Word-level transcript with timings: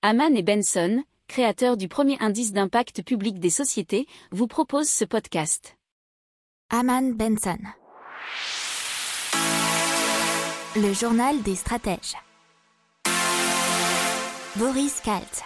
Haman 0.00 0.36
et 0.36 0.44
Benson, 0.44 1.02
créateurs 1.26 1.76
du 1.76 1.88
premier 1.88 2.16
indice 2.20 2.52
d'impact 2.52 3.02
public 3.02 3.40
des 3.40 3.50
sociétés, 3.50 4.06
vous 4.30 4.46
proposent 4.46 4.88
ce 4.88 5.04
podcast. 5.04 5.76
Haman 6.70 7.14
Benson. 7.14 7.58
Le 10.76 10.92
journal 10.92 11.42
des 11.42 11.56
stratèges. 11.56 12.14
Boris 14.54 15.00
Kalt. 15.00 15.42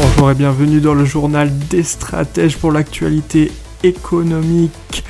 Bonjour 0.00 0.30
et 0.30 0.34
bienvenue 0.36 0.80
dans 0.80 0.94
le 0.94 1.04
journal 1.04 1.50
des 1.70 1.82
stratèges 1.82 2.56
pour 2.56 2.70
l'actualité 2.70 3.50
économique, 3.82 5.02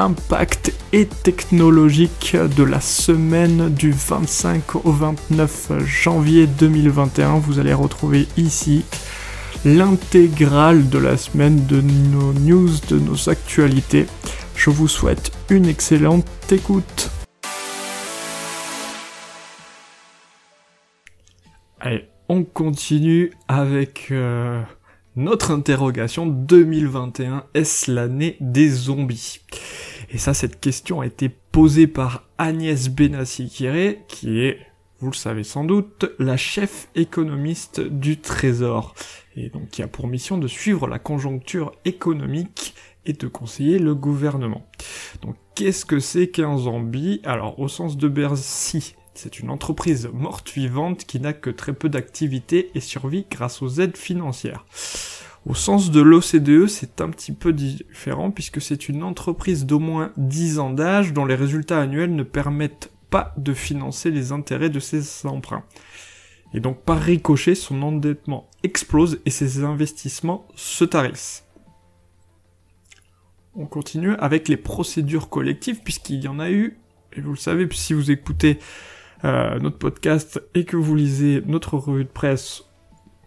impact 0.00 0.72
et 0.92 1.06
technologique 1.06 2.34
de 2.56 2.62
la 2.62 2.80
semaine 2.80 3.68
du 3.68 3.92
25 3.92 4.86
au 4.86 4.92
29 4.92 5.84
janvier 5.84 6.46
2021. 6.46 7.38
Vous 7.38 7.58
allez 7.58 7.74
retrouver 7.74 8.26
ici 8.38 8.84
l'intégrale 9.64 10.88
de 10.88 10.98
la 10.98 11.18
semaine 11.18 11.66
de 11.66 11.82
nos 11.82 12.32
news, 12.32 12.70
de 12.88 12.98
nos 12.98 13.28
actualités. 13.28 14.06
Je 14.56 14.70
vous 14.70 14.88
souhaite 14.88 15.32
une 15.50 15.66
excellente 15.66 16.26
écoute. 16.50 17.10
Allez, 21.78 22.08
on 22.28 22.44
continue 22.44 23.32
avec 23.48 24.08
euh, 24.10 24.62
notre 25.16 25.50
interrogation 25.50 26.26
2021. 26.26 27.44
Est-ce 27.54 27.90
l'année 27.90 28.36
des 28.40 28.68
zombies? 28.68 29.40
Et 30.10 30.18
ça, 30.18 30.34
cette 30.34 30.60
question 30.60 31.00
a 31.00 31.06
été 31.06 31.28
posée 31.28 31.86
par 31.86 32.28
Agnès 32.38 32.88
Benassi-Kéré, 32.88 34.02
qui 34.08 34.40
est, 34.40 34.58
vous 35.00 35.10
le 35.10 35.16
savez 35.16 35.44
sans 35.44 35.64
doute, 35.64 36.06
la 36.18 36.36
chef 36.36 36.88
économiste 36.94 37.80
du 37.80 38.20
Trésor. 38.20 38.94
Et 39.36 39.48
donc 39.48 39.68
qui 39.68 39.82
a 39.82 39.88
pour 39.88 40.08
mission 40.08 40.38
de 40.38 40.48
suivre 40.48 40.86
la 40.88 40.98
conjoncture 40.98 41.72
économique 41.84 42.74
et 43.06 43.12
de 43.12 43.28
conseiller 43.28 43.78
le 43.78 43.94
gouvernement. 43.94 44.66
Donc 45.22 45.36
qu'est-ce 45.54 45.84
que 45.84 46.00
c'est 46.00 46.28
qu'un 46.28 46.56
zombie? 46.56 47.20
Alors 47.24 47.58
au 47.58 47.68
sens 47.68 47.96
de 47.96 48.08
Bercy, 48.08 48.94
c'est 49.20 49.38
une 49.38 49.50
entreprise 49.50 50.08
morte-vivante 50.14 51.04
qui 51.04 51.20
n'a 51.20 51.34
que 51.34 51.50
très 51.50 51.74
peu 51.74 51.90
d'activité 51.90 52.70
et 52.74 52.80
survit 52.80 53.26
grâce 53.30 53.60
aux 53.60 53.68
aides 53.68 53.98
financières. 53.98 54.64
Au 55.44 55.54
sens 55.54 55.90
de 55.90 56.00
l'OCDE, 56.00 56.66
c'est 56.68 57.02
un 57.02 57.10
petit 57.10 57.32
peu 57.32 57.52
différent 57.52 58.30
puisque 58.30 58.62
c'est 58.62 58.88
une 58.88 59.02
entreprise 59.02 59.66
d'au 59.66 59.78
moins 59.78 60.12
10 60.16 60.58
ans 60.58 60.70
d'âge 60.70 61.12
dont 61.12 61.26
les 61.26 61.34
résultats 61.34 61.82
annuels 61.82 62.14
ne 62.14 62.22
permettent 62.22 62.90
pas 63.10 63.34
de 63.36 63.52
financer 63.52 64.10
les 64.10 64.32
intérêts 64.32 64.70
de 64.70 64.80
ses 64.80 65.26
emprunts. 65.26 65.64
Et 66.54 66.60
donc 66.60 66.80
par 66.80 66.98
ricochet, 66.98 67.54
son 67.54 67.82
endettement 67.82 68.48
explose 68.62 69.20
et 69.26 69.30
ses 69.30 69.64
investissements 69.64 70.48
se 70.54 70.84
tarissent. 70.84 71.44
On 73.54 73.66
continue 73.66 74.14
avec 74.14 74.48
les 74.48 74.56
procédures 74.56 75.28
collectives 75.28 75.80
puisqu'il 75.84 76.24
y 76.24 76.28
en 76.28 76.38
a 76.38 76.50
eu, 76.50 76.78
et 77.12 77.20
vous 77.20 77.32
le 77.32 77.36
savez, 77.36 77.68
si 77.70 77.92
vous 77.92 78.10
écoutez 78.10 78.58
euh, 79.24 79.58
notre 79.58 79.78
podcast 79.78 80.42
et 80.54 80.64
que 80.64 80.76
vous 80.76 80.94
lisez 80.94 81.42
notre 81.46 81.76
revue 81.76 82.04
de 82.04 82.10
presse 82.10 82.64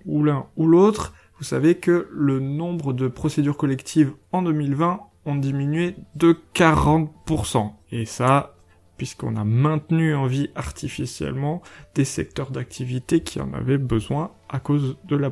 ou 0.05 0.23
l'un 0.23 0.45
ou 0.55 0.67
l'autre, 0.67 1.13
vous 1.37 1.43
savez 1.43 1.75
que 1.75 2.07
le 2.11 2.39
nombre 2.39 2.93
de 2.93 3.07
procédures 3.07 3.57
collectives 3.57 4.13
en 4.31 4.43
2020 4.43 5.01
ont 5.25 5.35
diminué 5.35 5.95
de 6.15 6.37
40%. 6.55 7.71
Et 7.91 8.05
ça, 8.05 8.55
puisqu'on 8.97 9.35
a 9.35 9.43
maintenu 9.43 10.15
en 10.15 10.25
vie 10.25 10.49
artificiellement 10.55 11.61
des 11.95 12.05
secteurs 12.05 12.51
d'activité 12.51 13.19
qui 13.21 13.39
en 13.39 13.53
avaient 13.53 13.77
besoin 13.77 14.31
à 14.49 14.59
cause 14.59 14.97
de 15.05 15.15
la, 15.15 15.31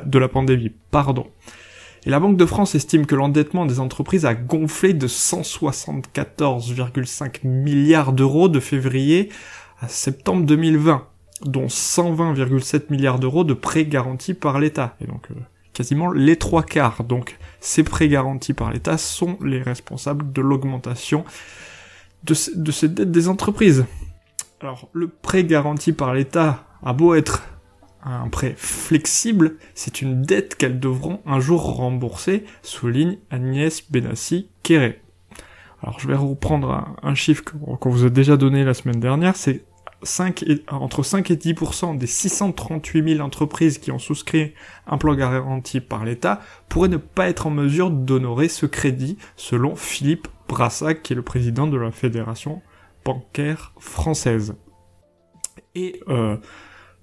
de 0.00 0.18
la 0.18 0.28
pandémie. 0.28 0.72
Pardon. 0.90 1.26
Et 2.04 2.10
la 2.10 2.20
Banque 2.20 2.36
de 2.36 2.44
France 2.46 2.76
estime 2.76 3.04
que 3.04 3.16
l'endettement 3.16 3.66
des 3.66 3.80
entreprises 3.80 4.24
a 4.26 4.34
gonflé 4.34 4.94
de 4.94 5.08
174,5 5.08 7.44
milliards 7.44 8.12
d'euros 8.12 8.48
de 8.48 8.60
février 8.60 9.30
à 9.80 9.88
septembre 9.88 10.44
2020, 10.46 11.06
dont 11.42 11.66
120,7 11.66 12.84
milliards 12.90 13.18
d'euros 13.18 13.44
de 13.44 13.54
prêts 13.54 13.84
garantis 13.84 14.34
par 14.34 14.58
l'État. 14.58 14.96
Et 15.00 15.06
donc 15.06 15.30
euh, 15.30 15.34
quasiment 15.72 16.10
les 16.10 16.36
trois 16.36 16.62
quarts. 16.62 17.04
Donc 17.04 17.38
ces 17.60 17.82
prêts 17.82 18.08
garantis 18.08 18.54
par 18.54 18.70
l'État 18.70 18.98
sont 18.98 19.38
les 19.42 19.62
responsables 19.62 20.32
de 20.32 20.40
l'augmentation 20.40 21.24
de, 22.24 22.34
de 22.56 22.72
ces 22.72 22.88
dettes 22.88 23.10
des 23.10 23.28
entreprises. 23.28 23.84
Alors 24.60 24.88
le 24.92 25.08
prêt 25.08 25.44
garanti 25.44 25.92
par 25.92 26.14
l'État 26.14 26.64
a 26.82 26.92
beau 26.92 27.14
être 27.14 27.42
un 28.06 28.28
prêt 28.28 28.54
flexible, 28.56 29.56
c'est 29.74 30.00
une 30.00 30.22
dette 30.22 30.54
qu'elles 30.54 30.78
devront 30.78 31.20
un 31.26 31.40
jour 31.40 31.76
rembourser, 31.76 32.44
souligne 32.62 33.18
Agnès 33.30 33.82
Benassi-Kéré. 33.90 35.00
Alors 35.86 36.00
je 36.00 36.08
vais 36.08 36.16
reprendre 36.16 36.96
un, 37.00 37.14
chiffre 37.14 37.44
qu'on 37.44 37.90
vous 37.90 38.04
a 38.04 38.10
déjà 38.10 38.36
donné 38.36 38.64
la 38.64 38.74
semaine 38.74 38.98
dernière, 38.98 39.36
c'est 39.36 39.64
5 40.02 40.44
entre 40.68 41.04
5 41.04 41.30
et 41.30 41.36
10% 41.36 41.96
des 41.96 42.08
638 42.08 43.14
000 43.14 43.24
entreprises 43.24 43.78
qui 43.78 43.92
ont 43.92 44.00
souscrit 44.00 44.52
un 44.88 44.98
plan 44.98 45.14
garanti 45.14 45.80
par 45.80 46.04
l'État 46.04 46.40
pourraient 46.68 46.88
ne 46.88 46.96
pas 46.96 47.28
être 47.28 47.46
en 47.46 47.50
mesure 47.50 47.90
d'honorer 47.90 48.48
ce 48.48 48.66
crédit, 48.66 49.16
selon 49.36 49.76
Philippe 49.76 50.26
Brassac, 50.48 51.04
qui 51.04 51.12
est 51.12 51.16
le 51.16 51.22
président 51.22 51.68
de 51.68 51.76
la 51.76 51.92
Fédération 51.92 52.62
bancaire 53.04 53.72
française. 53.78 54.56
Et 55.76 56.00
euh, 56.08 56.36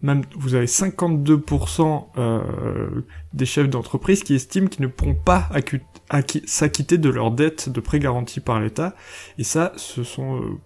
même 0.01 0.23
vous 0.35 0.55
avez 0.55 0.65
52% 0.65 2.07
euh, 2.17 3.01
des 3.31 3.45
chefs 3.45 3.69
d'entreprise 3.69 4.23
qui 4.23 4.35
estiment 4.35 4.67
qu'ils 4.67 4.83
ne 4.83 4.87
pourront 4.87 5.15
pas 5.15 5.47
s'acquitter 6.45 6.97
de 6.97 7.09
leurs 7.09 7.31
dettes 7.31 7.69
de 7.69 7.79
prêts 7.79 7.99
garantis 7.99 8.39
par 8.39 8.59
l'État. 8.59 8.95
Et 9.37 9.43
ça, 9.43 9.73
ce 9.77 10.03
sont 10.03 10.41
euh, 10.41 10.59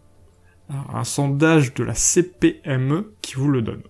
un 0.94 1.04
sondage 1.04 1.74
de 1.74 1.84
la 1.84 1.94
CPME 1.94 3.14
qui 3.22 3.36
vous 3.36 3.50
le 3.50 3.62
donne. 3.62 3.84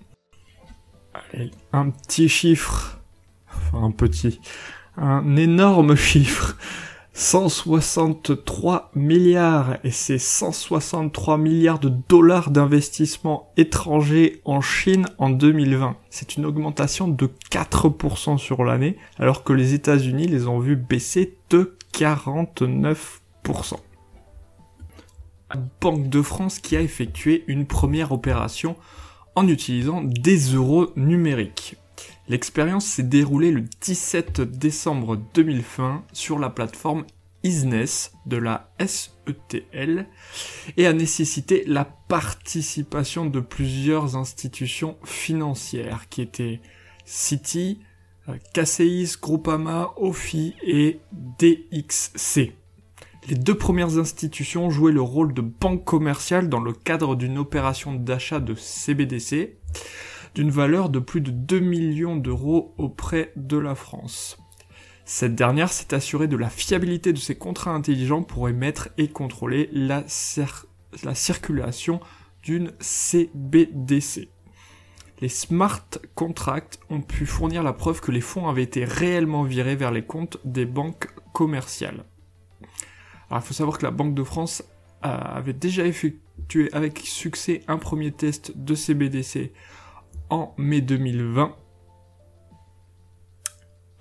Allez, 1.14 1.52
un 1.74 1.90
petit 1.90 2.30
chiffre, 2.30 3.00
enfin 3.48 3.86
un 3.86 3.92
petit, 3.92 4.40
un 4.98 5.36
énorme 5.36 5.96
chiffre. 5.96 6.58
163 7.20 8.92
milliards 8.94 9.80
et 9.84 9.90
c'est 9.90 10.20
163 10.20 11.40
milliards 11.40 11.80
de 11.80 11.90
dollars 11.90 12.52
d'investissement 12.52 13.52
étrangers 13.58 14.40
en 14.46 14.62
Chine 14.62 15.08
en 15.18 15.32
2020. 15.32 15.98
C'est 16.12 16.36
une 16.36 16.46
augmentation 16.46 17.08
de 17.08 17.28
4% 17.50 18.38
sur 18.38 18.64
l'année 18.64 18.98
alors 19.18 19.44
que 19.44 19.52
les 19.52 19.74
États-Unis 19.74 20.28
les 20.28 20.46
ont 20.46 20.60
vus 20.60 20.76
baisser 20.76 21.36
de 21.50 21.76
49%. 21.94 23.08
La 25.50 25.60
Banque 25.82 26.10
de 26.10 26.22
France 26.22 26.60
qui 26.60 26.78
a 26.78 26.82
effectué 26.82 27.46
une 27.48 27.66
première 27.66 28.12
opération 28.12 28.76
en 29.34 29.48
utilisant 29.48 30.04
des 30.04 30.38
euros 30.54 30.92
numériques. 30.96 31.78
L'expérience 32.30 32.86
s'est 32.86 33.04
déroulée 33.04 33.52
le 33.52 33.64
17 33.82 34.42
décembre 34.42 35.18
2020 35.34 36.04
sur 36.12 36.40
la 36.40 36.50
plateforme 36.50 37.06
Isness 37.44 38.12
de 38.26 38.36
la 38.36 38.70
SETL 38.80 40.08
et 40.76 40.88
a 40.88 40.94
nécessité 40.94 41.64
la 41.68 41.86
participation 41.86 43.26
de 43.26 43.40
plusieurs 43.40 44.18
institutions 44.18 44.98
financières 45.06 46.10
qui 46.10 46.22
étaient 46.22 46.60
Citi, 47.06 47.80
KCIS, 48.54 49.16
Groupama, 49.22 49.94
OFI 49.96 50.54
et 50.64 51.00
DXC. 51.14 52.52
Les 53.30 53.36
deux 53.36 53.56
premières 53.56 53.98
institutions 53.98 54.70
jouaient 54.70 54.92
le 54.92 55.02
rôle 55.02 55.34
de 55.34 55.42
banque 55.42 55.86
commerciale 55.86 56.50
dans 56.50 56.60
le 56.60 56.74
cadre 56.74 57.16
d'une 57.16 57.38
opération 57.38 57.94
d'achat 57.94 58.42
de 58.42 58.54
CBDC 58.56 59.58
d'une 60.38 60.52
valeur 60.52 60.92
de 60.92 61.00
plus 61.00 61.20
de 61.20 61.32
2 61.32 61.60
millions 61.60 62.16
d'euros 62.16 62.76
auprès 62.78 63.32
de 63.38 63.58
la 63.58 63.74
France. 63.74 64.38
Cette 65.04 65.34
dernière 65.34 65.74
s'est 65.74 65.96
assurée 65.96 66.28
de 66.28 66.38
la 66.38 66.52
fiabilité 66.52 67.12
de 67.12 67.18
ses 67.18 67.34
contrats 67.34 67.72
intelligents 67.72 68.22
pour 68.22 68.48
émettre 68.48 68.90
et 69.00 69.08
contrôler 69.08 69.68
la, 69.74 70.04
la 71.02 71.16
circulation 71.16 72.02
d'une 72.44 72.72
CBDC. 72.80 74.30
Les 75.22 75.28
smart 75.28 75.88
contracts 76.14 76.80
ont 76.92 77.02
pu 77.02 77.26
fournir 77.26 77.64
la 77.64 77.74
preuve 77.74 78.00
que 78.00 78.12
les 78.12 78.22
fonds 78.22 78.48
avaient 78.48 78.62
été 78.62 78.86
réellement 78.86 79.42
virés 79.42 79.76
vers 79.76 79.92
les 79.92 80.06
comptes 80.06 80.38
des 80.46 80.68
banques 80.68 81.08
commerciales. 81.34 82.06
Il 83.32 83.42
faut 83.42 83.56
savoir 83.56 83.80
que 83.80 83.86
la 83.86 83.92
Banque 83.92 84.14
de 84.14 84.24
France 84.24 84.64
avait 85.02 85.54
déjà 85.54 85.84
effectué 85.84 86.70
avec 86.74 87.00
succès 87.00 87.64
un 87.68 87.80
premier 87.80 88.12
test 88.12 88.56
de 88.56 88.76
CBDC 88.76 89.52
en 90.30 90.54
mai 90.58 90.82
2020. 90.82 91.56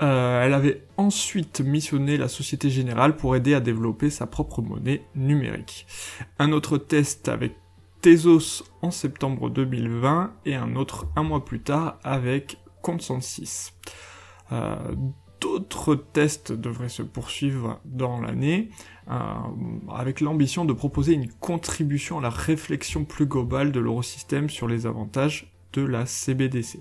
Euh, 0.02 0.42
elle 0.44 0.52
avait 0.52 0.86
ensuite 0.98 1.60
missionné 1.60 2.18
la 2.18 2.28
Société 2.28 2.68
Générale 2.68 3.16
pour 3.16 3.34
aider 3.34 3.54
à 3.54 3.60
développer 3.60 4.10
sa 4.10 4.26
propre 4.26 4.60
monnaie 4.60 5.02
numérique. 5.14 5.86
Un 6.38 6.52
autre 6.52 6.76
test 6.76 7.28
avec 7.28 7.56
Tezos 8.02 8.64
en 8.82 8.90
septembre 8.90 9.48
2020 9.48 10.34
et 10.44 10.54
un 10.54 10.76
autre 10.76 11.06
un 11.16 11.22
mois 11.22 11.44
plus 11.44 11.60
tard 11.60 11.98
avec 12.04 12.58
Consensus. 12.82 13.72
Euh, 14.52 14.76
D'autres 15.40 15.94
tests 15.94 16.52
devraient 16.52 16.88
se 16.88 17.02
poursuivre 17.02 17.80
dans 17.84 18.20
l'année, 18.20 18.70
euh, 19.10 19.12
avec 19.94 20.20
l'ambition 20.20 20.64
de 20.64 20.72
proposer 20.72 21.12
une 21.12 21.30
contribution 21.30 22.18
à 22.18 22.22
la 22.22 22.30
réflexion 22.30 23.04
plus 23.04 23.26
globale 23.26 23.70
de 23.70 23.78
l'eurosystème 23.78 24.48
sur 24.48 24.66
les 24.66 24.86
avantages 24.86 25.55
de 25.72 25.82
la 25.82 26.06
CBDC. 26.06 26.80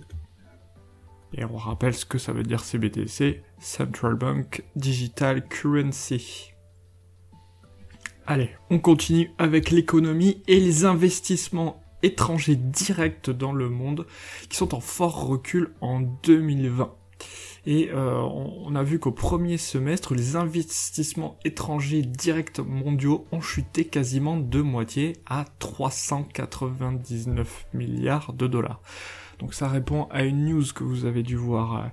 Et 1.33 1.43
on 1.43 1.57
rappelle 1.57 1.93
ce 1.93 2.05
que 2.05 2.17
ça 2.17 2.31
veut 2.31 2.43
dire 2.43 2.63
CBDC, 2.63 3.43
Central 3.59 4.15
Bank 4.15 4.63
Digital 4.75 5.45
Currency. 5.47 6.53
Allez, 8.25 8.49
on 8.69 8.79
continue 8.79 9.31
avec 9.37 9.69
l'économie 9.69 10.41
et 10.47 10.59
les 10.59 10.85
investissements 10.85 11.83
étrangers 12.03 12.55
directs 12.55 13.29
dans 13.29 13.53
le 13.53 13.69
monde 13.69 14.07
qui 14.49 14.57
sont 14.57 14.73
en 14.73 14.79
fort 14.79 15.27
recul 15.27 15.73
en 15.81 15.99
2020. 15.99 16.95
Et 17.65 17.89
euh, 17.91 18.21
on 18.21 18.75
a 18.75 18.83
vu 18.83 18.99
qu'au 18.99 19.11
premier 19.11 19.57
semestre, 19.57 20.13
les 20.13 20.35
investissements 20.35 21.39
étrangers 21.45 22.03
directs 22.03 22.59
mondiaux 22.59 23.25
ont 23.31 23.41
chuté 23.41 23.85
quasiment 23.85 24.37
de 24.37 24.61
moitié 24.61 25.13
à 25.25 25.45
399 25.59 27.65
milliards 27.73 28.33
de 28.33 28.45
dollars. 28.45 28.81
Donc 29.39 29.53
ça 29.53 29.67
répond 29.67 30.07
à 30.11 30.23
une 30.23 30.45
news 30.45 30.63
que 30.73 30.83
vous 30.83 31.05
avez 31.05 31.23
dû 31.23 31.35
voir 31.35 31.77
euh, 31.77 31.87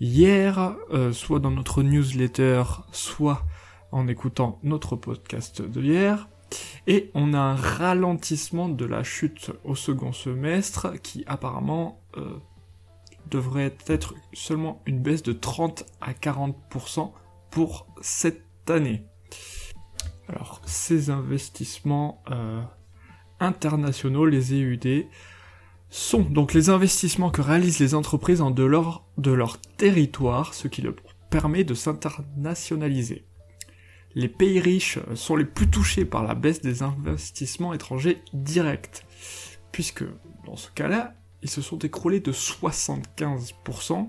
hier, 0.00 0.76
euh, 0.92 1.12
soit 1.12 1.40
dans 1.40 1.50
notre 1.50 1.82
newsletter, 1.82 2.62
soit 2.92 3.44
en 3.90 4.06
écoutant 4.08 4.58
notre 4.62 4.96
podcast 4.96 5.62
de 5.62 5.82
hier. 5.82 6.28
Et 6.86 7.10
on 7.14 7.34
a 7.34 7.38
un 7.38 7.54
ralentissement 7.54 8.68
de 8.68 8.84
la 8.84 9.02
chute 9.02 9.52
au 9.64 9.74
second 9.74 10.12
semestre 10.12 10.94
qui 11.02 11.24
apparemment 11.26 12.00
euh, 12.16 12.38
devrait 13.30 13.76
être 13.86 14.14
seulement 14.32 14.82
une 14.86 15.00
baisse 15.00 15.22
de 15.22 15.32
30 15.32 15.84
à 16.00 16.12
40% 16.12 17.12
pour 17.50 17.86
cette 18.00 18.44
année. 18.68 19.04
Alors 20.28 20.60
ces 20.66 21.10
investissements 21.10 22.22
internationaux, 23.40 24.26
les 24.26 24.52
EUD, 24.52 25.06
sont 25.90 26.20
donc 26.20 26.52
les 26.52 26.68
investissements 26.68 27.30
que 27.30 27.40
réalisent 27.40 27.78
les 27.78 27.94
entreprises 27.94 28.42
en 28.42 28.50
dehors 28.50 29.08
de 29.16 29.30
leur 29.30 29.58
territoire, 29.58 30.52
ce 30.54 30.68
qui 30.68 30.82
leur 30.82 30.94
permet 31.30 31.64
de 31.64 31.74
s'internationaliser. 31.74 33.24
Les 34.14 34.28
pays 34.28 34.60
riches 34.60 34.98
sont 35.14 35.36
les 35.36 35.44
plus 35.44 35.70
touchés 35.70 36.04
par 36.04 36.24
la 36.24 36.34
baisse 36.34 36.60
des 36.60 36.82
investissements 36.82 37.72
étrangers 37.72 38.22
directs, 38.32 39.06
puisque 39.72 40.04
dans 40.44 40.56
ce 40.56 40.70
cas-là, 40.70 41.14
ils 41.42 41.50
se 41.50 41.62
sont 41.62 41.78
écroulés 41.78 42.20
de 42.20 42.32
75%, 42.32 44.08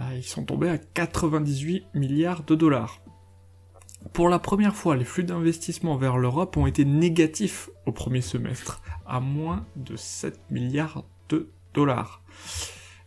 euh, 0.00 0.04
ils 0.14 0.24
sont 0.24 0.44
tombés 0.44 0.68
à 0.68 0.78
98 0.78 1.86
milliards 1.94 2.42
de 2.44 2.54
dollars. 2.54 3.00
Pour 4.12 4.28
la 4.28 4.38
première 4.38 4.76
fois, 4.76 4.96
les 4.96 5.04
flux 5.04 5.24
d'investissement 5.24 5.96
vers 5.96 6.16
l'Europe 6.16 6.56
ont 6.56 6.66
été 6.66 6.84
négatifs 6.84 7.70
au 7.86 7.92
premier 7.92 8.20
semestre, 8.20 8.82
à 9.06 9.20
moins 9.20 9.66
de 9.74 9.96
7 9.96 10.38
milliards 10.50 11.04
de 11.28 11.50
dollars. 11.74 12.22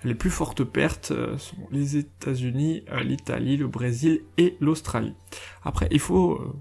Les 0.04 0.16
plus 0.16 0.30
fortes 0.30 0.64
pertes 0.64 1.12
euh, 1.12 1.38
sont 1.38 1.68
les 1.72 1.98
États-Unis, 1.98 2.84
euh, 2.92 3.02
l'Italie, 3.02 3.58
le 3.58 3.68
Brésil 3.68 4.22
et 4.38 4.56
l'Australie. 4.60 5.14
Après, 5.64 5.88
il 5.92 6.00
faut 6.00 6.56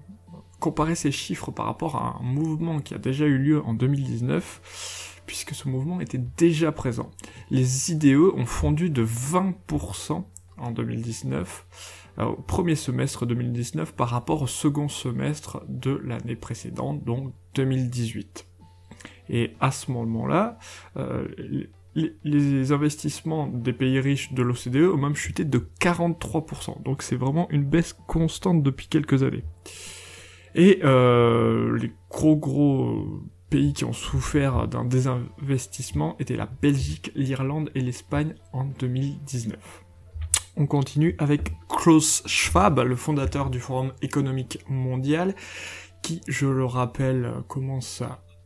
comparer 0.59 0.95
ces 0.95 1.11
chiffres 1.11 1.51
par 1.51 1.65
rapport 1.65 1.95
à 1.95 2.17
un 2.19 2.23
mouvement 2.23 2.79
qui 2.79 2.93
a 2.93 2.97
déjà 2.97 3.25
eu 3.25 3.37
lieu 3.37 3.63
en 3.63 3.73
2019, 3.73 5.08
puisque 5.29 5.53
ce 5.53 5.67
mouvement 5.67 6.01
était 6.01 6.17
déjà 6.17 6.71
présent. 6.71 7.11
Les 7.51 7.91
IDE 7.91 8.17
ont 8.17 8.47
fondu 8.47 8.89
de 8.89 9.05
20% 9.05 10.23
en 10.57 10.71
2019 10.71 11.67
au 12.17 12.33
premier 12.33 12.73
semestre 12.73 13.27
2019 13.27 13.93
par 13.93 14.09
rapport 14.09 14.41
au 14.41 14.47
second 14.47 14.87
semestre 14.87 15.61
de 15.69 15.91
l'année 16.03 16.35
précédente, 16.35 17.03
donc 17.03 17.31
2018. 17.53 18.47
Et 19.29 19.51
à 19.59 19.69
ce 19.69 19.91
moment-là, 19.91 20.57
euh, 20.97 21.27
les, 21.93 22.71
investissements 22.71 23.45
des 23.45 23.73
pays 23.73 23.99
riches 23.99 24.33
de 24.33 24.41
l'OCDE 24.41 24.91
ont 24.91 24.97
même 24.97 25.15
chuté 25.15 25.45
de 25.45 25.59
43%. 25.79 26.81
Donc 26.81 27.03
c'est 27.03 27.17
vraiment 27.17 27.47
une 27.51 27.65
baisse 27.65 27.93
constante 27.93 28.63
depuis 28.63 28.87
quelques 28.87 29.21
années. 29.21 29.43
Et 30.55 30.79
euh, 30.83 31.77
les 31.77 31.91
gros 32.09 32.35
gros 32.35 33.21
pays 33.49 33.73
qui 33.73 33.85
ont 33.85 33.93
souffert 33.93 34.67
d'un 34.67 34.85
désinvestissement 34.85 36.15
étaient 36.19 36.35
la 36.35 36.49
Belgique, 36.61 37.11
l'Irlande 37.15 37.71
et 37.75 37.81
l'Espagne 37.81 38.35
en 38.53 38.65
2019. 38.65 39.57
On 40.57 40.67
continue 40.67 41.15
avec 41.19 41.53
Klaus 41.67 42.23
Schwab, 42.25 42.79
le 42.79 42.95
fondateur 42.95 43.49
du 43.49 43.59
Forum 43.59 43.93
économique 44.01 44.59
mondial, 44.67 45.35
qui, 46.01 46.21
je 46.27 46.47
le 46.47 46.65
rappelle, 46.65 47.33
commence 47.47 48.03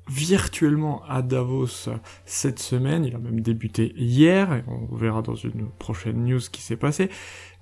virtuellement 0.09 1.03
à 1.07 1.21
Davos 1.21 1.89
cette 2.25 2.59
semaine. 2.59 3.05
Il 3.05 3.15
a 3.15 3.19
même 3.19 3.41
débuté 3.41 3.93
hier, 3.95 4.53
et 4.53 4.63
on 4.67 4.95
verra 4.95 5.21
dans 5.21 5.35
une 5.35 5.69
prochaine 5.69 6.25
news 6.25 6.39
ce 6.39 6.49
qui 6.49 6.61
s'est 6.61 6.77
passé. 6.77 7.09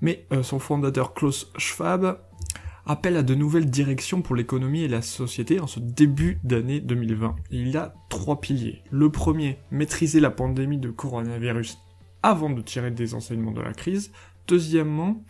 Mais 0.02 0.26
euh, 0.34 0.44
son 0.44 0.60
fondateur 0.60 1.14
Klaus 1.14 1.52
Schwab 1.58 2.20
appelle 2.86 3.18
à 3.18 3.24
de 3.24 3.36
nouvelles 3.36 3.69
directions 3.69 4.22
pour 4.22 4.36
l'économie 4.36 4.83
et 4.83 4.88
la 4.88 5.01
société 5.01 5.60
en 5.60 5.68
ce 5.68 5.80
début 5.80 6.39
d'année 6.44 6.80
2020. 6.80 7.36
il 7.51 7.69
y 7.69 7.78
a 7.78 7.94
trois 8.10 8.42
piliers. 8.42 8.81
Le 8.92 9.10
premier, 9.10 9.57
maîtriser 9.72 10.19
la 10.19 10.31
pandémie 10.31 10.78
de 10.78 10.89
coronavirus 10.89 11.78
avant 12.24 12.50
de 12.50 12.62
tirer 12.62 12.92
des 12.92 13.13
enseignements 13.13 13.51
de 13.51 13.62
la 13.62 13.74
crise. 13.74 14.12
Deuxièmement, 14.48 15.24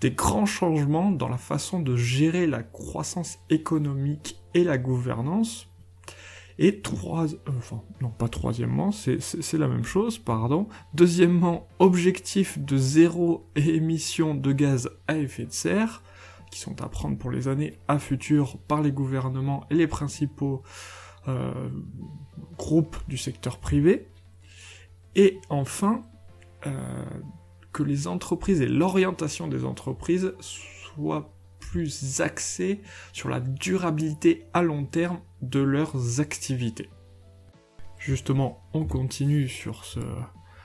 des 0.00 0.10
grands 0.10 0.46
changements 0.46 1.10
dans 1.10 1.28
la 1.28 1.38
façon 1.38 1.80
de 1.80 1.96
gérer 1.96 2.46
la 2.46 2.62
croissance 2.62 3.38
économique 3.50 4.40
et 4.54 4.64
la 4.64 4.78
gouvernance. 4.78 5.68
Et 6.60 6.80
trois, 6.80 7.26
euh, 7.26 7.36
enfin, 7.58 7.82
non 8.00 8.10
pas 8.10 8.28
troisièmement, 8.28 8.90
c'est 8.90 9.52
la 9.58 9.68
même 9.68 9.84
chose, 9.84 10.18
pardon. 10.18 10.66
Deuxièmement, 10.92 11.68
objectif 11.78 12.58
de 12.58 12.76
zéro 12.76 13.46
émission 13.54 14.34
de 14.34 14.52
gaz 14.52 14.90
à 15.06 15.18
effet 15.18 15.44
de 15.44 15.52
serre, 15.52 16.02
qui 16.50 16.60
sont 16.60 16.82
à 16.82 16.88
prendre 16.88 17.18
pour 17.18 17.30
les 17.30 17.48
années 17.48 17.78
à 17.88 17.98
futur 17.98 18.58
par 18.68 18.82
les 18.82 18.92
gouvernements 18.92 19.66
et 19.70 19.74
les 19.74 19.86
principaux 19.86 20.62
euh, 21.28 21.68
groupes 22.56 22.96
du 23.08 23.16
secteur 23.16 23.58
privé. 23.58 24.08
Et 25.14 25.38
enfin, 25.50 26.02
euh, 26.66 27.04
que 27.72 27.82
les 27.82 28.06
entreprises 28.06 28.60
et 28.60 28.68
l'orientation 28.68 29.48
des 29.48 29.64
entreprises 29.64 30.32
soient 30.40 31.32
plus 31.58 32.20
axées 32.20 32.80
sur 33.12 33.28
la 33.28 33.40
durabilité 33.40 34.46
à 34.54 34.62
long 34.62 34.84
terme 34.84 35.20
de 35.42 35.60
leurs 35.60 36.20
activités. 36.20 36.88
Justement, 37.98 38.62
on 38.72 38.84
continue 38.84 39.48
sur 39.48 39.84
ce 39.84 40.00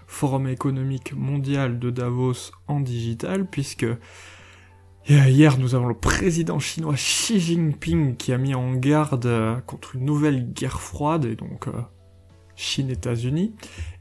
forum 0.07 0.47
économique 0.47 1.13
mondial 1.13 1.79
de 1.79 1.89
Davos 1.89 2.51
en 2.67 2.79
digital, 2.79 3.49
puisque 3.49 3.87
hier 5.07 5.57
nous 5.57 5.75
avons 5.75 5.87
le 5.87 5.97
président 5.97 6.59
chinois 6.59 6.95
Xi 6.95 7.39
Jinping 7.39 8.15
qui 8.15 8.31
a 8.31 8.37
mis 8.37 8.55
en 8.55 8.73
garde 8.73 9.61
contre 9.65 9.95
une 9.95 10.05
nouvelle 10.05 10.53
guerre 10.53 10.79
froide, 10.79 11.25
et 11.25 11.35
donc 11.35 11.67
euh, 11.67 11.73
Chine-États-Unis, 12.55 13.53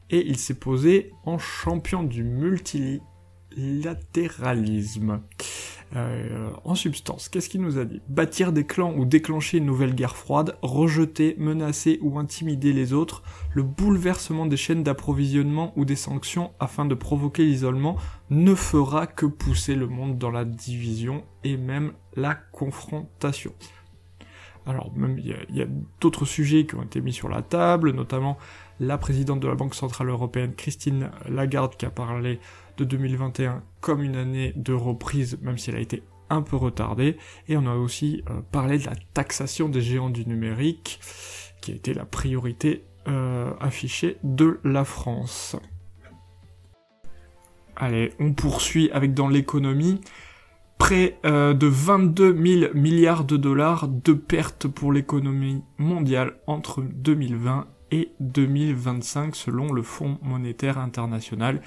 et 0.09 0.25
il 0.25 0.37
s'est 0.37 0.53
posé 0.53 1.11
en 1.25 1.37
champion 1.37 2.03
du 2.03 2.23
multilatéralisme. 2.23 5.21
Euh, 5.95 6.49
en 6.63 6.73
substance, 6.73 7.29
qu'est-ce 7.29 7.49
qu'il 7.49 7.61
nous 7.61 7.77
a 7.77 7.85
dit? 7.85 8.01
Bâtir 8.07 8.51
des 8.51 8.65
clans 8.65 8.93
ou 8.97 9.05
déclencher 9.05 9.59
une 9.59 9.65
nouvelle 9.65 9.93
guerre 9.93 10.15
froide, 10.15 10.57
rejeter, 10.63 11.35
menacer 11.37 11.99
ou 12.01 12.17
intimider 12.17 12.73
les 12.73 12.93
autres, 12.93 13.21
le 13.53 13.61
bouleversement 13.61 14.47
des 14.47 14.57
chaînes 14.57 14.83
d'approvisionnement 14.83 15.71
ou 15.75 15.85
des 15.85 15.95
sanctions 15.95 16.51
afin 16.59 16.85
de 16.85 16.95
provoquer 16.95 17.45
l'isolement 17.45 17.97
ne 18.31 18.55
fera 18.55 19.05
que 19.05 19.27
pousser 19.27 19.75
le 19.75 19.87
monde 19.87 20.17
dans 20.17 20.31
la 20.31 20.45
division 20.45 21.23
et 21.43 21.57
même 21.57 21.93
la 22.15 22.33
confrontation. 22.33 23.53
Alors 24.65 24.91
même 24.95 25.19
il 25.19 25.35
y 25.49 25.61
a 25.61 25.67
d'autres 25.99 26.25
sujets 26.25 26.65
qui 26.65 26.75
ont 26.75 26.83
été 26.83 27.01
mis 27.01 27.13
sur 27.13 27.27
la 27.27 27.41
table, 27.41 27.91
notamment 27.91 28.37
la 28.79 28.97
présidente 28.97 29.39
de 29.41 29.47
la 29.47 29.55
Banque 29.55 29.75
Centrale 29.75 30.09
Européenne, 30.09 30.53
Christine 30.55 31.11
Lagarde, 31.27 31.75
qui 31.75 31.85
a 31.85 31.89
parlé 31.89 32.39
de 32.77 32.83
2021 32.83 33.63
comme 33.81 34.03
une 34.03 34.15
année 34.15 34.53
de 34.55 34.73
reprise, 34.73 35.37
même 35.41 35.57
si 35.57 35.69
elle 35.69 35.75
a 35.75 35.81
été 35.81 36.03
un 36.29 36.41
peu 36.41 36.55
retardée. 36.55 37.17
Et 37.47 37.57
on 37.57 37.65
a 37.65 37.75
aussi 37.75 38.23
euh, 38.29 38.41
parlé 38.51 38.77
de 38.77 38.85
la 38.85 38.95
taxation 39.13 39.69
des 39.69 39.81
géants 39.81 40.09
du 40.09 40.25
numérique, 40.25 40.99
qui 41.61 41.71
a 41.71 41.75
été 41.75 41.93
la 41.93 42.05
priorité 42.05 42.83
euh, 43.07 43.51
affichée 43.59 44.17
de 44.23 44.59
la 44.63 44.85
France. 44.85 45.55
Allez, 47.75 48.13
on 48.19 48.33
poursuit 48.33 48.91
avec 48.91 49.13
dans 49.13 49.27
l'économie. 49.27 50.01
Près 50.77 51.17
euh, 51.25 51.53
de 51.53 51.67
22 51.67 52.35
000 52.61 52.73
milliards 52.73 53.23
de 53.23 53.37
dollars 53.37 53.87
de 53.87 54.13
pertes 54.13 54.67
pour 54.67 54.91
l'économie 54.91 55.63
mondiale 55.77 56.35
entre 56.45 56.81
2020 56.81 57.67
et 57.91 58.11
2025 58.19 59.35
selon 59.35 59.71
le 59.71 59.81
Fonds 59.81 60.17
monétaire 60.21 60.77
international. 60.77 61.61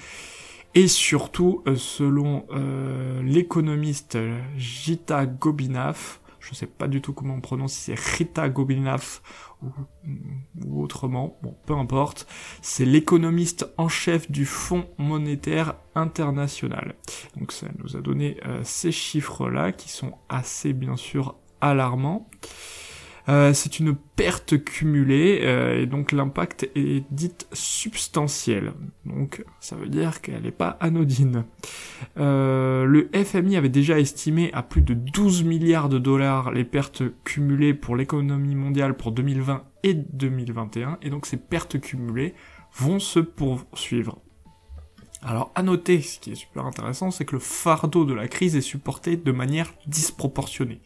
Et 0.75 0.87
surtout, 0.87 1.63
euh, 1.67 1.75
selon 1.75 2.45
euh, 2.51 3.21
l'économiste 3.23 4.17
Gita 4.57 5.25
Gobinath, 5.25 6.21
je 6.47 6.55
sais 6.55 6.67
pas 6.67 6.87
du 6.87 7.01
tout 7.01 7.13
comment 7.13 7.35
on 7.35 7.41
prononce, 7.41 7.73
si 7.73 7.81
c'est 7.91 7.99
Rita 7.99 8.47
Gobinath 8.47 9.21
ou, 9.61 10.81
autrement, 10.81 11.37
bon, 11.41 11.55
peu 11.65 11.73
importe, 11.73 12.27
c'est 12.61 12.85
l'économiste 12.85 13.67
en 13.77 13.89
chef 13.89 14.31
du 14.31 14.45
Fonds 14.45 14.87
monétaire 14.97 15.75
international. 15.95 16.95
Donc 17.35 17.51
ça 17.51 17.67
nous 17.79 17.97
a 17.97 18.01
donné 18.01 18.37
euh, 18.45 18.61
ces 18.63 18.91
chiffres-là 18.91 19.71
qui 19.71 19.89
sont 19.89 20.13
assez 20.29 20.73
bien 20.73 20.95
sûr 20.95 21.35
alarmants. 21.59 22.29
Euh, 23.29 23.53
c'est 23.53 23.79
une 23.79 23.95
perte 23.95 24.63
cumulée 24.63 25.41
euh, 25.43 25.81
et 25.81 25.85
donc 25.85 26.13
l'impact 26.13 26.69
est 26.75 27.03
dit 27.11 27.33
substantiel. 27.51 28.73
Donc 29.05 29.43
ça 29.59 29.75
veut 29.75 29.89
dire 29.89 30.21
qu'elle 30.21 30.43
n'est 30.43 30.51
pas 30.51 30.77
anodine. 30.79 31.43
Euh, 32.17 32.85
le 32.85 33.09
FMI 33.13 33.57
avait 33.57 33.69
déjà 33.69 33.99
estimé 33.99 34.51
à 34.53 34.63
plus 34.63 34.81
de 34.81 34.93
12 34.93 35.43
milliards 35.43 35.89
de 35.89 35.99
dollars 35.99 36.51
les 36.51 36.63
pertes 36.63 37.03
cumulées 37.25 37.73
pour 37.73 37.97
l'économie 37.97 38.55
mondiale 38.55 38.95
pour 38.95 39.11
2020 39.11 39.63
et 39.83 39.93
2021 39.93 40.99
et 41.01 41.09
donc 41.09 41.25
ces 41.25 41.37
pertes 41.37 41.79
cumulées 41.81 42.33
vont 42.77 42.99
se 42.99 43.19
poursuivre. 43.19 44.21
Alors 45.21 45.51
à 45.55 45.63
noter, 45.63 46.01
ce 46.01 46.19
qui 46.19 46.31
est 46.31 46.35
super 46.35 46.65
intéressant, 46.65 47.11
c'est 47.11 47.25
que 47.25 47.33
le 47.33 47.41
fardeau 47.41 48.05
de 48.05 48.13
la 48.13 48.29
crise 48.29 48.55
est 48.55 48.61
supporté 48.61 49.17
de 49.17 49.31
manière 49.33 49.73
disproportionnée. 49.85 50.79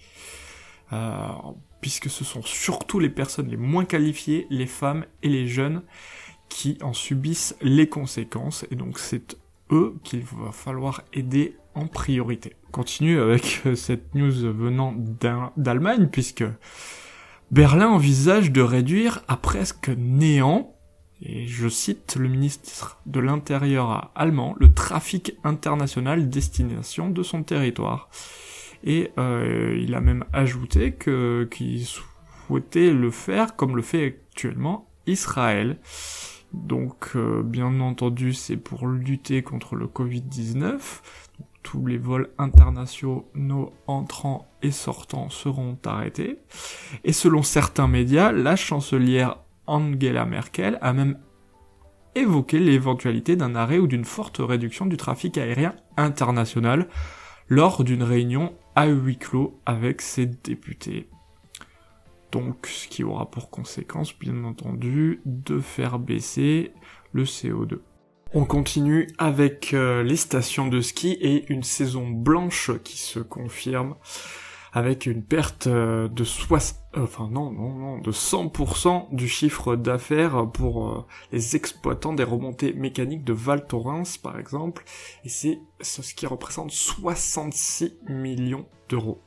Puisque 1.82 2.10
ce 2.10 2.24
sont 2.24 2.44
surtout 2.44 3.00
les 3.00 3.10
personnes 3.10 3.50
les 3.50 3.58
moins 3.58 3.86
qualifiées, 3.86 4.48
les 4.50 4.68
femmes 4.68 5.06
et 5.24 5.30
les 5.30 5.48
jeunes, 5.48 5.84
qui 6.50 6.78
en 6.82 6.94
subissent 6.94 7.56
les 7.62 7.90
conséquences, 7.90 8.66
et 8.72 8.76
donc 8.76 9.00
c'est 9.00 9.38
eux 9.72 9.96
qu'il 10.04 10.22
va 10.22 10.52
falloir 10.52 11.04
aider 11.14 11.56
en 11.74 11.88
priorité. 11.88 12.56
continue 12.72 13.20
avec 13.20 13.62
euh, 13.66 13.76
cette 13.76 14.14
news 14.14 14.54
venant 14.54 14.94
d'Allemagne, 15.58 16.10
puisque 16.12 16.44
Berlin 17.50 17.88
envisage 17.88 18.52
de 18.52 18.62
réduire 18.62 19.24
à 19.28 19.38
presque 19.38 19.90
néant, 19.90 20.76
et 21.22 21.48
je 21.48 21.70
cite 21.70 22.16
le 22.16 22.28
ministre 22.28 23.00
de 23.06 23.20
l'Intérieur 23.20 24.12
allemand, 24.16 24.56
le 24.60 24.74
trafic 24.74 25.38
international 25.44 26.30
destination 26.30 27.10
de 27.10 27.24
son 27.24 27.44
territoire. 27.44 28.10
Et 28.84 29.12
euh, 29.18 29.78
il 29.80 29.94
a 29.96 30.02
même 30.02 30.26
ajouté 30.34 30.92
que 30.92 31.48
qu'il 31.52 31.86
souhaitait 31.86 32.92
le 32.92 33.12
faire 33.12 33.56
comme 33.56 33.76
le 33.76 33.82
fait 33.82 34.06
actuellement 34.06 34.90
Israël. 35.08 35.78
Donc 36.54 37.12
euh, 37.16 37.44
bien 37.44 37.80
entendu 37.80 38.34
c'est 38.34 38.58
pour 38.58 38.88
lutter 38.88 39.44
contre 39.44 39.76
le 39.76 39.88
Covid-19. 39.88 40.80
Tous 41.64 41.86
les 41.86 41.98
vols 41.98 42.30
internationaux 42.40 43.74
entrants 43.86 44.52
et 44.64 44.72
sortants 44.72 45.30
seront 45.30 45.78
arrêtés. 45.86 46.40
Et 47.04 47.14
selon 47.14 47.44
certains 47.44 47.88
médias, 47.88 48.32
la 48.32 48.56
chancelière 48.56 49.38
Angela 49.68 50.26
Merkel 50.26 50.80
a 50.82 50.92
même 50.92 51.20
évoqué 52.16 52.60
l'éventualité 52.60 53.36
d'un 53.36 53.56
arrêt 53.56 53.78
ou 53.78 53.88
d'une 53.88 54.06
forte 54.06 54.38
réduction 54.40 54.86
du 54.86 54.98
trafic 54.98 55.38
aérien 55.38 55.76
international 55.98 56.88
lors 57.48 57.84
d'une 57.84 58.04
réunion 58.04 58.54
à 58.75 58.88
huis 58.88 59.18
clos 59.18 59.60
avec 59.66 60.01
ses 60.01 60.25
députés. 60.25 61.10
Donc, 62.32 62.68
ce 62.68 62.88
qui 62.88 63.04
aura 63.04 63.30
pour 63.30 63.50
conséquence, 63.50 64.18
bien 64.18 64.44
entendu, 64.46 65.22
de 65.25 65.60
faire 65.60 66.00
baisser 66.00 66.72
le 67.12 67.25
CO2. 67.25 67.80
On 68.34 68.46
continue 68.46 69.08
avec 69.18 69.74
euh, 69.74 70.04
les 70.04 70.16
stations 70.16 70.68
de 70.68 70.80
ski 70.80 71.18
et 71.20 71.51
une 71.51 71.63
saison 71.63 72.08
blanche 72.08 72.72
qui 72.86 72.98
se 72.98 73.20
confirme 73.20 73.96
avec 74.74 75.06
une 75.06 75.24
perte 75.24 75.68
euh, 75.68 76.08
de 76.08 76.24
60, 76.24 76.80
euh, 76.96 77.04
enfin 77.04 77.30
non, 77.30 77.51
non, 77.51 77.74
non, 77.74 77.98
de 78.00 78.12
100% 78.12 79.13
du 79.13 79.28
chiffre 79.28 79.75
d'affaires 79.75 80.50
pour 80.51 80.90
euh, 80.90 81.06
les 81.32 81.56
exploitants 81.56 82.13
des 82.13 82.24
remontées 82.24 82.74
mécaniques 82.74 83.24
de 83.24 83.34
Val 83.34 83.68
Thorens, 83.68 84.18
par 84.22 84.40
exemple, 84.40 84.84
et 85.25 85.30
c'est 85.30 85.60
ce 85.82 86.13
qui 86.13 86.25
représente 86.25 86.72
66 86.72 87.98
millions 88.08 88.66
d'euros 88.88 89.22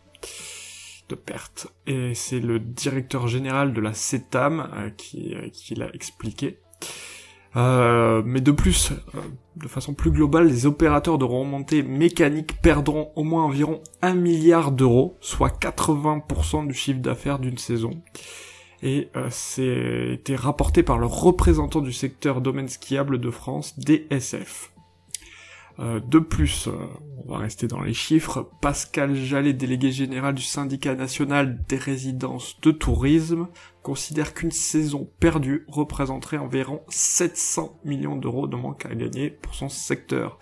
de 1.10 1.14
pertes. 1.14 1.68
Et 1.86 2.14
c'est 2.14 2.40
le 2.40 2.58
directeur 2.58 3.28
général 3.28 3.74
de 3.74 3.80
la 3.80 3.92
CETAM 3.92 4.92
qui, 4.96 5.34
qui 5.52 5.74
l'a 5.74 5.94
expliqué. 5.94 6.60
Euh, 7.56 8.22
mais 8.24 8.40
de 8.40 8.50
plus, 8.50 8.90
euh, 9.14 9.20
de 9.56 9.68
façon 9.68 9.94
plus 9.94 10.10
globale, 10.10 10.48
les 10.48 10.66
opérateurs 10.66 11.18
de 11.18 11.24
remontée 11.24 11.82
mécanique 11.82 12.60
perdront 12.60 13.12
au 13.14 13.22
moins 13.22 13.44
environ 13.44 13.80
1 14.02 14.14
milliard 14.14 14.72
d'euros, 14.72 15.16
soit 15.20 15.50
80% 15.50 16.66
du 16.66 16.74
chiffre 16.74 17.00
d'affaires 17.00 17.38
d'une 17.38 17.58
saison. 17.58 18.02
Et 18.82 19.08
euh, 19.16 19.28
c'est 19.30 20.14
été 20.14 20.36
rapporté 20.36 20.82
par 20.82 20.98
le 20.98 21.06
représentant 21.06 21.80
du 21.80 21.92
secteur 21.92 22.40
domaine 22.40 22.68
skiable 22.68 23.18
de 23.18 23.30
France, 23.30 23.78
DSF. 23.78 24.73
Euh, 25.80 26.00
de 26.00 26.18
plus, 26.18 26.68
euh, 26.68 26.72
on 27.24 27.32
va 27.32 27.38
rester 27.38 27.66
dans 27.66 27.80
les 27.80 27.94
chiffres, 27.94 28.48
Pascal 28.60 29.14
Jallet, 29.14 29.52
délégué 29.52 29.90
général 29.90 30.34
du 30.34 30.42
syndicat 30.42 30.94
national 30.94 31.58
des 31.68 31.76
résidences 31.76 32.60
de 32.60 32.70
tourisme, 32.70 33.48
considère 33.82 34.34
qu'une 34.34 34.52
saison 34.52 35.10
perdue 35.18 35.64
représenterait 35.68 36.38
environ 36.38 36.82
700 36.88 37.80
millions 37.84 38.16
d'euros 38.16 38.46
de 38.46 38.56
manque 38.56 38.86
à 38.86 38.94
gagner 38.94 39.30
pour 39.30 39.54
son 39.54 39.68
secteur. 39.68 40.38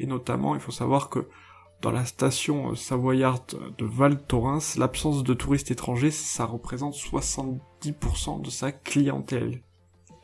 Et 0.00 0.06
notamment, 0.06 0.54
il 0.54 0.60
faut 0.60 0.72
savoir 0.72 1.10
que 1.10 1.28
dans 1.80 1.90
la 1.90 2.04
station 2.04 2.74
savoyarde 2.74 3.74
de 3.76 3.84
Val 3.84 4.24
Thorens, 4.24 4.76
l'absence 4.78 5.24
de 5.24 5.34
touristes 5.34 5.70
étrangers, 5.70 6.12
ça 6.12 6.44
représente 6.44 6.94
70% 6.94 8.40
de 8.40 8.50
sa 8.50 8.72
clientèle. 8.72 9.62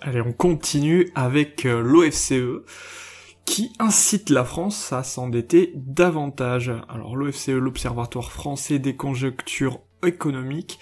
Allez, 0.00 0.20
on 0.20 0.32
continue 0.32 1.10
avec 1.16 1.66
euh, 1.66 1.80
l'OFCE 1.80 2.62
qui 3.49 3.73
incite 3.78 4.28
la 4.28 4.45
France 4.45 4.93
à 4.93 5.02
s'endetter 5.02 5.73
davantage. 5.75 6.71
Alors 6.87 7.17
l'OFCE, 7.17 7.49
l'Observatoire 7.49 8.31
français 8.31 8.78
des 8.78 8.95
conjonctures 8.95 9.81
économiques, 10.05 10.78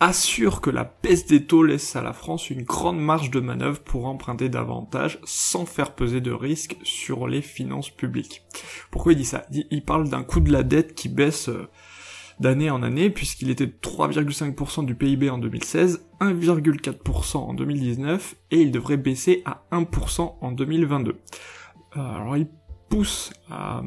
assure 0.00 0.60
que 0.60 0.68
la 0.68 0.84
baisse 1.02 1.24
des 1.24 1.46
taux 1.46 1.62
laisse 1.62 1.96
à 1.96 2.02
la 2.02 2.12
France 2.12 2.50
une 2.50 2.62
grande 2.62 3.00
marge 3.00 3.30
de 3.30 3.40
manœuvre 3.40 3.80
pour 3.80 4.04
emprunter 4.04 4.50
davantage 4.50 5.18
sans 5.24 5.64
faire 5.64 5.94
peser 5.94 6.20
de 6.20 6.30
risques 6.30 6.76
sur 6.82 7.26
les 7.26 7.40
finances 7.40 7.88
publiques. 7.88 8.42
Pourquoi 8.90 9.12
il 9.12 9.16
dit 9.16 9.24
ça? 9.24 9.46
Il 9.50 9.82
parle 9.82 10.10
d'un 10.10 10.24
coût 10.24 10.40
de 10.40 10.52
la 10.52 10.62
dette 10.62 10.94
qui 10.94 11.08
baisse 11.08 11.48
euh, 11.48 11.70
d'année 12.38 12.68
en 12.68 12.82
année 12.82 13.08
puisqu'il 13.08 13.48
était 13.48 13.66
de 13.66 13.78
3,5% 13.82 14.84
du 14.84 14.94
PIB 14.94 15.30
en 15.30 15.38
2016, 15.38 16.06
1,4% 16.20 17.36
en 17.38 17.54
2019 17.54 18.36
et 18.50 18.60
il 18.60 18.72
devrait 18.72 18.98
baisser 18.98 19.42
à 19.46 19.64
1% 19.72 20.34
en 20.42 20.52
2022. 20.52 21.16
Euh, 21.96 22.00
alors 22.00 22.36
il 22.36 22.48
pousse 22.88 23.32
à, 23.50 23.82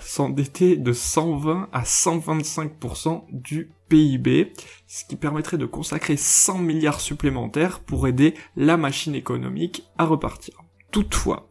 s'endetter 0.00 0.76
de 0.76 0.92
120 0.92 1.68
à 1.72 1.82
125% 1.82 3.24
du 3.30 3.72
PIB, 3.88 4.52
ce 4.86 5.04
qui 5.04 5.16
permettrait 5.16 5.58
de 5.58 5.66
consacrer 5.66 6.16
100 6.16 6.58
milliards 6.58 7.00
supplémentaires 7.00 7.80
pour 7.80 8.06
aider 8.06 8.34
la 8.56 8.76
machine 8.76 9.14
économique 9.14 9.88
à 9.98 10.04
repartir. 10.04 10.62
Toutefois, 10.92 11.48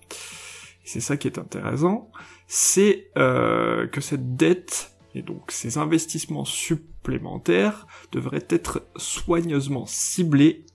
c'est 0.85 1.01
ça 1.01 1.17
qui 1.17 1.27
est 1.27 1.37
intéressant, 1.37 2.09
c'est 2.47 3.11
euh, 3.17 3.87
que 3.87 4.01
cette 4.01 4.35
dette 4.35 4.95
et 5.15 5.21
donc 5.21 5.51
ces 5.51 5.77
investissements 5.77 6.45
supplémentaires 6.45 7.87
devraient 8.11 8.45
être 8.49 8.87
soigneusement 8.95 9.85
ciblés 9.85 10.65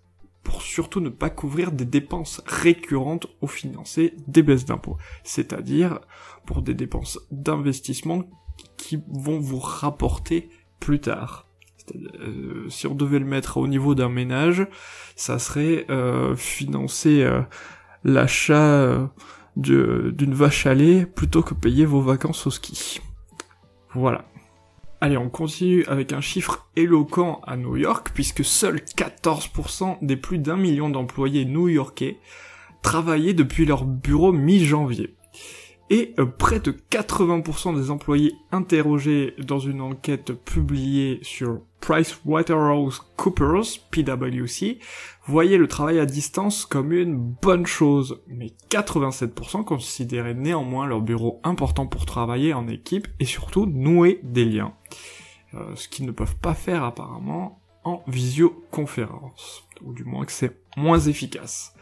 pour 0.45 0.63
surtout 0.63 1.01
ne 1.01 1.09
pas 1.09 1.31
couvrir 1.31 1.73
des 1.73 1.87
dépenses 1.87 2.43
récurrentes 2.47 3.27
au 3.41 3.47
financer 3.47 4.15
des 4.29 4.43
baisses 4.43 4.67
d'impôts, 4.67 4.99
c'est-à-dire 5.25 6.01
pour 6.47 6.63
des 6.63 6.75
dépenses 6.75 7.19
d'investissement 7.31 8.23
qui 8.77 9.03
vont 9.09 9.41
vous 9.41 9.59
rapporter 9.59 10.51
plus 10.79 11.01
tard. 11.01 11.49
Euh, 12.21 12.69
si 12.69 12.87
on 12.87 12.95
devait 12.95 13.19
le 13.19 13.25
mettre 13.25 13.57
au 13.57 13.67
niveau 13.67 13.95
d'un 13.95 14.09
ménage, 14.09 14.67
ça 15.17 15.39
serait 15.39 15.87
euh, 15.91 16.37
financer 16.37 17.23
euh, 17.23 17.41
l'achat 18.05 19.11
d'une 19.57 20.35
vache 20.35 20.67
à 20.67 20.75
lait 20.75 21.07
plutôt 21.07 21.43
que 21.43 21.55
payer 21.55 21.87
vos 21.87 22.01
vacances 22.01 22.47
au 22.47 22.51
ski. 22.51 23.01
Voilà. 23.95 24.25
Allez, 25.04 25.18
on 25.18 25.28
continue 25.28 25.84
avec 25.84 26.14
un 26.14 26.23
chiffre 26.23 26.66
éloquent 26.76 27.42
à 27.46 27.58
New 27.58 27.76
York, 27.76 28.12
puisque 28.14 28.42
seuls 28.42 28.80
14% 28.96 29.99
des 30.00 30.16
plus 30.16 30.38
d'un 30.38 30.56
million 30.56 30.88
d'employés 30.88 31.44
new-yorkais 31.44 32.16
travaillaient 32.80 33.34
depuis 33.34 33.66
leur 33.66 33.84
bureau 33.84 34.32
mi-janvier. 34.32 35.14
Et 35.90 36.14
euh, 36.18 36.25
près 36.25 36.58
de 36.58 36.75
80% 36.90 37.76
des 37.76 37.90
employés 37.90 38.32
interrogés 38.50 39.34
dans 39.37 39.58
une 39.58 39.82
enquête 39.82 40.32
publiée 40.32 41.18
sur 41.20 41.61
PricewaterhouseCoopers, 41.82 43.80
PwC, 43.90 44.78
voyaient 45.26 45.59
le 45.59 45.69
travail 45.69 45.99
à 45.99 46.07
distance 46.07 46.66
comme 46.66 46.93
une 46.93 47.16
bonne 47.16 47.66
chose, 47.66 48.23
mais 48.26 48.52
87% 48.71 49.64
considéraient 49.64 50.35
néanmoins 50.35 50.87
leur 50.87 51.00
bureau 51.00 51.40
important 51.45 51.87
pour 51.87 52.07
travailler 52.07 52.52
en 52.52 52.69
équipe 52.69 53.09
et 53.21 53.25
surtout 53.25 53.66
nouer 53.66 54.21
des 54.23 54.45
liens, 54.45 54.75
euh, 55.54 55.75
ce 55.75 55.88
qu'ils 55.88 56.07
ne 56.07 56.12
peuvent 56.12 56.37
pas 56.37 56.54
faire 56.54 56.85
apparemment 56.85 57.61
en 57.85 58.02
visioconférence, 58.07 59.69
ou 59.83 59.93
du 59.93 60.04
moins 60.04 60.25
que 60.25 60.33
c'est 60.33 60.59
moins 60.76 61.00
efficace. 61.00 61.75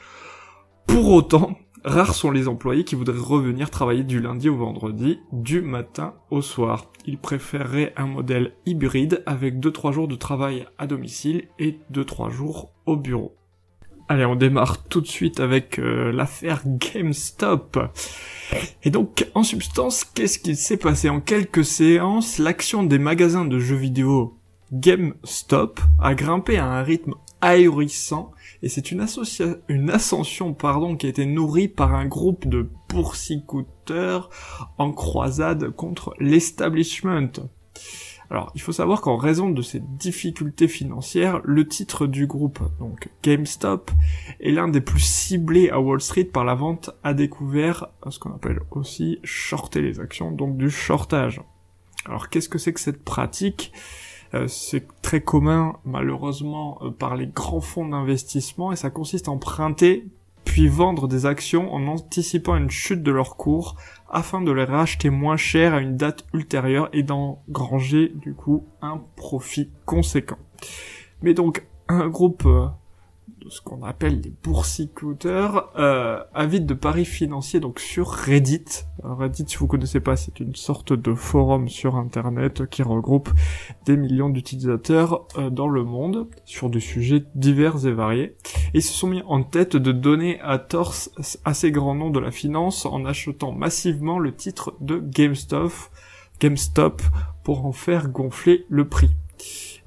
Pour 0.87 1.09
autant, 1.13 1.57
Rares 1.85 2.15
sont 2.15 2.31
les 2.31 2.47
employés 2.47 2.85
qui 2.85 2.95
voudraient 2.95 3.19
revenir 3.19 3.69
travailler 3.69 4.05
du 4.05 4.21
lundi 4.21 4.49
au 4.49 4.57
vendredi, 4.57 5.19
du 5.33 5.63
matin 5.63 6.15
au 6.31 6.41
soir. 6.41 6.87
Ils 7.07 7.19
préféreraient 7.19 7.93
un 7.97 8.07
modèle 8.07 8.53
hybride 8.67 9.23
avec 9.27 9.59
2-3 9.59 9.93
jours 9.93 10.09
de 10.09 10.15
travail 10.15 10.67
à 10.79 10.87
domicile 10.87 11.49
et 11.59 11.81
2-3 11.93 12.31
jours 12.31 12.71
au 12.87 12.97
bureau. 12.97 13.35
Allez, 14.09 14.25
on 14.25 14.37
démarre 14.37 14.85
tout 14.85 15.01
de 15.01 15.07
suite 15.09 15.41
avec 15.41 15.79
euh, 15.79 16.13
l'affaire 16.13 16.63
GameStop. 16.67 17.79
Et 18.85 18.91
donc, 18.91 19.27
en 19.35 19.43
substance, 19.43 20.05
qu'est-ce 20.05 20.39
qui 20.39 20.55
s'est 20.55 20.77
passé? 20.77 21.09
En 21.09 21.21
quelques 21.21 21.65
séances, 21.65 22.39
l'action 22.39 22.85
des 22.85 22.99
magasins 22.99 23.45
de 23.45 23.59
jeux 23.59 23.77
vidéo 23.77 24.37
GameStop 24.73 25.81
a 26.01 26.15
grimpé 26.15 26.59
à 26.59 26.67
un 26.67 26.83
rythme 26.83 27.15
ahurissant 27.41 28.33
et 28.63 28.69
c'est 28.69 28.93
une, 28.93 29.05
une 29.69 29.91
ascension 29.91 30.55
pardon, 30.55 30.97
qui 30.97 31.07
a 31.07 31.11
été 31.11 31.27
nourrie 31.27 31.69
par 31.69 31.95
un 31.95 32.07
groupe 32.07 32.47
de 32.47 32.69
boursicoteurs 32.89 34.31
en 34.79 34.93
croisade 34.93 35.71
contre 35.71 36.15
l'establishment. 36.19 37.33
Alors, 38.31 38.51
il 38.55 38.63
faut 38.63 38.73
savoir 38.73 39.03
qu'en 39.03 39.17
raison 39.17 39.51
de 39.51 39.61
ces 39.61 39.81
difficultés 39.81 40.69
financières, 40.69 41.43
le 41.45 41.69
titre 41.69 42.07
du 42.07 42.27
groupe, 42.27 42.61
donc 42.79 43.11
GameStop, 43.23 43.91
est 44.41 44.53
l'un 44.53 44.69
des 44.69 44.81
plus 44.81 45.05
ciblés 45.05 45.69
à 45.69 45.81
Wall 45.81 46.01
Street 46.01 46.25
par 46.25 46.45
la 46.45 46.55
vente 46.55 46.89
à 47.05 47.13
découvert, 47.13 47.89
ce 48.09 48.19
qu'on 48.19 48.33
appelle 48.33 48.61
aussi 48.71 49.19
shorter 49.23 49.83
les 49.83 50.01
actions, 50.01 50.31
donc 50.31 50.57
du 50.57 50.71
shortage. 50.71 51.43
Alors, 52.07 52.31
qu'est-ce 52.31 52.49
que 52.49 52.57
c'est 52.57 52.73
que 52.73 52.81
cette 52.81 53.05
pratique? 53.05 53.71
C'est 54.49 54.87
très 55.03 55.21
commun 55.21 55.77
malheureusement 55.85 56.79
euh, 56.83 56.91
par 56.91 57.17
les 57.17 57.27
grands 57.27 57.61
fonds 57.61 57.89
d'investissement 57.89 58.73
et 58.73 58.77
ça 58.77 58.91
consiste 58.91 59.29
à 59.29 59.31
emprunter 59.31 60.07
puis 60.45 60.69
vendre 60.69 61.07
des 61.07 61.27
actions 61.27 61.73
en 61.73 61.87
anticipant 61.87 62.57
une 62.57 62.71
chute 62.71 63.03
de 63.03 63.13
leur 63.13 63.37
cours 63.37 63.77
afin 64.11 64.41
de 64.41 64.51
les 64.51 64.65
racheter 64.65 65.11
moins 65.11 65.37
cher 65.37 65.75
à 65.75 65.81
une 65.81 65.97
date 65.97 66.27
ultérieure 66.35 66.89
et 66.93 67.03
d'engranger 67.03 68.13
du 68.15 68.35
coup 68.35 68.67
un 68.81 69.01
profit 69.17 69.71
conséquent. 69.87 70.39
Mais 71.23 71.35
donc 71.35 71.67
un 71.89 72.09
groupe 72.09 72.45
euh, 72.47 72.67
ce 73.49 73.61
qu'on 73.61 73.83
appelle 73.83 74.21
les 74.21 74.33
boursicoteurs, 74.43 75.73
euh, 75.79 76.23
avides 76.35 76.67
de 76.67 76.75
paris 76.75 77.05
financiers 77.05 77.61
donc 77.61 77.81
sur 77.81 78.09
Reddit. 78.09 78.65
Reddit, 79.03 79.45
si 79.47 79.57
vous 79.57 79.67
connaissez 79.67 80.01
pas, 80.01 80.17
c'est 80.17 80.41
une 80.41 80.55
sorte 80.55 80.93
de 80.93 81.15
forum 81.15 81.69
sur 81.69 81.97
Internet 81.97 82.67
qui 82.67 82.83
regroupe 82.83 83.31
des 83.85 83.97
millions 83.97 84.29
d'utilisateurs 84.29 85.27
euh, 85.37 85.51
dans 85.51 85.69
le 85.69 85.85
monde 85.85 86.29
sur 86.45 86.71
des 86.71 86.81
sujets 86.81 87.25
divers 87.35 87.87
et 87.87 87.93
variés. 87.93 88.37
Ils 88.75 88.83
se 88.83 88.93
sont 88.93 89.09
mis 89.09 89.23
en 89.27 89.43
tête 89.43 89.77
de 89.77 89.93
donner 89.93 90.41
à 90.41 90.59
torse 90.59 91.11
assez 91.45 91.71
grand 91.71 91.95
nom 91.95 92.11
de 92.11 92.21
la 92.21 92.31
finance 92.31 92.87
en 92.87 93.05
achetant 93.05 93.53
massivement 93.53 94.19
le 94.19 94.35
titre 94.35 94.75
de 94.81 94.99
GameStop, 94.99 95.73
GameStop 96.41 97.03
pour 97.45 97.67
en 97.67 97.73
faire 97.73 98.09
gonfler 98.09 98.65
le 98.69 98.89
prix. 98.89 99.11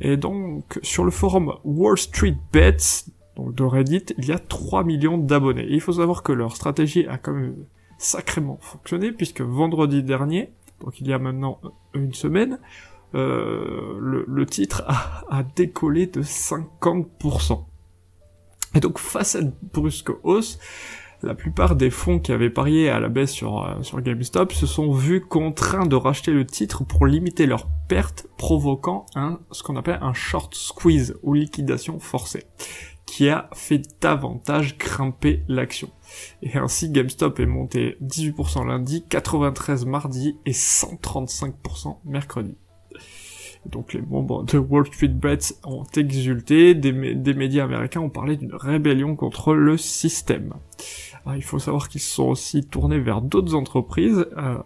Et 0.02 0.18
donc, 0.18 0.80
sur 0.82 1.06
le 1.06 1.12
forum 1.12 1.54
Wall 1.64 1.98
Street 1.98 2.38
Bets, 2.52 3.06
donc 3.36 3.54
de 3.54 3.64
Reddit, 3.64 4.06
il 4.18 4.26
y 4.26 4.32
a 4.32 4.40
3 4.40 4.84
millions 4.84 5.18
d'abonnés. 5.18 5.68
il 5.70 5.82
faut 5.82 5.94
savoir 5.94 6.24
que 6.24 6.32
leur 6.32 6.56
stratégie 6.56 7.06
a 7.08 7.18
quand 7.18 7.34
même 7.34 7.56
sacrément 7.98 8.58
fonctionné, 8.62 9.12
puisque 9.12 9.42
vendredi 9.42 10.04
dernier, 10.04 10.52
donc 10.82 11.00
il 11.00 11.08
y 11.08 11.14
a 11.14 11.20
maintenant 11.20 11.60
une 11.94 12.14
semaine, 12.14 12.60
euh, 13.14 13.98
le, 14.00 14.46
titre 14.46 14.84
a, 14.88 15.44
décollé 15.56 16.08
de 16.08 16.22
50%. 16.22 17.66
Et 18.76 18.80
donc 18.80 19.00
face 19.00 19.36
à 19.36 19.40
une 19.40 19.54
brusque 19.74 20.12
hausse, 20.24 20.60
la 21.24 21.34
plupart 21.34 21.78
des 21.78 21.90
fonds 21.90 22.20
qui 22.20 22.34
avaient 22.34 22.50
parié 22.50 22.90
à 22.90 23.00
la 23.00 23.08
baisse 23.08 23.32
sur, 23.32 23.66
euh, 23.66 23.82
sur 23.84 24.02
GameStop 24.02 24.52
se 24.52 24.68
sont 24.68 24.92
vus 24.92 25.22
contraints 25.22 25.86
de 25.86 25.96
racheter 25.96 26.32
le 26.32 26.46
titre 26.46 26.84
pour 26.84 27.06
limiter 27.06 27.46
leurs 27.46 27.68
pertes, 27.88 28.28
provoquant 28.38 29.06
un, 29.16 29.40
ce 29.52 29.64
qu'on 29.64 29.78
appelle 29.78 30.00
un 30.02 30.14
short 30.14 30.54
squeeze 30.54 31.18
ou 31.24 31.34
liquidation 31.34 32.00
forcée 32.00 32.44
qui 33.06 33.30
a 33.30 33.50
fait 33.54 33.82
davantage 34.02 34.78
grimper 34.78 35.44
l'action. 35.48 35.90
Et 36.42 36.58
ainsi, 36.58 36.90
GameStop 36.90 37.40
est 37.40 37.46
monté 37.46 37.98
18% 38.02 38.68
lundi, 38.68 39.06
93 39.08 39.86
mardi 39.86 40.38
et 40.46 40.52
135% 40.52 41.98
mercredi. 42.06 42.56
Donc 43.66 43.94
les 43.94 44.02
membres 44.02 44.44
de 44.44 44.58
Wall 44.58 44.86
Street 44.86 45.08
Bets 45.08 45.56
ont 45.64 45.86
exulté, 45.96 46.76
des, 46.76 46.92
médias 46.92 47.64
américains 47.64 48.02
ont 48.02 48.10
parlé 48.10 48.38
d'une 48.38 48.54
rébellion 48.54 49.16
contre 49.16 49.54
le 49.54 49.78
système. 49.78 50.54
il 51.36 51.44
faut 51.44 51.60
savoir 51.60 51.90
qu'ils 51.90 52.02
se 52.02 52.14
sont 52.14 52.28
aussi 52.28 52.66
tournés 52.66 53.00
vers 53.00 53.22
d'autres 53.22 53.56
entreprises, 53.56 54.28
euh, 54.38 54.60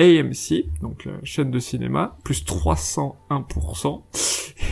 AMC, 0.00 0.64
donc 0.80 1.08
chaîne 1.22 1.50
de 1.50 1.58
cinéma, 1.58 2.16
plus 2.24 2.44
301%, 2.44 4.02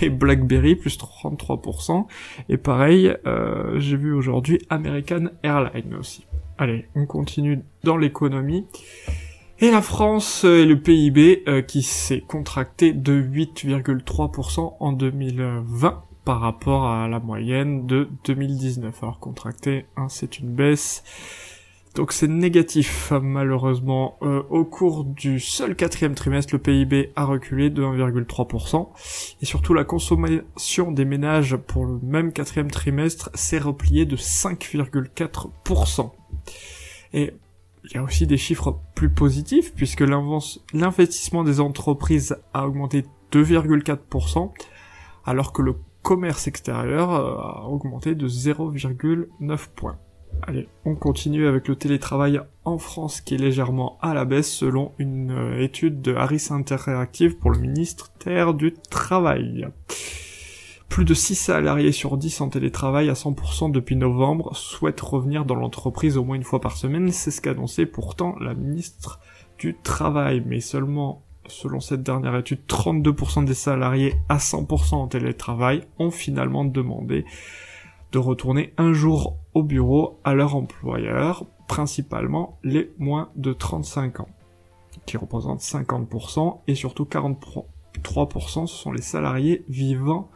et 0.03 0.11
BlackBerry, 0.11 0.77
plus 0.77 0.99
33%, 0.99 2.07
et 2.49 2.57
pareil, 2.57 3.15
euh, 3.27 3.79
j'ai 3.79 3.97
vu 3.97 4.13
aujourd'hui 4.13 4.61
American 4.71 5.27
Airlines 5.43 5.95
aussi. 5.95 6.27
Allez, 6.59 6.89
on 6.95 7.07
continue 7.07 7.63
dans 7.85 7.97
l'économie. 7.97 8.67
Et 9.63 9.71
la 9.71 9.83
France 9.83 10.45
et 10.45 10.65
le 10.65 10.81
PIB 10.81 11.43
euh, 11.47 11.61
qui 11.61 11.83
s'est 11.83 12.23
contracté 12.23 12.95
de 12.95 13.21
8,3% 13.21 14.77
en 14.81 14.93
2020 14.93 16.03
par 16.25 16.41
rapport 16.41 16.87
à 16.87 17.09
la 17.09 17.19
moyenne 17.19 17.87
de 17.87 18.09
2019. 18.25 19.03
Alors 19.03 19.21
contracté, 19.21 19.85
hein, 19.97 20.07
c'est 20.09 20.39
une 20.39 20.55
baisse 20.55 21.03
donc 21.95 22.13
c'est 22.13 22.29
négatif 22.29 23.13
malheureusement. 23.21 24.17
Euh, 24.23 24.43
au 24.49 24.65
cours 24.65 25.05
du 25.05 25.41
seul 25.41 25.75
quatrième 25.75 26.15
trimestre, 26.15 26.55
le 26.55 26.61
PIB 26.61 27.13
a 27.17 27.25
reculé 27.25 27.69
de 27.71 27.83
1,3%. 27.83 28.89
Et 29.43 29.45
surtout 29.45 29.75
la 29.75 29.85
consommation 29.85 30.93
des 30.93 31.05
ménages 31.05 31.57
pour 31.57 31.85
le 31.87 31.99
même 32.03 32.33
quatrième 32.33 32.71
trimestre 32.71 33.31
s'est 33.35 33.59
repliée 33.59 34.07
de 34.07 34.17
5,4%. 34.17 36.13
Et 37.13 37.33
il 37.85 37.93
y 37.95 37.99
a 37.99 38.03
aussi 38.03 38.27
des 38.27 38.37
chiffres 38.37 38.79
plus 38.95 39.11
positifs 39.11 39.75
puisque 39.75 40.05
l'investissement 40.73 41.45
des 41.45 41.61
entreprises 41.61 42.37
a 42.53 42.67
augmenté 42.67 43.05
2,4% 43.33 44.53
alors 45.25 45.53
que 45.53 45.63
le 45.63 45.77
commerce 46.03 46.47
extérieur 46.47 47.13
euh, 47.13 47.37
a 47.37 47.67
augmenté 47.69 48.15
de 48.15 48.29
0,9 48.29 49.69
points. 49.75 49.99
Allez, 50.43 50.69
on 50.85 50.95
continue 50.95 51.47
avec 51.47 51.69
le 51.69 51.77
télétravail 51.77 52.41
en 52.65 52.79
France 52.79 53.21
qui 53.21 53.35
est 53.35 53.39
légèrement 53.39 53.99
à 54.01 54.15
la 54.15 54.25
baisse 54.25 54.51
selon 54.51 54.93
une 54.99 55.33
euh, 55.33 55.63
étude 55.63 56.01
de 56.01 56.15
Harris 56.15 56.49
Interactive 56.51 57.37
pour 57.37 57.51
le 57.51 57.59
ministère 57.59 58.55
du 58.55 58.73
Travail. 58.91 59.69
Plus 60.89 61.05
de 61.05 61.15
6 61.15 61.35
salariés 61.35 61.93
sur 61.93 62.17
10 62.17 62.41
en 62.41 62.49
télétravail 62.49 63.11
à 63.11 63.15
100% 63.15 63.71
depuis 63.71 63.97
novembre 63.97 64.57
souhaitent 64.57 65.01
revenir 65.01 65.45
dans 65.45 65.55
l'entreprise 65.55 66.17
au 66.17 66.25
moins 66.25 66.37
une 66.37 66.43
fois 66.43 66.61
par 66.61 66.77
semaine, 66.77 67.11
c'est 67.13 67.31
ce 67.31 67.41
qu'annonçait 67.41 67.87
pourtant 67.87 68.35
la 68.41 68.55
ministre 68.55 69.21
du 69.59 69.77
Travail, 69.77 70.43
mais 70.47 70.61
seulement 70.61 71.23
selon 71.47 71.81
cette 71.81 72.03
dernière 72.03 72.37
étude, 72.37 72.61
32% 72.69 73.45
des 73.45 73.55
salariés 73.55 74.15
à 74.29 74.39
100% 74.39 74.95
en 74.95 75.09
télétravail 75.09 75.85
ont 75.99 76.11
finalement 76.11 76.65
demandé 76.65 77.25
de 78.13 78.19
retourner 78.19 78.75
un 78.77 78.93
jour 78.93 79.37
au 79.55 79.63
bureau 79.63 80.19
à 80.25 80.35
leur 80.35 80.57
employeur, 80.57 81.47
principalement 81.69 82.59
les 82.65 82.93
moins 82.99 83.31
de 83.37 83.53
35 83.53 84.21
ans, 84.21 84.29
qui 85.07 85.17
représentent 85.17 85.61
50%, 85.61 86.61
et 86.67 86.75
surtout 86.75 87.05
43% 87.05 88.67
ce 88.67 88.75
sont 88.75 88.93
les 88.93 89.03
salariés 89.03 89.65
vivant 89.69 90.31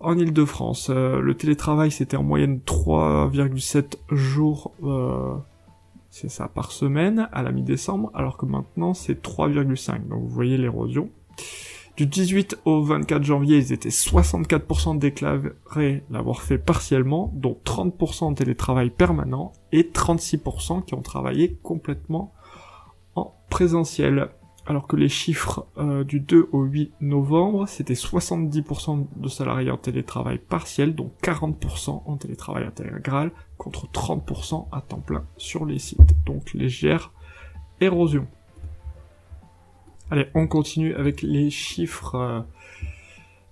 en 0.00 0.16
Ile-de-France. 0.16 0.90
Euh, 0.90 1.20
le 1.20 1.34
télétravail 1.34 1.90
c'était 1.90 2.16
en 2.16 2.22
moyenne 2.22 2.60
3,7 2.64 3.98
jours, 4.10 4.72
euh, 4.84 5.34
c'est 6.10 6.30
ça, 6.30 6.48
par 6.48 6.72
semaine 6.72 7.28
à 7.32 7.42
la 7.42 7.52
mi-décembre, 7.52 8.10
alors 8.14 8.36
que 8.36 8.46
maintenant 8.46 8.94
c'est 8.94 9.20
3,5, 9.22 10.08
donc 10.08 10.22
vous 10.22 10.28
voyez 10.28 10.56
l'érosion. 10.56 11.10
Du 11.98 12.06
18 12.06 12.60
au 12.64 12.80
24 12.80 13.24
janvier, 13.24 13.56
ils 13.56 13.72
étaient 13.72 13.88
64% 13.88 15.00
déclarés 15.00 16.04
l'avoir 16.10 16.42
fait 16.42 16.56
partiellement, 16.56 17.32
dont 17.34 17.58
30% 17.64 18.22
en 18.22 18.34
télétravail 18.34 18.90
permanent 18.90 19.52
et 19.72 19.82
36% 19.82 20.84
qui 20.84 20.94
ont 20.94 21.02
travaillé 21.02 21.58
complètement 21.60 22.32
en 23.16 23.34
présentiel. 23.50 24.28
Alors 24.64 24.86
que 24.86 24.94
les 24.94 25.08
chiffres 25.08 25.66
euh, 25.76 26.04
du 26.04 26.20
2 26.20 26.50
au 26.52 26.62
8 26.62 26.92
novembre, 27.00 27.66
c'était 27.66 27.94
70% 27.94 29.06
de 29.16 29.28
salariés 29.28 29.72
en 29.72 29.76
télétravail 29.76 30.38
partiel, 30.38 30.94
donc 30.94 31.10
40% 31.24 32.04
en 32.06 32.16
télétravail 32.16 32.64
intégral, 32.64 33.32
contre 33.56 33.90
30% 33.90 34.68
à 34.70 34.82
temps 34.82 35.00
plein 35.00 35.24
sur 35.36 35.66
les 35.66 35.80
sites. 35.80 36.14
Donc 36.26 36.54
légère 36.54 37.12
érosion. 37.80 38.28
Allez, 40.10 40.26
on 40.34 40.46
continue 40.46 40.94
avec 40.94 41.20
les 41.20 41.50
chiffres 41.50 42.14
euh, 42.14 42.40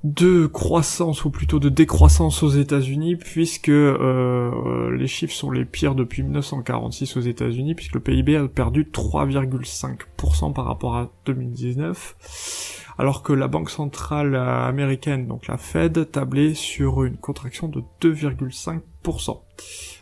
de 0.05 0.47
croissance 0.47 1.25
ou 1.27 1.31
plutôt 1.31 1.59
de 1.59 1.69
décroissance 1.69 2.43
aux 2.43 2.49
États-Unis 2.49 3.17
puisque 3.17 3.69
euh, 3.69 4.97
les 4.97 5.07
chiffres 5.07 5.35
sont 5.35 5.51
les 5.51 5.67
pires 5.67 5.95
depuis 5.95 6.23
1946 6.23 7.17
aux 7.19 7.21
États-Unis 7.21 7.75
puisque 7.75 7.95
le 7.95 8.01
PIB 8.01 8.37
a 8.37 8.49
perdu 8.49 8.85
3,5% 8.85 10.55
par 10.55 10.65
rapport 10.65 10.97
à 10.97 11.11
2019 11.27 12.85
alors 12.99 13.23
que 13.23 13.35
la 13.35 13.49
banque 13.49 13.69
centrale 13.69 14.35
américaine 14.35 15.27
donc 15.27 15.49
la 15.49 15.59
Fed 15.59 16.11
tablait 16.11 16.55
sur 16.55 17.05
une 17.05 17.19
contraction 17.19 17.69
de 17.69 17.83
2,5%. 18.01 19.41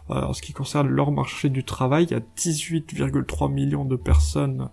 En 0.08 0.32
ce 0.34 0.42
qui 0.42 0.52
concerne 0.52 0.88
leur 0.88 1.10
marché 1.10 1.48
du 1.48 1.64
travail, 1.64 2.04
il 2.04 2.10
y 2.10 2.14
a 2.14 2.20
18,3 2.36 3.50
millions 3.50 3.86
de 3.86 3.96
personnes 3.96 4.68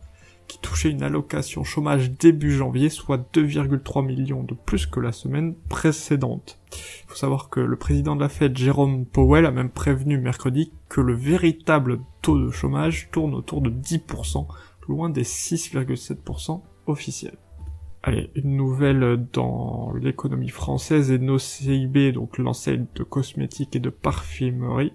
qui 0.52 0.60
touchait 0.60 0.90
une 0.90 1.02
allocation 1.02 1.64
chômage 1.64 2.12
début 2.12 2.52
janvier, 2.52 2.90
soit 2.90 3.18
2,3 3.34 4.06
millions 4.06 4.44
de 4.44 4.54
plus 4.54 4.86
que 4.86 5.00
la 5.00 5.14
semaine 5.14 5.56
précédente. 5.70 6.60
Il 6.74 7.08
faut 7.08 7.16
savoir 7.16 7.50
que 7.50 7.62
le 7.62 7.78
président 7.78 8.18
de 8.18 8.22
la 8.22 8.28
Fed, 8.28 8.58
Jérôme 8.58 9.06
Powell, 9.06 9.46
a 9.46 9.52
même 9.52 9.70
prévenu 9.70 10.18
mercredi 10.18 10.74
que 10.90 11.00
le 11.00 11.14
véritable 11.14 12.02
taux 12.22 12.38
de 12.38 12.52
chômage 12.52 13.08
tourne 13.14 13.34
autour 13.34 13.62
de 13.62 13.70
10%, 13.70 14.46
loin 14.90 15.10
des 15.10 15.24
6,7% 15.24 16.62
officiels. 16.86 17.38
Allez, 18.04 18.30
une 18.36 18.58
nouvelle 18.58 19.26
dans 19.32 19.94
l'économie 19.94 20.50
française 20.50 21.12
et 21.12 21.18
nos 21.18 21.40
CIB, 21.40 22.12
donc 22.12 22.38
l'enseigne 22.38 22.88
de 22.96 23.04
cosmétiques 23.04 23.78
et 23.78 23.80
de 23.80 23.90
parfumerie, 23.90 24.92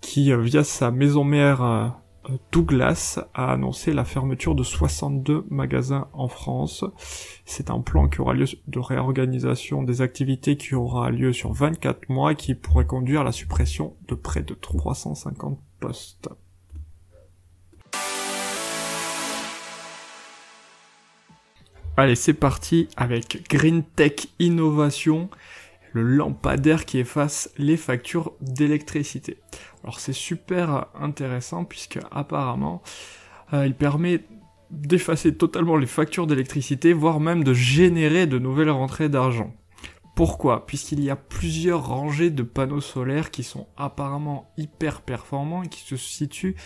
qui, 0.00 0.32
euh, 0.32 0.40
via 0.40 0.64
sa 0.64 0.90
maison 0.90 1.22
mère 1.22 1.62
euh, 1.62 1.88
Douglas 2.52 3.18
a 3.34 3.52
annoncé 3.52 3.92
la 3.92 4.04
fermeture 4.04 4.54
de 4.54 4.62
62 4.62 5.46
magasins 5.50 6.08
en 6.12 6.28
France. 6.28 6.84
C'est 7.44 7.70
un 7.70 7.80
plan 7.80 8.08
qui 8.08 8.20
aura 8.20 8.34
lieu 8.34 8.46
de 8.66 8.78
réorganisation 8.78 9.82
des 9.82 10.02
activités 10.02 10.56
qui 10.56 10.74
aura 10.74 11.10
lieu 11.10 11.32
sur 11.32 11.52
24 11.52 12.08
mois 12.08 12.32
et 12.32 12.36
qui 12.36 12.54
pourrait 12.54 12.86
conduire 12.86 13.22
à 13.22 13.24
la 13.24 13.32
suppression 13.32 13.96
de 14.08 14.14
près 14.14 14.42
de 14.42 14.54
350 14.54 15.58
postes. 15.80 16.28
Allez, 21.96 22.14
c'est 22.14 22.34
parti 22.34 22.88
avec 22.96 23.46
Green 23.50 23.82
Tech 23.82 24.28
Innovation 24.38 25.28
le 25.92 26.02
lampadaire 26.02 26.84
qui 26.84 26.98
efface 26.98 27.50
les 27.58 27.76
factures 27.76 28.32
d'électricité. 28.40 29.38
Alors 29.82 30.00
c'est 30.00 30.12
super 30.12 30.86
intéressant 30.94 31.64
puisque 31.64 31.98
apparemment 32.10 32.82
euh, 33.52 33.66
il 33.66 33.74
permet 33.74 34.24
d'effacer 34.70 35.34
totalement 35.34 35.76
les 35.76 35.86
factures 35.86 36.26
d'électricité, 36.26 36.92
voire 36.92 37.18
même 37.18 37.42
de 37.42 37.54
générer 37.54 38.26
de 38.26 38.38
nouvelles 38.38 38.70
rentrées 38.70 39.08
d'argent. 39.08 39.52
Pourquoi? 40.14 40.66
Puisqu'il 40.66 41.02
y 41.02 41.10
a 41.10 41.16
plusieurs 41.16 41.86
rangées 41.86 42.30
de 42.30 42.42
panneaux 42.42 42.80
solaires 42.80 43.30
qui 43.30 43.42
sont 43.42 43.66
apparemment 43.76 44.52
hyper 44.56 45.00
performants 45.00 45.62
et 45.62 45.68
qui 45.68 45.80
se 45.80 45.96
situent 45.96 46.56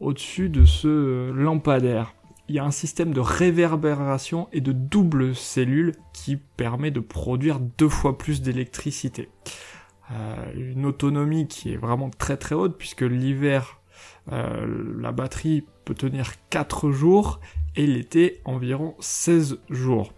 au-dessus 0.00 0.48
de 0.48 0.64
ce 0.64 1.30
lampadaire 1.32 2.14
il 2.48 2.56
y 2.56 2.58
a 2.58 2.64
un 2.64 2.70
système 2.70 3.14
de 3.14 3.20
réverbération 3.20 4.48
et 4.52 4.60
de 4.60 4.72
double 4.72 5.34
cellule 5.34 5.94
qui 6.12 6.36
permet 6.36 6.90
de 6.90 7.00
produire 7.00 7.60
deux 7.60 7.88
fois 7.88 8.18
plus 8.18 8.42
d'électricité. 8.42 9.30
Euh, 10.10 10.52
une 10.54 10.84
autonomie 10.84 11.46
qui 11.46 11.72
est 11.72 11.76
vraiment 11.76 12.10
très 12.10 12.36
très 12.36 12.54
haute 12.54 12.76
puisque 12.76 13.02
l'hiver 13.02 13.80
euh, 14.32 14.94
la 15.00 15.12
batterie 15.12 15.64
peut 15.84 15.94
tenir 15.94 16.32
4 16.50 16.90
jours 16.90 17.40
et 17.76 17.86
l'été 17.86 18.40
environ 18.44 18.94
16 18.98 19.60
jours. 19.70 20.12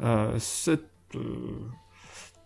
Euh, 0.00 0.36
cette 0.38 0.88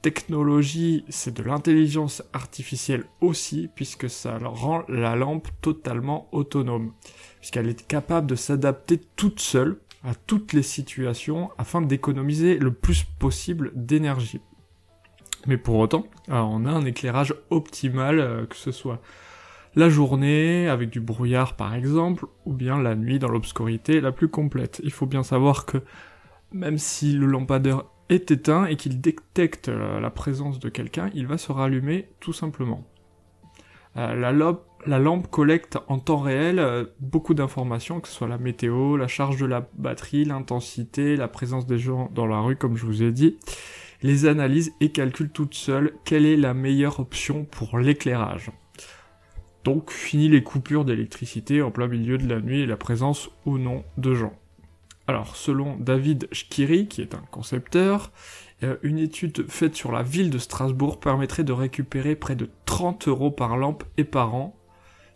technologie, 0.03 1.05
c'est 1.09 1.35
de 1.35 1.43
l'intelligence 1.43 2.23
artificielle 2.35 3.05
aussi, 3.23 3.71
puisque 3.75 4.11
ça 4.11 4.39
rend 4.39 4.83
la 4.89 5.17
lampe 5.17 5.49
totalement 5.63 6.29
autonome 6.33 6.93
puisqu'elle 7.45 7.69
est 7.69 7.87
capable 7.87 8.27
de 8.27 8.37
s'adapter 8.37 8.99
toute 9.17 9.39
seule 9.41 9.79
à 10.03 10.15
toutes 10.15 10.55
les 10.55 10.63
situations 10.63 11.51
afin 11.59 11.83
d'économiser 11.83 12.57
le 12.59 12.73
plus 12.73 13.05
possible 13.05 13.71
d'énergie. 13.75 14.41
Mais 15.47 15.59
pour 15.59 15.77
autant, 15.77 16.07
on 16.29 16.65
a 16.65 16.71
un 16.71 16.85
éclairage 16.85 17.35
optimal, 17.51 18.21
euh, 18.21 18.47
que 18.47 18.57
ce 18.57 18.73
soit 18.73 19.01
la 19.77 19.89
journée 19.89 20.69
avec 20.69 20.91
du 20.91 21.01
brouillard 21.01 21.55
par 21.55 21.75
exemple, 21.75 22.27
ou 22.47 22.53
bien 22.53 22.81
la 22.81 22.95
nuit 22.95 23.19
dans 23.19 23.29
l'obscurité 23.29 24.01
la 24.01 24.13
plus 24.13 24.29
complète. 24.29 24.81
Il 24.85 24.93
faut 24.93 25.07
bien 25.07 25.23
savoir 25.23 25.67
que 25.67 25.79
même 26.53 26.79
si 26.79 27.13
le 27.13 27.27
lampadaire 27.27 27.83
est 28.09 28.31
éteint 28.31 28.67
et 28.67 28.77
qu'il 28.77 29.01
détecte 29.01 29.69
euh, 29.69 30.01
la 30.01 30.11
présence 30.11 30.61
de 30.61 30.69
quelqu'un, 30.69 31.11
il 31.15 31.27
va 31.27 31.39
se 31.39 31.51
rallumer 31.51 32.09
tout 32.21 32.33
simplement. 32.33 32.85
Euh, 33.97 34.15
la, 34.15 34.33
la 34.87 34.99
lampe 34.99 35.29
collecte 35.31 35.79
en 35.89 35.99
temps 35.99 36.19
réel 36.19 36.89
beaucoup 37.01 37.35
d'informations, 37.35 38.01
que 38.01 38.09
ce 38.09 38.15
soit 38.15 38.29
la 38.29 38.39
météo, 38.39 38.97
la 38.97 39.09
charge 39.09 39.39
de 39.39 39.47
la 39.47 39.69
batterie, 39.75 40.25
l'intensité, 40.25 41.17
la 41.17 41.29
présence 41.29 41.67
des 41.67 41.79
gens 41.79 42.11
dans 42.15 42.27
la 42.27 42.41
rue, 42.41 42.57
comme 42.57 42.77
je 42.77 42.87
vous 42.87 43.03
ai 43.03 43.13
dit, 43.13 43.39
les 44.05 44.27
analyse 44.27 44.75
et 44.83 44.93
calcule 44.93 45.31
toute 45.31 45.55
seule 45.55 45.95
quelle 46.05 46.27
est 46.27 46.37
la 46.37 46.53
meilleure 46.53 47.01
option 47.01 47.47
pour 47.47 47.79
l'éclairage? 47.79 48.51
Donc 49.65 49.91
fini 49.91 50.29
les 50.29 50.43
coupures 50.43 50.85
d'électricité 50.85 51.63
en 51.63 51.71
plein 51.71 51.89
milieu 51.89 52.19
de 52.19 52.29
la 52.29 52.43
nuit 52.43 52.61
et 52.61 52.67
la 52.67 52.77
présence 52.77 53.31
ou 53.47 53.57
non 53.57 53.83
de 53.97 54.13
gens. 54.13 54.39
Alors 55.07 55.37
selon 55.37 55.79
David 55.79 56.29
Schkiri, 56.33 56.87
qui 56.87 57.01
est 57.01 57.15
un 57.15 57.25
concepteur, 57.31 58.13
euh, 58.63 58.77
une 58.83 58.99
étude 58.99 59.51
faite 59.51 59.75
sur 59.75 59.91
la 59.91 60.03
ville 60.03 60.29
de 60.29 60.39
Strasbourg 60.39 61.01
permettrait 61.01 61.43
de 61.43 61.53
récupérer 61.53 62.15
près 62.15 62.37
de 62.37 62.51
30 62.67 63.09
euros 63.09 63.31
par 63.31 63.57
lampe 63.57 63.85
et 63.97 64.05
par 64.05 64.35
an 64.35 64.55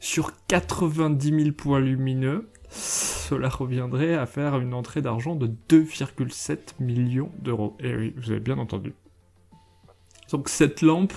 sur 0.01 0.33
90 0.47 1.43
000 1.43 1.53
points 1.53 1.81
lumineux, 1.81 2.49
cela 2.71 3.49
reviendrait 3.49 4.15
à 4.15 4.27
faire 4.27 4.59
une 4.59 4.75
entrée 4.75 5.03
d'argent 5.03 5.35
de 5.35 5.47
2,7 5.69 6.75
millions 6.81 7.33
d'euros. 7.39 7.77
Et 7.81 7.95
oui, 7.95 8.15
vous 8.17 8.31
avez 8.31 8.41
bien 8.41 8.59
entendu. 8.59 8.95
Donc 10.31 10.49
cette 10.49 10.83
lampe, 10.83 11.15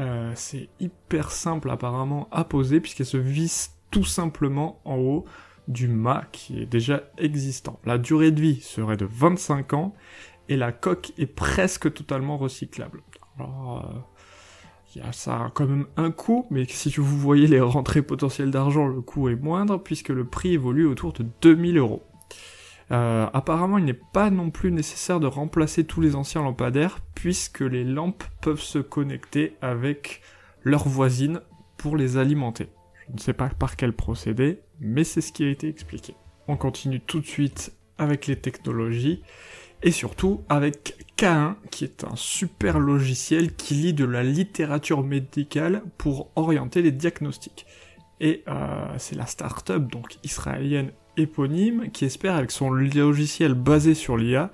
euh, 0.00 0.32
c'est 0.34 0.68
hyper 0.80 1.30
simple 1.30 1.70
apparemment 1.70 2.28
à 2.30 2.44
poser 2.44 2.80
puisqu'elle 2.80 3.06
se 3.06 3.16
visse 3.16 3.76
tout 3.90 4.04
simplement 4.04 4.80
en 4.84 4.96
haut 4.96 5.24
du 5.68 5.88
mât 5.88 6.24
qui 6.32 6.60
est 6.60 6.66
déjà 6.66 7.02
existant. 7.18 7.78
La 7.84 7.98
durée 7.98 8.30
de 8.30 8.40
vie 8.40 8.60
serait 8.60 8.96
de 8.96 9.06
25 9.06 9.74
ans 9.74 9.94
et 10.48 10.56
la 10.56 10.72
coque 10.72 11.12
est 11.18 11.26
presque 11.26 11.92
totalement 11.92 12.36
recyclable. 12.36 13.02
Alors, 13.38 13.86
euh, 13.86 13.98
ça 15.12 15.46
a 15.46 15.50
quand 15.50 15.66
même 15.66 15.86
un 15.96 16.10
coût, 16.10 16.46
mais 16.50 16.64
si 16.66 16.90
vous 16.90 17.18
voyez 17.18 17.46
les 17.46 17.60
rentrées 17.60 18.02
potentielles 18.02 18.50
d'argent, 18.50 18.86
le 18.86 19.00
coût 19.00 19.28
est 19.28 19.36
moindre 19.36 19.78
puisque 19.78 20.10
le 20.10 20.24
prix 20.24 20.54
évolue 20.54 20.86
autour 20.86 21.12
de 21.12 21.24
2000 21.40 21.78
euros. 21.78 22.02
Euh, 22.90 23.26
apparemment, 23.32 23.78
il 23.78 23.84
n'est 23.84 23.94
pas 23.94 24.30
non 24.30 24.50
plus 24.50 24.70
nécessaire 24.70 25.18
de 25.18 25.26
remplacer 25.26 25.84
tous 25.84 26.00
les 26.00 26.14
anciens 26.14 26.42
lampadaires 26.42 26.98
puisque 27.14 27.60
les 27.60 27.84
lampes 27.84 28.24
peuvent 28.42 28.60
se 28.60 28.78
connecter 28.78 29.56
avec 29.62 30.20
leurs 30.62 30.88
voisines 30.88 31.40
pour 31.78 31.96
les 31.96 32.18
alimenter. 32.18 32.68
Je 33.08 33.14
ne 33.14 33.18
sais 33.18 33.32
pas 33.32 33.48
par 33.48 33.76
quel 33.76 33.92
procédé, 33.92 34.60
mais 34.80 35.04
c'est 35.04 35.20
ce 35.20 35.32
qui 35.32 35.44
a 35.44 35.48
été 35.48 35.68
expliqué. 35.68 36.14
On 36.48 36.56
continue 36.56 37.00
tout 37.00 37.20
de 37.20 37.26
suite 37.26 37.72
avec 37.98 38.26
les 38.26 38.36
technologies 38.36 39.22
et 39.82 39.90
surtout 39.90 40.42
avec 40.48 40.96
K1 41.16 41.54
qui 41.70 41.84
est 41.84 42.04
un 42.04 42.16
super 42.16 42.78
logiciel 42.78 43.54
qui 43.54 43.74
lit 43.74 43.94
de 43.94 44.04
la 44.04 44.22
littérature 44.22 45.02
médicale 45.02 45.82
pour 45.98 46.30
orienter 46.36 46.82
les 46.82 46.92
diagnostics. 46.92 47.66
Et 48.20 48.44
euh, 48.48 48.86
c'est 48.98 49.16
la 49.16 49.26
start-up 49.26 49.90
donc 49.90 50.16
israélienne 50.22 50.92
éponyme 51.16 51.90
qui 51.90 52.04
espère 52.04 52.36
avec 52.36 52.50
son 52.50 52.70
logiciel 52.70 53.54
basé 53.54 53.94
sur 53.94 54.16
l'IA 54.16 54.50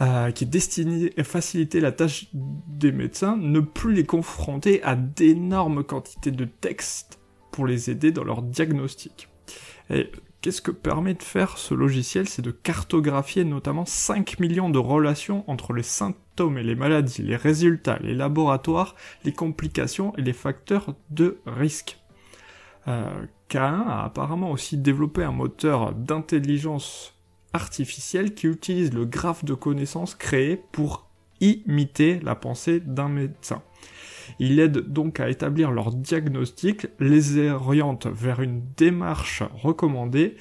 euh, 0.00 0.30
qui 0.30 0.44
est 0.44 0.46
destiné 0.46 1.12
à 1.16 1.24
faciliter 1.24 1.80
la 1.80 1.90
tâche 1.90 2.26
des 2.34 2.92
médecins, 2.92 3.36
ne 3.36 3.60
plus 3.60 3.94
les 3.94 4.04
confronter 4.04 4.82
à 4.82 4.94
d'énormes 4.94 5.84
quantités 5.84 6.30
de 6.30 6.44
textes 6.44 7.18
pour 7.50 7.66
les 7.66 7.90
aider 7.90 8.12
dans 8.12 8.24
leur 8.24 8.42
diagnostic. 8.42 9.28
Qu'est-ce 10.40 10.62
que 10.62 10.70
permet 10.70 11.14
de 11.14 11.22
faire 11.22 11.58
ce 11.58 11.74
logiciel? 11.74 12.28
C'est 12.28 12.42
de 12.42 12.50
cartographier 12.50 13.44
notamment 13.44 13.84
5 13.84 14.38
millions 14.38 14.70
de 14.70 14.78
relations 14.78 15.44
entre 15.50 15.72
les 15.72 15.82
symptômes 15.82 16.58
et 16.58 16.62
les 16.62 16.74
maladies, 16.74 17.22
les 17.22 17.36
résultats, 17.36 17.98
les 18.00 18.14
laboratoires, 18.14 18.94
les 19.24 19.32
complications 19.32 20.14
et 20.16 20.22
les 20.22 20.32
facteurs 20.32 20.94
de 21.10 21.38
risque. 21.46 21.98
Euh, 22.88 23.26
K1 23.50 23.88
a 23.88 24.04
apparemment 24.04 24.50
aussi 24.50 24.76
développé 24.76 25.24
un 25.24 25.32
moteur 25.32 25.92
d'intelligence 25.92 27.14
artificielle 27.52 28.34
qui 28.34 28.46
utilise 28.46 28.92
le 28.92 29.04
graphe 29.04 29.44
de 29.44 29.54
connaissances 29.54 30.14
créé 30.14 30.62
pour 30.72 31.08
imiter 31.40 32.20
la 32.20 32.34
pensée 32.34 32.80
d'un 32.80 33.08
médecin. 33.08 33.62
Il 34.38 34.58
aide 34.60 34.78
donc 34.92 35.20
à 35.20 35.28
établir 35.28 35.70
leur 35.70 35.92
diagnostic, 35.92 36.86
les 37.00 37.48
oriente 37.48 38.06
vers 38.06 38.40
une 38.40 38.62
démarche 38.76 39.42
recommandée 39.54 40.36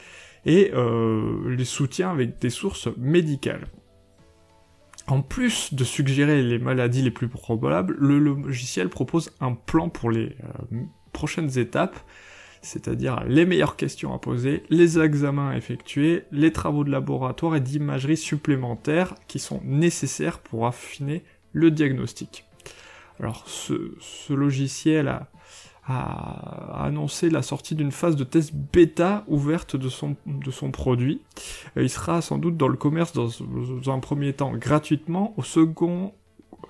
et 0.45 0.71
euh, 0.73 1.49
les 1.49 1.65
soutient 1.65 2.11
avec 2.11 2.39
des 2.39 2.49
sources 2.49 2.87
médicales. 2.97 3.67
En 5.07 5.21
plus 5.21 5.73
de 5.73 5.83
suggérer 5.83 6.41
les 6.41 6.57
maladies 6.57 7.03
les 7.03 7.11
plus 7.11 7.27
probables, 7.27 7.95
le 7.99 8.17
logiciel 8.17 8.89
propose 8.89 9.31
un 9.39 9.53
plan 9.53 9.89
pour 9.89 10.09
les 10.09 10.35
euh, 10.71 10.83
prochaines 11.13 11.59
étapes, 11.59 11.99
c'est-à-dire 12.61 13.23
les 13.27 13.45
meilleures 13.45 13.75
questions 13.75 14.13
à 14.15 14.17
poser, 14.17 14.63
les 14.69 14.99
examens 14.99 15.51
à 15.51 15.57
effectuer, 15.57 16.23
les 16.31 16.51
travaux 16.51 16.83
de 16.83 16.89
laboratoire 16.89 17.55
et 17.55 17.61
d'imagerie 17.61 18.17
supplémentaires 18.17 19.13
qui 19.27 19.37
sont 19.37 19.61
nécessaires 19.63 20.39
pour 20.39 20.65
affiner 20.65 21.23
le 21.53 21.69
diagnostic. 21.69 22.45
Alors 23.19 23.43
ce, 23.47 24.33
logiciel 24.33 25.07
a, 25.07 26.83
annoncé 26.83 27.29
la 27.29 27.41
sortie 27.41 27.75
d'une 27.75 27.91
phase 27.91 28.15
de 28.15 28.23
test 28.23 28.53
bêta 28.53 29.23
ouverte 29.27 29.75
de 29.75 29.87
son, 29.87 30.15
de 30.25 30.49
son 30.49 30.71
produit. 30.71 31.21
Euh, 31.77 31.83
il 31.83 31.89
sera 31.89 32.21
sans 32.21 32.39
doute 32.39 32.57
dans 32.57 32.67
le 32.67 32.77
commerce 32.77 33.13
dans, 33.13 33.29
un 33.91 33.99
premier 33.99 34.33
temps 34.33 34.51
gratuitement, 34.53 35.35
au 35.37 35.43
second, 35.43 36.13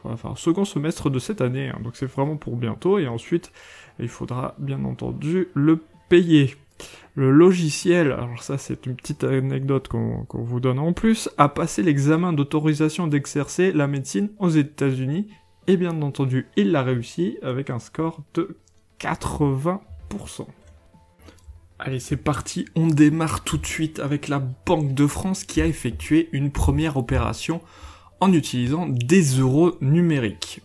enfin, 0.03 0.34
second 0.36 0.65
semestre 0.65 1.10
de 1.10 1.19
cette 1.19 1.39
année, 1.39 1.69
hein. 1.69 1.79
donc 1.81 1.95
c'est 1.95 2.05
vraiment 2.05 2.36
pour 2.36 2.58
bientôt, 2.58 2.99
et 2.99 3.08
ensuite 3.08 3.53
il 3.99 4.10
faudra 4.10 4.55
bien 4.58 4.84
entendu 4.84 5.47
le 5.53 5.79
payer. 6.10 6.55
Le 7.15 7.31
logiciel, 7.31 8.12
alors 8.12 8.43
ça 8.43 8.58
c'est 8.58 8.86
une 8.86 8.97
petite 8.97 9.23
anecdote 9.23 9.88
qu'on 9.88 10.25
vous 10.34 10.60
donne 10.60 10.79
en 10.79 10.91
plus, 10.91 11.29
a 11.38 11.47
passé 11.47 11.84
l'examen 11.84 12.34
d'autorisation 12.34 13.08
d'exercer 13.08 13.71
la 13.71 13.88
médecine 13.88 14.29
aux 14.39 14.49
États-Unis 14.49 15.29
et 15.67 15.78
bien 15.78 16.01
entendu, 16.01 16.47
il 16.56 16.71
l'a 16.71 16.84
réussi 16.84 17.38
avec 17.41 17.69
un 17.69 17.80
score 17.80 18.21
de 18.34 18.58
80%. 18.99 19.80
Allez, 21.78 21.99
c'est 21.99 22.17
parti, 22.17 22.65
on 22.75 22.88
démarre 22.88 23.43
tout 23.43 23.58
de 23.58 23.65
suite 23.65 23.99
avec 23.99 24.28
la 24.28 24.39
Banque 24.39 24.93
de 24.93 25.08
France 25.08 25.43
qui 25.43 25.62
a 25.62 25.65
effectué 25.65 26.30
une 26.32 26.51
première 26.51 26.97
opération 26.97 27.62
en 28.21 28.32
utilisant 28.32 28.88
des 28.88 29.39
euros 29.39 29.73
numériques. 29.82 30.62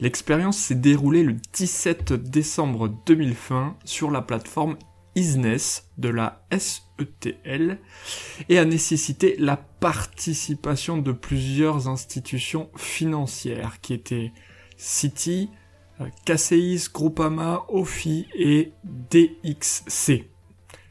L'expérience 0.00 0.58
s'est 0.58 0.74
déroulée 0.74 1.24
le 1.24 1.36
17 1.52 2.12
décembre 2.12 2.88
2020 3.06 3.76
sur 3.84 4.10
la 4.10 4.22
plateforme 4.22 4.76
Isness 5.14 5.90
de 5.98 6.08
la 6.08 6.44
SETL 6.50 7.78
et 8.48 8.58
a 8.58 8.64
nécessité 8.64 9.36
la 9.38 9.56
participation 9.56 10.98
de 10.98 11.12
plusieurs 11.12 11.88
institutions 11.88 12.70
financières 12.76 13.80
qui 13.80 13.94
étaient 13.94 14.32
Citi, 14.76 15.50
KCIS, 16.24 16.88
Groupama, 16.92 17.64
OFI 17.68 18.26
et 18.34 18.72
DXC. 18.84 20.24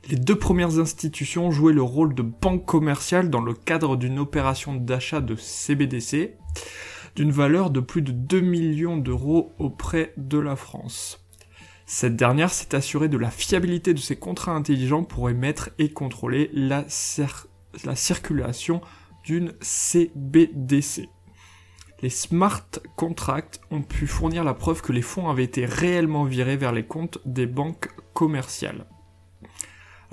Les 0.09 0.15
deux 0.17 0.37
premières 0.37 0.79
institutions 0.79 1.51
jouaient 1.51 1.73
le 1.73 1.83
rôle 1.83 2.15
de 2.15 2.23
banque 2.23 2.65
commerciale 2.65 3.29
dans 3.29 3.41
le 3.41 3.53
cadre 3.53 3.97
d'une 3.97 4.19
opération 4.19 4.75
d'achat 4.75 5.21
de 5.21 5.35
CBDC 5.35 6.37
d'une 7.15 7.31
valeur 7.31 7.69
de 7.69 7.79
plus 7.79 8.01
de 8.01 8.11
2 8.11 8.39
millions 8.39 8.97
d'euros 8.97 9.53
auprès 9.59 10.13
de 10.17 10.39
la 10.39 10.55
France. 10.55 11.20
Cette 11.93 12.15
dernière 12.15 12.53
s'est 12.53 12.73
assurée 12.73 13.09
de 13.09 13.17
la 13.17 13.29
fiabilité 13.29 13.93
de 13.93 13.99
ses 13.99 14.15
contrats 14.15 14.53
intelligents 14.53 15.03
pour 15.03 15.29
émettre 15.29 15.71
et 15.77 15.91
contrôler 15.91 16.49
la, 16.53 16.85
la 17.83 17.95
circulation 17.97 18.79
d'une 19.25 19.53
CBDC. 19.59 21.09
Les 22.01 22.09
smart 22.09 22.65
contracts 22.95 23.59
ont 23.71 23.81
pu 23.81 24.07
fournir 24.07 24.45
la 24.45 24.53
preuve 24.53 24.81
que 24.81 24.93
les 24.93 25.01
fonds 25.01 25.27
avaient 25.27 25.43
été 25.43 25.65
réellement 25.65 26.23
virés 26.23 26.55
vers 26.55 26.71
les 26.71 26.85
comptes 26.85 27.19
des 27.25 27.45
banques 27.45 27.89
commerciales. 28.13 28.85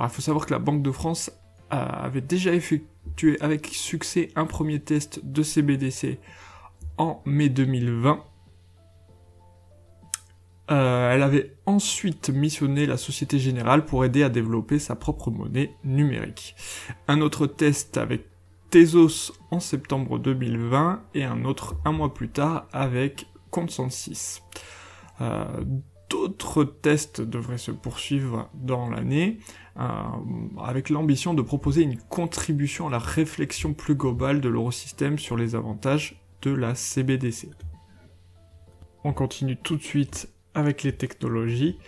Il 0.01 0.09
faut 0.09 0.21
savoir 0.21 0.47
que 0.47 0.55
la 0.55 0.59
Banque 0.59 0.83
de 0.83 0.91
France 0.91 1.31
avait 1.71 2.21
déjà 2.21 2.53
effectué 2.55 3.41
avec 3.41 3.69
succès 3.69 4.33
un 4.35 4.47
premier 4.47 4.81
test 4.81 5.25
de 5.25 5.45
CBDC 5.45 6.19
en 6.97 7.23
mai 7.25 7.49
2020 7.49 8.25
euh, 10.71 11.13
elle 11.13 11.23
avait 11.23 11.57
ensuite 11.67 12.31
missionné 12.31 12.87
la 12.87 12.97
Société 12.97 13.39
Générale 13.39 13.85
pour 13.85 14.05
aider 14.05 14.23
à 14.23 14.29
développer 14.29 14.79
sa 14.79 14.97
propre 14.97 15.31
monnaie 15.31 15.75
numérique. 15.85 16.55
Un 17.07 17.21
autre 17.21 17.47
test 17.47 17.97
avec 17.97 18.27
Tezos 18.71 19.33
en 19.51 19.61
septembre 19.61 20.19
2020 20.19 21.03
et 21.15 21.25
un 21.25 21.45
autre 21.45 21.77
un 21.85 21.93
mois 21.93 22.13
plus 22.13 22.29
tard 22.29 22.67
avec 22.73 23.27
Consensus. 23.51 24.43
Euh, 25.21 25.65
D'autres 26.09 26.65
tests 26.65 27.21
devraient 27.21 27.59
se 27.59 27.71
poursuivre 27.71 28.49
dans 28.55 28.89
l'année 28.89 29.39
euh, 29.79 29.83
avec 30.59 30.89
l'ambition 30.89 31.35
de 31.35 31.43
proposer 31.43 31.83
une 31.83 31.99
contribution 31.99 32.87
à 32.89 32.91
la 32.91 32.99
réflexion 32.99 33.75
plus 33.75 33.95
globale 33.95 34.41
de 34.41 34.49
l'eurosystème 34.49 35.19
sur 35.19 35.37
les 35.37 35.55
avantages 35.55 36.23
de 36.43 36.51
la 36.51 36.75
CBDC. 36.75 37.51
On 39.05 39.13
continue 39.13 39.57
tout 39.57 39.77
de 39.77 39.83
suite 39.83 40.31
avec 40.59 40.83
les 40.83 40.93
technologies 40.93 41.79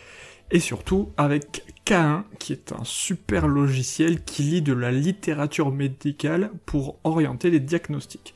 et 0.51 0.61
surtout 0.61 1.13
avec 1.17 1.65
K1 1.87 2.25
qui 2.39 2.53
est 2.53 2.73
un 2.73 2.85
super 2.85 3.47
logiciel 3.47 4.23
qui 4.25 4.43
lit 4.43 4.63
de 4.63 4.73
la 4.73 4.91
littérature 4.91 5.71
médicale 5.71 6.51
pour 6.67 6.99
orienter 7.05 7.51
les 7.51 7.61
diagnostics. 7.61 8.35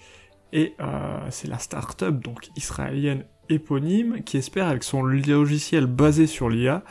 Et 0.53 0.75
euh, 0.81 1.18
c'est 1.31 1.49
la 1.49 1.59
start-up 1.59 2.23
donc 2.23 2.49
israélienne 2.57 3.25
éponyme 3.49 4.23
qui 4.23 4.37
espère 4.37 4.68
avec 4.68 4.85
son 4.85 5.03
logiciel 5.03 5.87
basé 5.87 6.27
sur 6.27 6.49
l'IA 6.49 6.85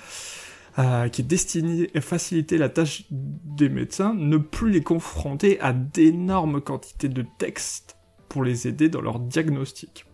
euh, 0.79 1.07
qui 1.07 1.21
est 1.21 1.25
destiné 1.25 1.89
à 1.95 2.01
faciliter 2.01 2.57
la 2.57 2.67
tâche 2.67 3.05
des 3.11 3.69
médecins, 3.69 4.15
ne 4.15 4.37
plus 4.37 4.71
les 4.71 4.81
confronter 4.81 5.59
à 5.59 5.71
d'énormes 5.71 6.61
quantités 6.61 7.09
de 7.09 7.23
textes 7.37 7.97
pour 8.27 8.43
les 8.43 8.67
aider 8.67 8.89
dans 8.89 9.01
leur 9.01 9.19
diagnostic. 9.19 10.05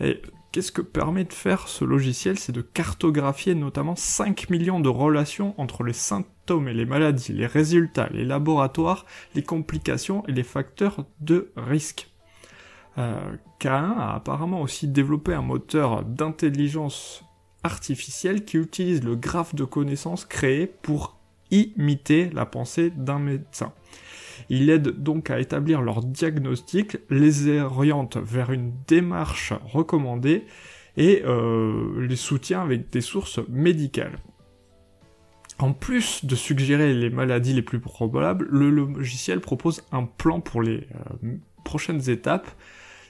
Et 0.00 0.22
Qu'est-ce 0.56 0.72
que 0.72 0.80
permet 0.80 1.24
de 1.24 1.34
faire 1.34 1.68
ce 1.68 1.84
logiciel 1.84 2.38
C'est 2.38 2.50
de 2.50 2.62
cartographier 2.62 3.54
notamment 3.54 3.94
5 3.94 4.48
millions 4.48 4.80
de 4.80 4.88
relations 4.88 5.54
entre 5.58 5.82
les 5.82 5.92
symptômes 5.92 6.66
et 6.66 6.72
les 6.72 6.86
maladies, 6.86 7.34
les 7.34 7.44
résultats, 7.46 8.08
les 8.10 8.24
laboratoires, 8.24 9.04
les 9.34 9.42
complications 9.42 10.26
et 10.26 10.32
les 10.32 10.44
facteurs 10.44 11.04
de 11.20 11.52
risque. 11.58 12.08
Euh, 12.96 13.36
K1 13.60 13.98
a 13.98 14.14
apparemment 14.14 14.62
aussi 14.62 14.88
développé 14.88 15.34
un 15.34 15.42
moteur 15.42 16.02
d'intelligence 16.06 17.22
artificielle 17.62 18.46
qui 18.46 18.56
utilise 18.56 19.04
le 19.04 19.14
graphe 19.14 19.54
de 19.54 19.64
connaissances 19.64 20.24
créé 20.24 20.66
pour 20.66 21.18
imiter 21.50 22.30
la 22.30 22.46
pensée 22.46 22.88
d'un 22.96 23.18
médecin. 23.18 23.74
Il 24.48 24.70
aide 24.70 25.02
donc 25.02 25.30
à 25.30 25.40
établir 25.40 25.82
leur 25.82 26.02
diagnostic, 26.02 26.96
les 27.10 27.60
oriente 27.60 28.16
vers 28.16 28.52
une 28.52 28.72
démarche 28.86 29.52
recommandée 29.64 30.44
et 30.96 31.22
euh, 31.24 32.06
les 32.06 32.16
soutient 32.16 32.62
avec 32.62 32.90
des 32.90 33.00
sources 33.00 33.40
médicales. 33.48 34.18
En 35.58 35.72
plus 35.72 36.24
de 36.24 36.34
suggérer 36.34 36.92
les 36.92 37.08
maladies 37.08 37.54
les 37.54 37.62
plus 37.62 37.80
probables, 37.80 38.46
le 38.50 38.68
logiciel 38.70 39.40
propose 39.40 39.82
un 39.90 40.04
plan 40.04 40.40
pour 40.40 40.60
les 40.62 40.86
euh, 41.24 41.36
prochaines 41.64 42.10
étapes, 42.10 42.48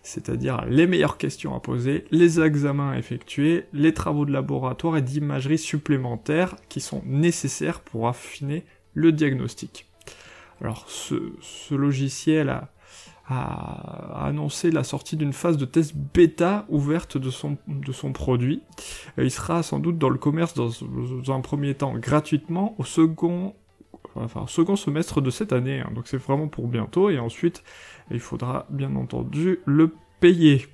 c'est-à-dire 0.04 0.64
les 0.66 0.86
meilleures 0.86 1.18
questions 1.18 1.56
à 1.56 1.60
poser, 1.60 2.04
les 2.12 2.40
examens 2.40 2.92
à 2.92 2.98
effectuer, 2.98 3.64
les 3.72 3.92
travaux 3.92 4.24
de 4.24 4.32
laboratoire 4.32 4.96
et 4.96 5.02
d'imagerie 5.02 5.58
supplémentaires 5.58 6.54
qui 6.68 6.80
sont 6.80 7.02
nécessaires 7.04 7.80
pour 7.80 8.06
affiner 8.06 8.64
le 8.94 9.10
diagnostic. 9.10 9.85
Alors 10.60 10.84
ce, 10.88 11.74
logiciel 11.74 12.48
a, 13.28 14.24
annoncé 14.24 14.70
la 14.70 14.84
sortie 14.84 15.16
d'une 15.16 15.32
phase 15.32 15.56
de 15.56 15.64
test 15.64 15.94
bêta 15.96 16.64
ouverte 16.68 17.18
de 17.18 17.30
son, 17.30 17.56
de 17.66 17.92
son 17.92 18.12
produit. 18.12 18.62
Euh, 19.18 19.24
il 19.24 19.30
sera 19.30 19.62
sans 19.62 19.80
doute 19.80 19.98
dans 19.98 20.08
le 20.08 20.18
commerce 20.18 20.54
dans, 20.54 20.70
un 21.32 21.40
premier 21.40 21.74
temps 21.74 21.94
gratuitement, 21.98 22.76
au 22.78 22.84
second, 22.84 23.54
enfin, 24.14 24.44
second 24.46 24.76
semestre 24.76 25.20
de 25.20 25.30
cette 25.30 25.52
année. 25.52 25.80
Hein. 25.80 25.90
donc 25.94 26.06
c'est 26.06 26.18
vraiment 26.18 26.48
pour 26.48 26.68
bientôt. 26.68 27.10
Et 27.10 27.18
ensuite, 27.18 27.64
il 28.10 28.20
faudra 28.20 28.66
bien 28.70 28.94
entendu 28.94 29.58
le 29.66 29.92
payer. 30.20 30.66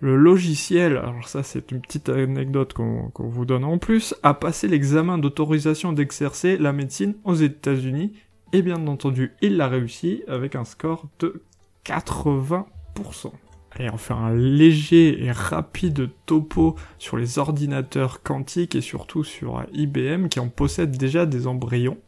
Le 0.00 0.16
logiciel, 0.16 0.96
alors 0.96 1.28
ça 1.28 1.42
c'est 1.42 1.70
une 1.70 1.82
petite 1.82 2.08
anecdote 2.08 2.72
qu'on 2.72 3.12
vous 3.18 3.44
donne 3.44 3.64
en 3.64 3.76
plus, 3.76 4.14
a 4.22 4.32
passé 4.32 4.66
l'examen 4.66 5.18
d'autorisation 5.18 5.92
d'exercer 5.92 6.56
la 6.56 6.72
médecine 6.72 7.14
aux 7.24 7.34
États-Unis 7.34 8.14
et 8.52 8.62
bien 8.62 8.86
entendu, 8.86 9.32
il 9.40 9.56
l'a 9.56 9.68
réussi 9.68 10.22
avec 10.28 10.56
un 10.56 10.64
score 10.64 11.06
de 11.18 11.42
80%. 11.84 12.64
Allez, 13.72 13.90
on 13.92 13.96
fait 13.96 14.14
un 14.14 14.34
léger 14.34 15.24
et 15.24 15.30
rapide 15.30 16.10
topo 16.26 16.74
sur 16.98 17.16
les 17.16 17.38
ordinateurs 17.38 18.22
quantiques 18.22 18.74
et 18.74 18.80
surtout 18.80 19.22
sur 19.22 19.64
IBM 19.72 20.26
qui 20.28 20.40
en 20.40 20.48
possède 20.48 20.96
déjà 20.96 21.24
des 21.26 21.46
embryons. 21.46 21.98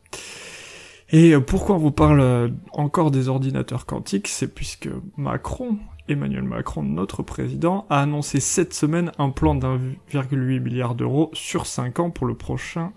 Et 1.10 1.34
pourquoi 1.38 1.76
on 1.76 1.78
vous 1.78 1.92
parle 1.92 2.52
encore 2.72 3.10
des 3.10 3.28
ordinateurs 3.28 3.86
quantiques? 3.86 4.28
C'est 4.28 4.52
puisque 4.52 4.88
Macron, 5.16 5.78
Emmanuel 6.08 6.42
Macron, 6.42 6.82
notre 6.82 7.22
président, 7.22 7.86
a 7.90 8.00
annoncé 8.00 8.40
cette 8.40 8.74
semaine 8.74 9.12
un 9.18 9.30
plan 9.30 9.54
d'1,8 9.54 10.58
milliard 10.58 10.94
d'euros 10.94 11.30
sur 11.34 11.66
5 11.66 12.00
ans 12.00 12.10
pour 12.10 12.26
le 12.26 12.34
prochain 12.34 12.92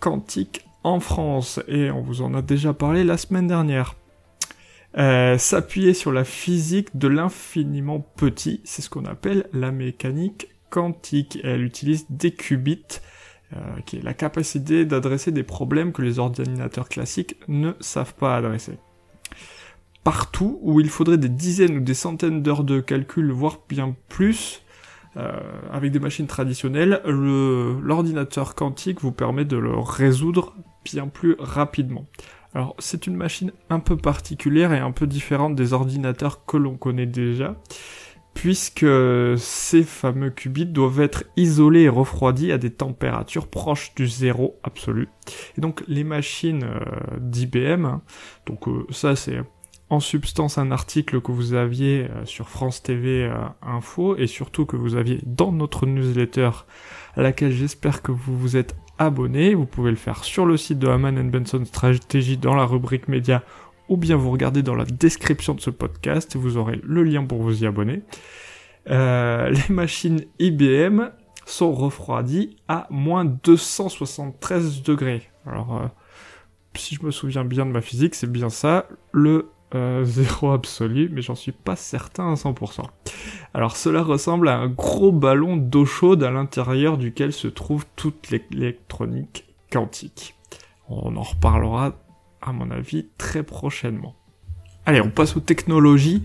quantique 0.00 0.64
en 0.86 1.00
France. 1.00 1.60
Et 1.66 1.90
on 1.90 2.00
vous 2.00 2.22
en 2.22 2.32
a 2.32 2.42
déjà 2.42 2.72
parlé 2.72 3.02
la 3.02 3.16
semaine 3.16 3.48
dernière. 3.48 3.96
Euh, 4.96 5.36
s'appuyer 5.36 5.92
sur 5.92 6.12
la 6.12 6.24
physique 6.24 6.96
de 6.96 7.08
l'infiniment 7.08 8.00
petit, 8.00 8.62
c'est 8.64 8.80
ce 8.80 8.88
qu'on 8.88 9.04
appelle 9.04 9.48
la 9.52 9.72
mécanique 9.72 10.48
quantique. 10.70 11.38
elle 11.44 11.64
utilise 11.64 12.06
des 12.08 12.30
qubits, 12.30 13.00
euh, 13.52 13.58
qui 13.84 13.96
est 13.96 14.02
la 14.02 14.14
capacité 14.14 14.84
d'adresser 14.84 15.32
des 15.32 15.42
problèmes 15.42 15.92
que 15.92 16.02
les 16.02 16.18
ordinateurs 16.18 16.88
classiques 16.88 17.36
ne 17.48 17.72
savent 17.80 18.14
pas 18.14 18.36
adresser. 18.36 18.78
Partout 20.04 20.60
où 20.62 20.80
il 20.80 20.88
faudrait 20.88 21.18
des 21.18 21.28
dizaines 21.28 21.78
ou 21.78 21.80
des 21.80 21.94
centaines 21.94 22.42
d'heures 22.42 22.64
de 22.64 22.80
calcul, 22.80 23.32
voire 23.32 23.58
bien 23.68 23.94
plus, 24.08 24.62
euh, 25.16 25.32
avec 25.72 25.90
des 25.90 25.98
machines 25.98 26.28
traditionnelles, 26.28 27.02
l'ordinateur 27.04 28.54
quantique 28.54 29.00
vous 29.00 29.12
permet 29.12 29.44
de 29.44 29.56
le 29.56 29.76
résoudre 29.76 30.54
plus 31.12 31.36
rapidement. 31.38 32.06
Alors 32.54 32.74
c'est 32.78 33.06
une 33.06 33.16
machine 33.16 33.52
un 33.68 33.80
peu 33.80 33.98
particulière 33.98 34.72
et 34.72 34.78
un 34.78 34.90
peu 34.90 35.06
différente 35.06 35.54
des 35.54 35.74
ordinateurs 35.74 36.46
que 36.46 36.56
l'on 36.56 36.78
connaît 36.78 37.04
déjà, 37.04 37.54
puisque 38.32 38.86
ces 39.36 39.82
fameux 39.82 40.30
qubits 40.30 40.64
doivent 40.64 41.00
être 41.00 41.24
isolés 41.36 41.82
et 41.82 41.88
refroidis 41.88 42.52
à 42.52 42.58
des 42.58 42.70
températures 42.70 43.48
proches 43.48 43.94
du 43.94 44.06
zéro 44.06 44.58
absolu. 44.62 45.08
Et 45.58 45.60
donc 45.60 45.82
les 45.86 46.02
machines 46.02 46.64
euh, 46.64 47.18
d'IBM, 47.18 47.84
hein, 47.84 48.02
donc 48.46 48.68
euh, 48.68 48.86
ça 48.90 49.16
c'est 49.16 49.38
en 49.90 50.00
substance 50.00 50.56
un 50.56 50.70
article 50.70 51.20
que 51.20 51.32
vous 51.32 51.52
aviez 51.52 52.08
euh, 52.10 52.24
sur 52.24 52.48
France 52.48 52.82
TV 52.82 53.30
Info 53.60 54.16
et 54.16 54.26
surtout 54.26 54.64
que 54.64 54.76
vous 54.76 54.96
aviez 54.96 55.20
dans 55.24 55.52
notre 55.52 55.84
newsletter 55.84 56.50
à 57.16 57.22
laquelle 57.22 57.52
j'espère 57.52 58.00
que 58.00 58.12
vous 58.12 58.38
vous 58.38 58.56
êtes 58.56 58.76
abonné. 58.98 59.54
Vous 59.54 59.66
pouvez 59.66 59.90
le 59.90 59.96
faire 59.96 60.24
sur 60.24 60.46
le 60.46 60.56
site 60.56 60.78
de 60.78 60.88
Haman 60.88 61.30
Benson 61.30 61.64
Stratégie 61.64 62.36
dans 62.36 62.54
la 62.54 62.64
rubrique 62.64 63.08
média 63.08 63.42
ou 63.88 63.96
bien 63.96 64.16
vous 64.16 64.30
regardez 64.30 64.62
dans 64.62 64.74
la 64.74 64.84
description 64.84 65.54
de 65.54 65.60
ce 65.60 65.70
podcast, 65.70 66.36
vous 66.36 66.56
aurez 66.56 66.80
le 66.82 67.02
lien 67.02 67.24
pour 67.24 67.42
vous 67.42 67.62
y 67.62 67.66
abonner. 67.66 68.02
Euh, 68.90 69.50
les 69.50 69.74
machines 69.74 70.24
IBM 70.38 71.10
sont 71.44 71.72
refroidies 71.72 72.56
à 72.68 72.86
moins 72.90 73.24
273 73.24 74.82
degrés. 74.82 75.22
Alors, 75.46 75.76
euh, 75.76 75.86
si 76.74 76.96
je 76.96 77.04
me 77.04 77.10
souviens 77.10 77.44
bien 77.44 77.66
de 77.66 77.70
ma 77.70 77.80
physique, 77.80 78.14
c'est 78.14 78.30
bien 78.30 78.50
ça. 78.50 78.86
Le 79.12 79.50
euh, 79.74 80.04
zéro 80.04 80.52
absolu, 80.52 81.10
mais 81.12 81.22
j'en 81.22 81.34
suis 81.34 81.52
pas 81.52 81.76
certain 81.76 82.32
à 82.32 82.34
100%. 82.34 82.82
Alors 83.54 83.76
cela 83.76 84.02
ressemble 84.02 84.48
à 84.48 84.58
un 84.58 84.68
gros 84.68 85.12
ballon 85.12 85.56
d'eau 85.56 85.84
chaude 85.84 86.22
à 86.22 86.30
l'intérieur 86.30 86.98
duquel 86.98 87.32
se 87.32 87.48
trouve 87.48 87.84
toute 87.96 88.30
l'électronique 88.30 89.44
quantique. 89.70 90.34
On 90.88 91.16
en 91.16 91.22
reparlera, 91.22 91.94
à 92.40 92.52
mon 92.52 92.70
avis, 92.70 93.08
très 93.18 93.42
prochainement. 93.42 94.14
Allez, 94.84 95.00
on 95.00 95.10
passe 95.10 95.36
aux 95.36 95.40
technologies 95.40 96.22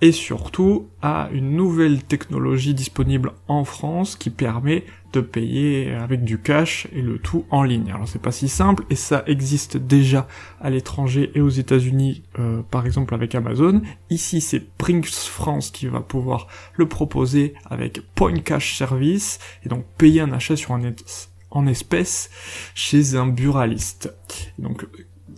et 0.00 0.12
surtout 0.12 0.88
à 1.02 1.28
une 1.32 1.54
nouvelle 1.54 2.02
technologie 2.02 2.74
disponible 2.74 3.32
en 3.48 3.64
France 3.64 4.16
qui 4.16 4.30
permet 4.30 4.84
de 5.12 5.20
payer 5.20 5.92
avec 5.94 6.24
du 6.24 6.38
cash 6.38 6.86
et 6.92 7.02
le 7.02 7.18
tout 7.18 7.44
en 7.50 7.62
ligne. 7.62 7.90
Alors 7.92 8.08
c'est 8.08 8.22
pas 8.22 8.32
si 8.32 8.48
simple 8.48 8.84
et 8.90 8.96
ça 8.96 9.22
existe 9.26 9.76
déjà 9.76 10.28
à 10.60 10.70
l'étranger 10.70 11.30
et 11.34 11.40
aux 11.40 11.48
États-Unis 11.48 12.22
euh, 12.38 12.62
par 12.70 12.86
exemple 12.86 13.14
avec 13.14 13.34
Amazon. 13.34 13.82
Ici 14.10 14.40
c'est 14.40 14.62
Brinks 14.78 15.10
France 15.10 15.70
qui 15.70 15.86
va 15.86 16.00
pouvoir 16.00 16.46
le 16.74 16.86
proposer 16.86 17.54
avec 17.68 18.00
Point 18.14 18.40
Cash 18.40 18.76
Service 18.76 19.38
et 19.64 19.68
donc 19.68 19.84
payer 19.98 20.20
un 20.20 20.32
achat 20.32 20.56
sur 20.56 20.74
un 20.74 20.80
en 21.50 21.66
espèces 21.66 22.30
chez 22.74 23.16
un 23.16 23.26
buraliste. 23.26 24.14
donc 24.58 24.86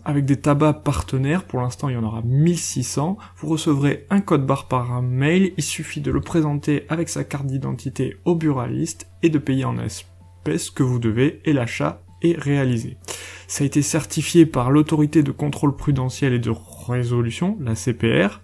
avec 0.05 0.25
des 0.25 0.37
tabacs 0.37 0.83
partenaires, 0.83 1.45
pour 1.45 1.61
l'instant 1.61 1.89
il 1.89 1.95
y 1.95 1.99
en 1.99 2.05
aura 2.05 2.23
1600, 2.23 3.17
vous 3.37 3.49
recevrez 3.49 4.07
un 4.11 4.21
code 4.21 4.47
barre 4.47 4.69
par 4.69 5.03
mail, 5.03 5.53
il 5.57 5.63
suffit 5.63 6.01
de 6.01 6.11
le 6.11 6.21
présenter 6.21 6.85
avec 6.89 7.09
sa 7.09 7.25
carte 7.25 7.47
d'identité 7.47 8.17
au 8.25 8.35
buraliste 8.35 9.09
et 9.23 9.31
de 9.31 9.39
payer 9.39 9.65
en 9.65 9.79
espèces 9.79 10.71
que 10.71 10.83
vous 10.83 10.99
devez 10.99 11.41
et 11.45 11.53
l'achat 11.53 12.03
est 12.23 12.39
réalisé. 12.39 12.97
Ça 13.47 13.65
a 13.65 13.67
été 13.67 13.83
certifié 13.83 14.47
par 14.47 14.71
l'autorité 14.71 15.23
de 15.23 15.31
contrôle 15.31 15.77
prudentiel 15.77 16.33
et 16.33 16.39
de 16.39 16.53
résolution, 16.87 17.59
la 17.61 17.75
CPR. 17.75 18.41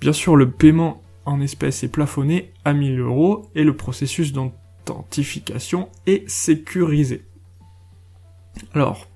Bien 0.00 0.12
sûr, 0.12 0.36
le 0.36 0.50
paiement 0.50 1.02
en 1.24 1.40
espèces 1.40 1.82
est 1.82 1.88
plafonné 1.88 2.52
à 2.64 2.72
1000 2.72 3.00
euros 3.00 3.50
et 3.54 3.64
le 3.64 3.76
processus 3.76 4.32
d'authentification 4.32 5.88
est 6.06 6.28
sécurisé. 6.28 7.24
Alors, 8.72 9.08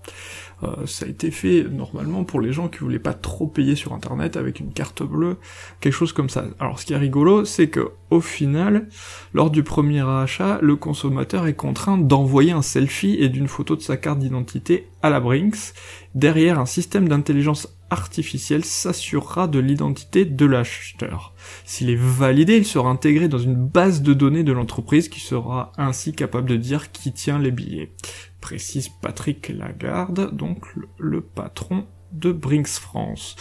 euh, 0.63 0.87
ça 0.87 1.07
a 1.07 1.09
été 1.09 1.31
fait 1.31 1.65
normalement 1.65 2.25
pour 2.25 2.41
les 2.41 2.53
gens 2.53 2.69
qui 2.69 2.79
voulaient 2.79 2.99
pas 2.99 3.15
trop 3.15 3.47
payer 3.47 3.77
sur 3.77 3.93
internet 3.93 4.37
avec 4.37 4.61
une 4.61 4.73
carte 4.73 5.03
bleue, 5.03 5.37
quelque 5.81 5.93
chose 5.93 6.13
comme 6.13 6.29
ça. 6.29 6.45
Alors 6.59 6.79
ce 6.79 6.87
qui 6.87 6.93
est 6.93 6.99
rigolo, 6.99 7.45
c'est 7.45 7.69
que 7.69 7.91
au 8.11 8.21
final, 8.21 8.89
lors 9.33 9.51
du 9.51 9.63
premier 9.63 10.01
achat, 10.01 10.59
le 10.63 10.77
consommateur 10.77 11.47
est 11.47 11.55
contraint 11.55 11.97
d'envoyer 11.97 12.53
un 12.53 12.63
selfie 12.63 13.17
et 13.21 13.29
d'une 13.29 13.49
photo 13.49 13.77
de 13.77 13.83
sa 13.83 13.97
carte 13.97 14.19
d'identité 14.19 14.89
à 15.03 15.11
la 15.11 15.21
Brinks. 15.21 15.75
Derrière, 16.15 16.59
un 16.59 16.67
système 16.67 17.09
d'intelligence 17.09 17.69
artificielle 17.89 18.65
s'assurera 18.65 19.49
de 19.49 19.59
l'identité 19.59 20.25
de 20.25 20.47
l'acheteur. 20.47 21.35
S'il 21.65 21.91
est 21.91 21.99
validé, 21.99 22.57
il 22.57 22.65
sera 22.65 22.89
intégré 22.89 23.29
dans 23.29 23.39
une 23.39 23.57
base 23.57 24.03
de 24.03 24.15
données 24.15 24.45
de 24.45 24.53
l'entreprise 24.53 25.09
qui 25.09 25.21
sera 25.21 25.73
ainsi 25.77 26.13
capable 26.13 26.49
de 26.49 26.57
dire 26.57 26.93
qui 26.93 27.13
tient 27.13 27.39
les 27.39 27.51
billets 27.51 27.93
précise 28.41 28.89
Patrick 28.89 29.49
Lagarde, 29.49 30.35
donc 30.35 30.67
le, 30.99 31.21
patron 31.21 31.87
de 32.13 32.33
Brinks 32.33 32.69
France. 32.69 33.37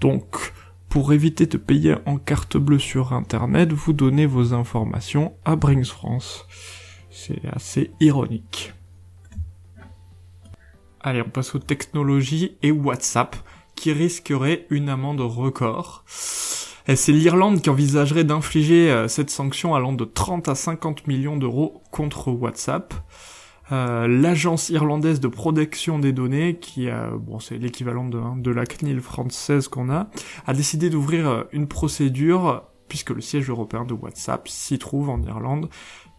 Donc, 0.00 0.52
pour 0.88 1.12
éviter 1.12 1.46
de 1.46 1.56
payer 1.56 1.96
en 2.06 2.18
carte 2.18 2.56
bleue 2.56 2.78
sur 2.78 3.12
internet, 3.12 3.72
vous 3.72 3.92
donnez 3.92 4.26
vos 4.26 4.52
informations 4.54 5.34
à 5.44 5.56
Brinks 5.56 5.86
France. 5.86 6.46
C'est 7.10 7.42
assez 7.52 7.92
ironique. 8.00 8.72
Allez, 11.00 11.22
on 11.22 11.30
passe 11.30 11.54
aux 11.54 11.58
technologies 11.58 12.56
et 12.62 12.70
WhatsApp, 12.70 13.36
qui 13.74 13.92
risquerait 13.92 14.66
une 14.70 14.88
amende 14.88 15.20
record. 15.20 16.04
Et 16.86 16.96
c'est 16.96 17.12
l'Irlande 17.12 17.62
qui 17.62 17.70
envisagerait 17.70 18.24
d'infliger 18.24 18.90
euh, 18.90 19.08
cette 19.08 19.30
sanction 19.30 19.74
allant 19.74 19.94
de 19.94 20.04
30 20.04 20.48
à 20.48 20.54
50 20.54 21.06
millions 21.06 21.36
d'euros 21.36 21.82
contre 21.90 22.30
WhatsApp. 22.30 22.94
Euh, 23.72 24.06
l'agence 24.06 24.68
irlandaise 24.68 25.20
de 25.20 25.28
protection 25.28 25.98
des 25.98 26.12
données, 26.12 26.58
qui 26.58 26.90
a, 26.90 27.10
bon, 27.10 27.38
c'est 27.38 27.56
l'équivalent 27.56 28.06
de, 28.06 28.18
hein, 28.18 28.36
la 28.44 28.66
CNIL 28.66 29.00
française 29.00 29.68
qu'on 29.68 29.90
a, 29.90 30.08
a 30.46 30.52
décidé 30.52 30.90
d'ouvrir 30.90 31.28
euh, 31.28 31.44
une 31.52 31.66
procédure 31.66 32.64
puisque 32.88 33.10
le 33.10 33.20
siège 33.20 33.48
européen 33.48 33.84
de 33.84 33.94
WhatsApp 33.94 34.46
s'y 34.46 34.78
trouve 34.78 35.08
en 35.08 35.22
Irlande, 35.22 35.68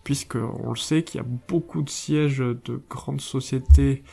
puisque 0.03 0.35
on 0.35 0.71
le 0.71 0.75
sait 0.75 1.03
qu'il 1.03 1.21
y 1.21 1.23
a 1.23 1.27
beaucoup 1.47 1.83
de 1.83 1.89
sièges 1.89 2.39
de 2.39 2.83
grandes 2.89 3.21
sociétés 3.21 4.03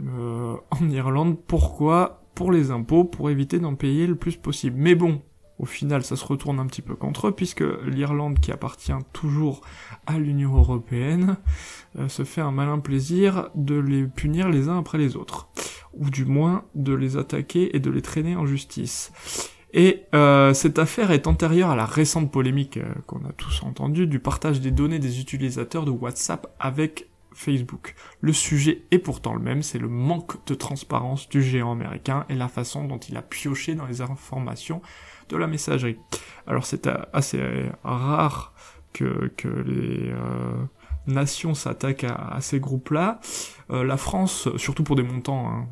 euh, 0.00 0.56
en 0.70 0.90
Irlande. 0.90 1.38
Pourquoi? 1.46 2.22
Pour 2.34 2.50
les 2.50 2.70
impôts, 2.70 3.04
pour 3.04 3.28
éviter 3.28 3.58
d'en 3.58 3.74
payer 3.74 4.06
le 4.06 4.16
plus 4.16 4.36
possible. 4.36 4.76
Mais 4.78 4.94
bon, 4.94 5.20
au 5.62 5.66
final, 5.66 6.02
ça 6.02 6.16
se 6.16 6.24
retourne 6.24 6.58
un 6.58 6.66
petit 6.66 6.82
peu 6.82 6.96
contre 6.96 7.28
eux, 7.28 7.32
puisque 7.32 7.64
l'Irlande, 7.86 8.40
qui 8.40 8.50
appartient 8.50 8.92
toujours 9.12 9.60
à 10.06 10.18
l'Union 10.18 10.56
européenne, 10.56 11.36
euh, 11.98 12.08
se 12.08 12.24
fait 12.24 12.40
un 12.40 12.50
malin 12.50 12.80
plaisir 12.80 13.48
de 13.54 13.76
les 13.76 14.04
punir 14.04 14.48
les 14.48 14.68
uns 14.68 14.76
après 14.76 14.98
les 14.98 15.14
autres, 15.16 15.48
ou 15.94 16.10
du 16.10 16.24
moins 16.24 16.64
de 16.74 16.92
les 16.92 17.16
attaquer 17.16 17.76
et 17.76 17.78
de 17.78 17.90
les 17.90 18.02
traîner 18.02 18.34
en 18.34 18.44
justice. 18.44 19.12
Et 19.72 20.02
euh, 20.14 20.52
cette 20.52 20.80
affaire 20.80 21.12
est 21.12 21.28
antérieure 21.28 21.70
à 21.70 21.76
la 21.76 21.86
récente 21.86 22.32
polémique 22.32 22.78
euh, 22.78 22.92
qu'on 23.06 23.24
a 23.24 23.32
tous 23.32 23.62
entendue 23.62 24.08
du 24.08 24.18
partage 24.18 24.60
des 24.60 24.72
données 24.72 24.98
des 24.98 25.20
utilisateurs 25.20 25.84
de 25.84 25.92
WhatsApp 25.92 26.52
avec 26.58 27.06
Facebook. 27.34 27.94
Le 28.20 28.32
sujet 28.32 28.82
est 28.90 28.98
pourtant 28.98 29.32
le 29.34 29.40
même, 29.40 29.62
c'est 29.62 29.78
le 29.78 29.88
manque 29.88 30.44
de 30.46 30.54
transparence 30.54 31.28
du 31.28 31.40
géant 31.40 31.72
américain 31.72 32.26
et 32.28 32.34
la 32.34 32.48
façon 32.48 32.84
dont 32.84 32.98
il 32.98 33.16
a 33.16 33.22
pioché 33.22 33.74
dans 33.76 33.86
les 33.86 34.00
informations 34.00 34.82
de 35.32 35.36
la 35.38 35.46
messagerie. 35.46 35.98
Alors 36.46 36.66
c'est 36.66 36.88
assez 37.12 37.40
rare 37.82 38.52
que, 38.92 39.32
les 39.66 40.10
euh, 40.10 40.64
nations 41.06 41.54
s'attaquent 41.54 42.04
à, 42.04 42.38
ces 42.40 42.60
groupes-là. 42.60 43.20
Euh, 43.70 43.84
la 43.84 43.96
France, 43.96 44.48
surtout 44.56 44.84
pour 44.84 44.96
des 44.96 45.02
montants 45.02 45.48
hein, 45.48 45.66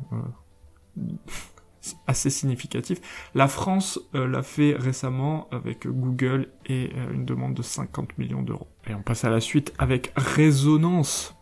euh, 0.97 1.01
assez 2.07 2.29
significatif. 2.29 2.99
La 3.33 3.47
France 3.47 3.99
l'a 4.13 4.43
fait 4.43 4.75
récemment 4.77 5.47
avec 5.51 5.87
Google 5.87 6.49
et 6.67 6.91
une 7.11 7.25
demande 7.25 7.53
de 7.55 7.63
50 7.63 8.17
millions 8.17 8.43
d'euros. 8.43 8.67
Et 8.87 8.93
on 8.93 9.01
passe 9.01 9.23
à 9.23 9.29
la 9.29 9.39
suite 9.39 9.73
avec 9.79 10.11
Résonance. 10.15 11.35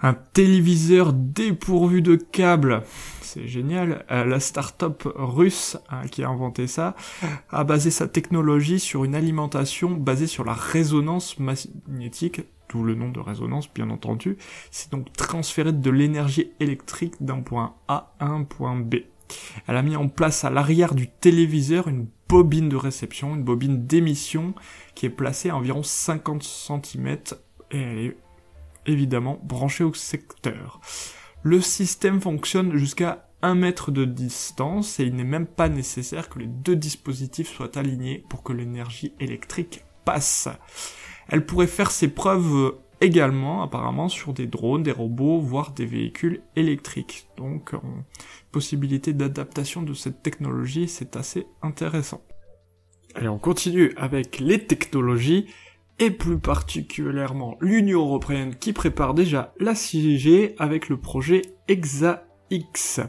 Un 0.00 0.14
téléviseur 0.14 1.12
dépourvu 1.12 2.02
de 2.02 2.16
câbles. 2.16 2.82
C'est 3.20 3.48
génial. 3.48 4.04
Euh, 4.10 4.24
la 4.24 4.40
start-up 4.40 5.02
russe 5.14 5.76
hein, 5.90 6.06
qui 6.10 6.22
a 6.22 6.28
inventé 6.28 6.66
ça 6.66 6.94
a 7.50 7.64
basé 7.64 7.90
sa 7.90 8.08
technologie 8.08 8.80
sur 8.80 9.04
une 9.04 9.14
alimentation 9.14 9.90
basée 9.90 10.26
sur 10.26 10.44
la 10.44 10.54
résonance 10.54 11.38
magnétique 11.38 12.42
d'où 12.68 12.84
le 12.84 12.94
nom 12.94 13.10
de 13.10 13.20
résonance 13.20 13.72
bien 13.72 13.90
entendu, 13.90 14.36
c'est 14.70 14.92
donc 14.92 15.12
transférer 15.12 15.72
de 15.72 15.90
l'énergie 15.90 16.50
électrique 16.60 17.14
d'un 17.20 17.40
point 17.40 17.74
A 17.88 18.12
à 18.18 18.26
un 18.26 18.44
point 18.44 18.76
B. 18.76 18.96
Elle 19.66 19.76
a 19.76 19.82
mis 19.82 19.96
en 19.96 20.08
place 20.08 20.44
à 20.44 20.50
l'arrière 20.50 20.94
du 20.94 21.08
téléviseur 21.08 21.88
une 21.88 22.06
bobine 22.28 22.68
de 22.68 22.76
réception, 22.76 23.34
une 23.34 23.42
bobine 23.42 23.86
d'émission 23.86 24.54
qui 24.94 25.06
est 25.06 25.10
placée 25.10 25.50
à 25.50 25.56
environ 25.56 25.82
50 25.82 26.42
cm 26.42 27.16
et 27.70 27.80
elle 27.80 27.98
est 27.98 28.16
évidemment 28.88 29.40
branchée 29.42 29.84
au 29.84 29.94
secteur. 29.94 30.80
Le 31.42 31.60
système 31.60 32.20
fonctionne 32.20 32.76
jusqu'à 32.76 33.28
1 33.42 33.54
mètre 33.54 33.90
de 33.90 34.04
distance 34.04 34.98
et 34.98 35.04
il 35.04 35.14
n'est 35.14 35.24
même 35.24 35.46
pas 35.46 35.68
nécessaire 35.68 36.28
que 36.28 36.40
les 36.40 36.46
deux 36.46 36.76
dispositifs 36.76 37.52
soient 37.54 37.78
alignés 37.78 38.24
pour 38.28 38.42
que 38.42 38.52
l'énergie 38.52 39.12
électrique 39.20 39.84
passe. 40.04 40.48
Elle 41.28 41.46
pourrait 41.46 41.66
faire 41.66 41.90
ses 41.90 42.08
preuves 42.08 42.74
également 43.00 43.62
apparemment 43.62 44.08
sur 44.08 44.32
des 44.32 44.46
drones, 44.46 44.82
des 44.82 44.92
robots, 44.92 45.40
voire 45.40 45.72
des 45.72 45.86
véhicules 45.86 46.42
électriques. 46.56 47.28
Donc 47.36 47.72
possibilité 48.50 49.12
d'adaptation 49.12 49.82
de 49.82 49.94
cette 49.94 50.22
technologie, 50.22 50.88
c'est 50.88 51.16
assez 51.16 51.46
intéressant. 51.62 52.22
Allez, 53.14 53.28
on 53.28 53.38
continue 53.38 53.92
avec 53.96 54.38
les 54.38 54.66
technologies 54.66 55.46
et 55.98 56.10
plus 56.10 56.38
particulièrement 56.38 57.56
l'Union 57.60 58.00
européenne 58.00 58.54
qui 58.54 58.72
prépare 58.72 59.14
déjà 59.14 59.52
la 59.58 59.72
6G 59.72 60.54
avec 60.58 60.88
le 60.88 60.98
projet 60.98 61.42
EXA-X. 61.68 63.00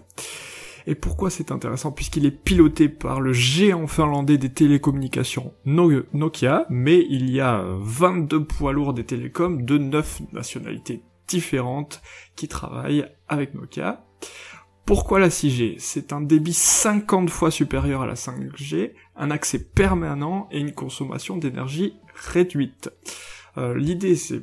Et 0.87 0.95
pourquoi 0.95 1.29
c'est 1.29 1.51
intéressant 1.51 1.91
Puisqu'il 1.91 2.25
est 2.25 2.31
piloté 2.31 2.89
par 2.89 3.21
le 3.21 3.31
géant 3.31 3.85
finlandais 3.85 4.37
des 4.37 4.51
télécommunications 4.51 5.53
Nokia, 5.65 6.65
mais 6.69 7.05
il 7.09 7.29
y 7.29 7.39
a 7.41 7.63
22 7.79 8.45
poids 8.45 8.73
lourds 8.73 8.93
des 8.93 9.05
télécoms 9.05 9.63
de 9.63 9.77
9 9.77 10.21
nationalités 10.33 11.03
différentes 11.27 12.01
qui 12.35 12.47
travaillent 12.47 13.05
avec 13.27 13.53
Nokia. 13.53 14.03
Pourquoi 14.89 15.19
la 15.19 15.29
6G 15.29 15.75
C'est 15.77 16.13
un 16.13 16.19
débit 16.19 16.51
50 16.51 17.29
fois 17.29 17.51
supérieur 17.51 18.01
à 18.01 18.07
la 18.07 18.15
5G, 18.15 18.93
un 19.15 19.29
accès 19.29 19.59
permanent 19.59 20.47
et 20.49 20.59
une 20.59 20.71
consommation 20.71 21.37
d'énergie 21.37 21.93
réduite. 22.15 22.89
Euh, 23.59 23.77
l'idée 23.77 24.15
c'est 24.15 24.41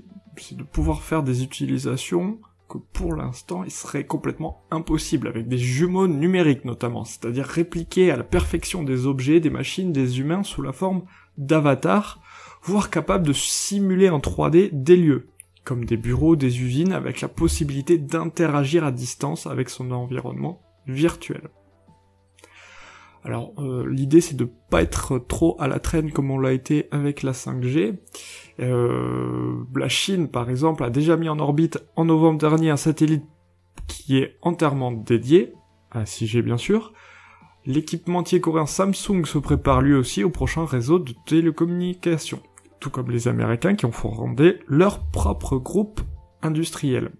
de 0.52 0.62
pouvoir 0.62 1.02
faire 1.02 1.24
des 1.24 1.42
utilisations 1.42 2.38
que 2.68 2.78
pour 2.78 3.16
l'instant 3.16 3.64
il 3.64 3.72
serait 3.72 4.06
complètement 4.06 4.62
impossible 4.70 5.26
avec 5.26 5.48
des 5.48 5.58
jumeaux 5.58 6.06
numériques 6.06 6.64
notamment, 6.64 7.04
c'est-à-dire 7.04 7.44
répliquer 7.44 8.12
à 8.12 8.16
la 8.16 8.22
perfection 8.22 8.84
des 8.84 9.06
objets, 9.06 9.40
des 9.40 9.50
machines, 9.50 9.92
des 9.92 10.20
humains 10.20 10.44
sous 10.44 10.62
la 10.62 10.70
forme 10.70 11.06
d'avatars, 11.38 12.20
voire 12.62 12.90
capable 12.90 13.26
de 13.26 13.32
simuler 13.32 14.10
en 14.10 14.20
3D 14.20 14.68
des 14.72 14.96
lieux, 14.96 15.26
comme 15.66 15.84
des 15.84 15.98
bureaux, 15.98 16.36
des 16.36 16.62
usines, 16.62 16.92
avec 16.92 17.20
la 17.20 17.28
possibilité 17.28 17.98
d'interagir 17.98 18.84
à 18.84 18.92
distance 18.92 19.46
avec 19.46 19.68
son 19.68 19.90
environnement 19.90 20.62
virtuel. 20.86 21.50
Alors 23.26 23.52
euh, 23.58 23.84
l'idée 23.90 24.20
c'est 24.20 24.36
de 24.36 24.48
pas 24.70 24.82
être 24.82 25.18
trop 25.18 25.56
à 25.58 25.66
la 25.66 25.80
traîne 25.80 26.12
comme 26.12 26.30
on 26.30 26.38
l'a 26.38 26.52
été 26.52 26.86
avec 26.92 27.24
la 27.24 27.32
5G. 27.32 27.98
Euh, 28.60 29.64
la 29.74 29.88
Chine 29.88 30.28
par 30.28 30.48
exemple 30.48 30.84
a 30.84 30.90
déjà 30.90 31.16
mis 31.16 31.28
en 31.28 31.40
orbite 31.40 31.82
en 31.96 32.04
novembre 32.04 32.38
dernier 32.38 32.70
un 32.70 32.76
satellite 32.76 33.24
qui 33.88 34.18
est 34.18 34.36
entièrement 34.42 34.92
dédié 34.92 35.54
à 35.90 36.04
6G 36.04 36.40
bien 36.42 36.56
sûr. 36.56 36.92
L'équipementier 37.64 38.40
coréen 38.40 38.66
Samsung 38.66 39.24
se 39.24 39.38
prépare 39.38 39.82
lui 39.82 39.94
aussi 39.94 40.22
au 40.22 40.30
prochain 40.30 40.64
réseau 40.64 41.00
de 41.00 41.12
télécommunications, 41.26 42.42
tout 42.80 42.90
comme 42.90 43.10
les 43.10 43.28
Américains 43.28 43.74
qui 43.74 43.86
ont 43.86 43.92
fondé 43.92 44.60
leur 44.66 45.00
propre 45.10 45.56
groupe 45.56 46.00
industriel. 46.42 47.10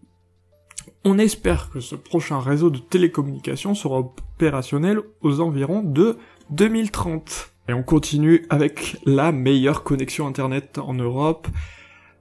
On 1.05 1.19
espère 1.19 1.71
que 1.71 1.81
ce 1.81 1.95
prochain 1.95 2.41
réseau 2.41 2.71
de 2.71 2.79
télécommunications 2.79 3.75
sera 3.75 3.99
opérationnel 3.99 5.01
aux 5.21 5.41
environs 5.41 5.83
de 5.83 6.19
2030. 6.51 7.53
Et 7.69 7.73
on 7.73 7.83
continue 7.83 8.45
avec 8.51 8.97
la 9.05 9.33
meilleure 9.33 9.83
connexion 9.83 10.27
internet 10.27 10.79
en 10.79 10.95
Europe. 10.95 11.49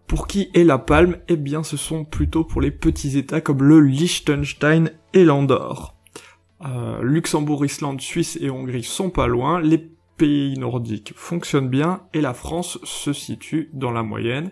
Pour 0.08 0.28
qui 0.28 0.50
est 0.54 0.64
la 0.64 0.78
palme? 0.78 1.18
Eh 1.28 1.36
bien 1.36 1.64
ce 1.64 1.78
sont 1.78 2.06
plutôt 2.06 2.44
pour 2.44 2.62
les 2.62 2.72
petits 2.72 3.18
états 3.18 3.42
comme 3.42 3.64
le 3.64 3.80
Liechtenstein 3.80 4.92
et 5.14 5.24
l'Andorre. 5.24 5.96
Euh, 6.64 7.02
Luxembourg, 7.02 7.66
Islande, 7.66 8.02
Suisse 8.02 8.38
et 8.42 8.50
Hongrie 8.50 8.84
sont 8.84 9.10
pas 9.10 9.28
loin, 9.28 9.62
pays 10.18 10.57
nordiques 10.57 11.13
fonctionnent 11.16 11.70
bien 11.70 12.03
et 12.13 12.22
la 12.22 12.34
France 12.34 12.80
se 12.84 13.13
situe 13.13 13.70
dans 13.74 13.91
la 13.91 14.03
moyenne. 14.03 14.51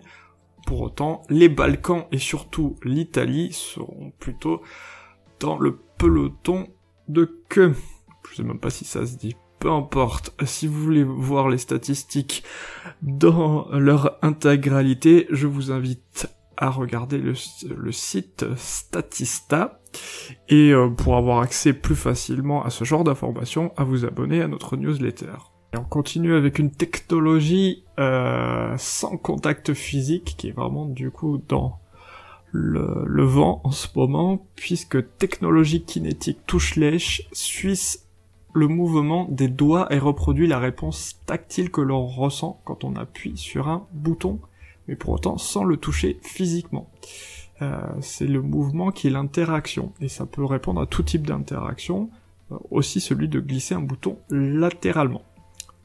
Pour 0.66 0.80
autant, 0.80 1.22
les 1.28 1.48
Balkans 1.48 2.06
et 2.12 2.18
surtout 2.18 2.76
l'Italie 2.84 3.52
seront 3.52 4.12
plutôt 4.18 4.62
dans 5.40 5.58
le 5.58 5.78
peloton 5.98 6.68
de 7.08 7.24
queue. 7.48 7.74
Je 8.30 8.36
sais 8.36 8.42
même 8.42 8.58
pas 8.58 8.70
si 8.70 8.84
ça 8.84 9.06
se 9.06 9.16
dit. 9.16 9.36
Peu 9.58 9.70
importe. 9.70 10.34
Si 10.44 10.66
vous 10.66 10.82
voulez 10.82 11.04
voir 11.04 11.48
les 11.48 11.58
statistiques 11.58 12.44
dans 13.02 13.68
leur 13.72 14.18
intégralité, 14.22 15.26
je 15.30 15.46
vous 15.46 15.70
invite 15.70 16.28
à 16.56 16.70
regarder 16.70 17.18
le, 17.18 17.92
site 17.92 18.44
Statista 18.56 19.80
et 20.48 20.70
euh, 20.72 20.88
pour 20.88 21.16
avoir 21.16 21.40
accès 21.40 21.72
plus 21.72 21.96
facilement 21.96 22.64
à 22.64 22.70
ce 22.70 22.84
genre 22.84 23.04
d'informations, 23.04 23.72
à 23.76 23.84
vous 23.84 24.04
abonner 24.04 24.42
à 24.42 24.48
notre 24.48 24.76
newsletter. 24.76 25.53
Et 25.74 25.76
on 25.76 25.82
continue 25.82 26.36
avec 26.36 26.60
une 26.60 26.70
technologie 26.70 27.82
euh, 27.98 28.76
sans 28.78 29.16
contact 29.16 29.74
physique 29.74 30.36
qui 30.38 30.46
est 30.46 30.52
vraiment 30.52 30.86
du 30.86 31.10
coup 31.10 31.42
dans 31.48 31.80
le, 32.52 33.24
vent 33.24 33.60
en 33.64 33.72
ce 33.72 33.88
moment, 33.96 34.46
puisque 34.54 35.16
technologie 35.18 35.82
kinétique 35.82 36.38
touche-lèche 36.46 37.28
suisse 37.32 38.06
le 38.54 38.68
mouvement 38.68 39.26
des 39.28 39.48
doigts 39.48 39.92
et 39.92 39.98
reproduit 39.98 40.46
la 40.46 40.60
réponse 40.60 41.18
tactile 41.26 41.72
que 41.72 41.80
l'on 41.80 42.06
ressent 42.06 42.60
quand 42.64 42.84
on 42.84 42.94
appuie 42.94 43.36
sur 43.36 43.68
un 43.68 43.88
bouton, 43.92 44.38
mais 44.86 44.94
pour 44.94 45.14
autant 45.14 45.38
sans 45.38 45.64
le 45.64 45.76
toucher 45.76 46.20
physiquement. 46.22 46.88
Euh, 47.62 47.80
c'est 48.00 48.28
le 48.28 48.42
mouvement 48.42 48.92
qui 48.92 49.08
est 49.08 49.10
l'interaction, 49.10 49.92
et 50.00 50.06
ça 50.06 50.24
peut 50.24 50.44
répondre 50.44 50.80
à 50.80 50.86
tout 50.86 51.02
type 51.02 51.26
d'interaction, 51.26 52.10
euh, 52.52 52.58
aussi 52.70 53.00
celui 53.00 53.26
de 53.26 53.40
glisser 53.40 53.74
un 53.74 53.80
bouton 53.80 54.18
latéralement 54.30 55.22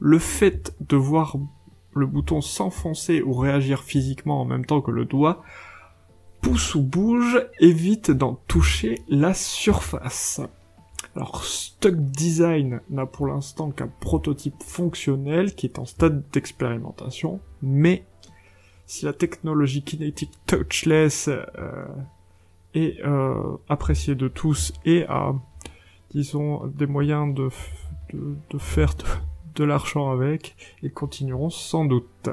le 0.00 0.18
fait 0.18 0.74
de 0.80 0.96
voir 0.96 1.36
le 1.94 2.06
bouton 2.06 2.40
s'enfoncer 2.40 3.22
ou 3.22 3.34
réagir 3.34 3.82
physiquement 3.82 4.40
en 4.40 4.44
même 4.44 4.64
temps 4.64 4.80
que 4.80 4.90
le 4.90 5.04
doigt 5.04 5.42
pousse 6.40 6.74
ou 6.74 6.82
bouge 6.82 7.46
évite 7.58 8.10
d'en 8.10 8.34
toucher 8.46 8.96
la 9.08 9.34
surface. 9.34 10.40
Alors 11.14 11.44
Stuck 11.44 11.96
Design 11.96 12.80
n'a 12.88 13.04
pour 13.04 13.26
l'instant 13.26 13.70
qu'un 13.70 13.88
prototype 14.00 14.62
fonctionnel 14.62 15.54
qui 15.54 15.66
est 15.66 15.78
en 15.78 15.84
stade 15.84 16.24
d'expérimentation, 16.32 17.40
mais 17.62 18.04
si 18.86 19.04
la 19.04 19.12
technologie 19.12 19.82
kinétique 19.82 20.32
touchless 20.46 21.28
euh, 21.28 21.86
est 22.74 23.00
euh, 23.04 23.56
appréciée 23.68 24.14
de 24.14 24.28
tous 24.28 24.72
et 24.84 25.04
a, 25.08 25.34
disons, 26.10 26.66
des 26.66 26.86
moyens 26.86 27.34
de, 27.34 27.50
de, 28.12 28.36
de 28.50 28.58
faire 28.58 28.94
de 28.94 29.04
l'argent 29.58 30.10
avec, 30.10 30.56
ils 30.82 30.92
continueront 30.92 31.50
sans 31.50 31.84
doute. 31.84 32.30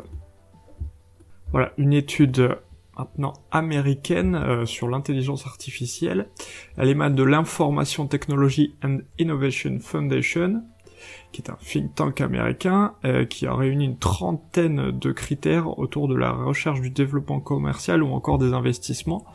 Voilà, 1.51 1.73
une 1.77 1.93
étude 1.93 2.57
maintenant 2.97 3.33
américaine 3.51 4.35
euh, 4.35 4.65
sur 4.65 4.89
l'intelligence 4.89 5.45
artificielle. 5.45 6.29
Elle 6.77 6.89
émane 6.89 7.15
de 7.15 7.23
l'Information 7.23 8.07
Technology 8.07 8.75
and 8.83 8.99
Innovation 9.19 9.79
Foundation, 9.79 10.63
qui 11.31 11.41
est 11.41 11.49
un 11.49 11.57
think 11.63 11.95
tank 11.95 12.21
américain 12.21 12.95
euh, 13.05 13.25
qui 13.25 13.45
a 13.45 13.53
réuni 13.53 13.85
une 13.85 13.97
trentaine 13.97 14.91
de 14.91 15.11
critères 15.11 15.77
autour 15.79 16.07
de 16.07 16.15
la 16.15 16.31
recherche 16.31 16.81
du 16.81 16.89
développement 16.89 17.39
commercial 17.39 18.03
ou 18.03 18.11
encore 18.13 18.39
des 18.39 18.53
investissements 18.53 19.25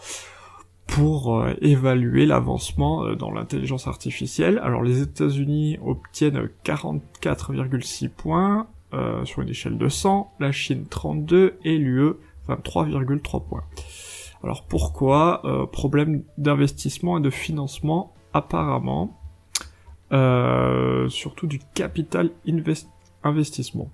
pour 0.87 1.39
euh, 1.39 1.55
évaluer 1.61 2.27
l'avancement 2.27 3.05
euh, 3.05 3.15
dans 3.15 3.31
l'intelligence 3.31 3.87
artificielle. 3.87 4.61
Alors 4.63 4.83
les 4.83 5.01
États-Unis 5.01 5.79
obtiennent 5.85 6.49
44,6 6.65 8.09
points 8.09 8.67
euh, 8.93 9.25
sur 9.25 9.43
une 9.43 9.49
échelle 9.49 9.79
de 9.79 9.89
100, 9.89 10.33
la 10.39 10.53
Chine 10.53 10.87
32 10.89 11.59
et 11.65 11.79
l'UE 11.79 12.13
23,3 12.49 13.47
points. 13.47 13.65
Alors 14.45 14.65
pourquoi? 14.65 15.69
Problème 15.71 16.25
d'investissement 16.37 17.19
et 17.19 17.21
de 17.21 17.31
financement 17.31 18.13
apparemment. 18.35 19.19
euh, 20.13 21.09
surtout 21.09 21.47
du 21.47 21.61
capital 21.75 22.31
investissement. 23.25 23.91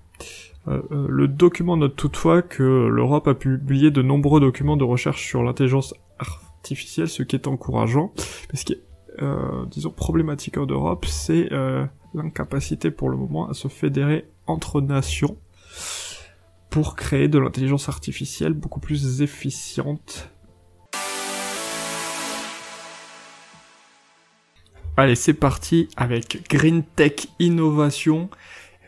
Euh, 0.67 0.81
euh, 0.91 1.05
le 1.07 1.27
document 1.27 1.77
note 1.77 1.95
toutefois 1.95 2.41
que 2.41 2.63
l'Europe 2.63 3.27
a 3.27 3.33
publié 3.33 3.91
de 3.91 4.01
nombreux 4.01 4.41
documents 4.41 4.77
de 4.77 4.83
recherche 4.83 5.25
sur 5.25 5.43
l'intelligence 5.43 5.93
artificielle, 6.59 7.09
ce 7.09 7.23
qui 7.23 7.35
est 7.35 7.47
encourageant. 7.47 8.13
Mais 8.51 8.59
ce 8.59 8.65
qui 8.65 8.73
est, 8.73 8.83
euh, 9.21 9.65
disons, 9.67 9.91
problématique 9.91 10.57
en 10.57 10.65
Europe, 10.65 11.05
c'est 11.05 11.49
l'incapacité 12.13 12.91
pour 12.91 13.09
le 13.09 13.17
moment 13.17 13.49
à 13.49 13.53
se 13.53 13.67
fédérer 13.67 14.27
entre 14.47 14.81
nations 14.81 15.37
pour 16.69 16.95
créer 16.95 17.27
de 17.27 17.39
l'intelligence 17.39 17.89
artificielle 17.89 18.53
beaucoup 18.53 18.79
plus 18.79 19.21
efficiente. 19.21 20.29
Allez, 24.97 25.15
c'est 25.15 25.33
parti 25.33 25.87
avec 25.95 26.49
Green 26.49 26.83
Tech 26.83 27.27
Innovation 27.39 28.29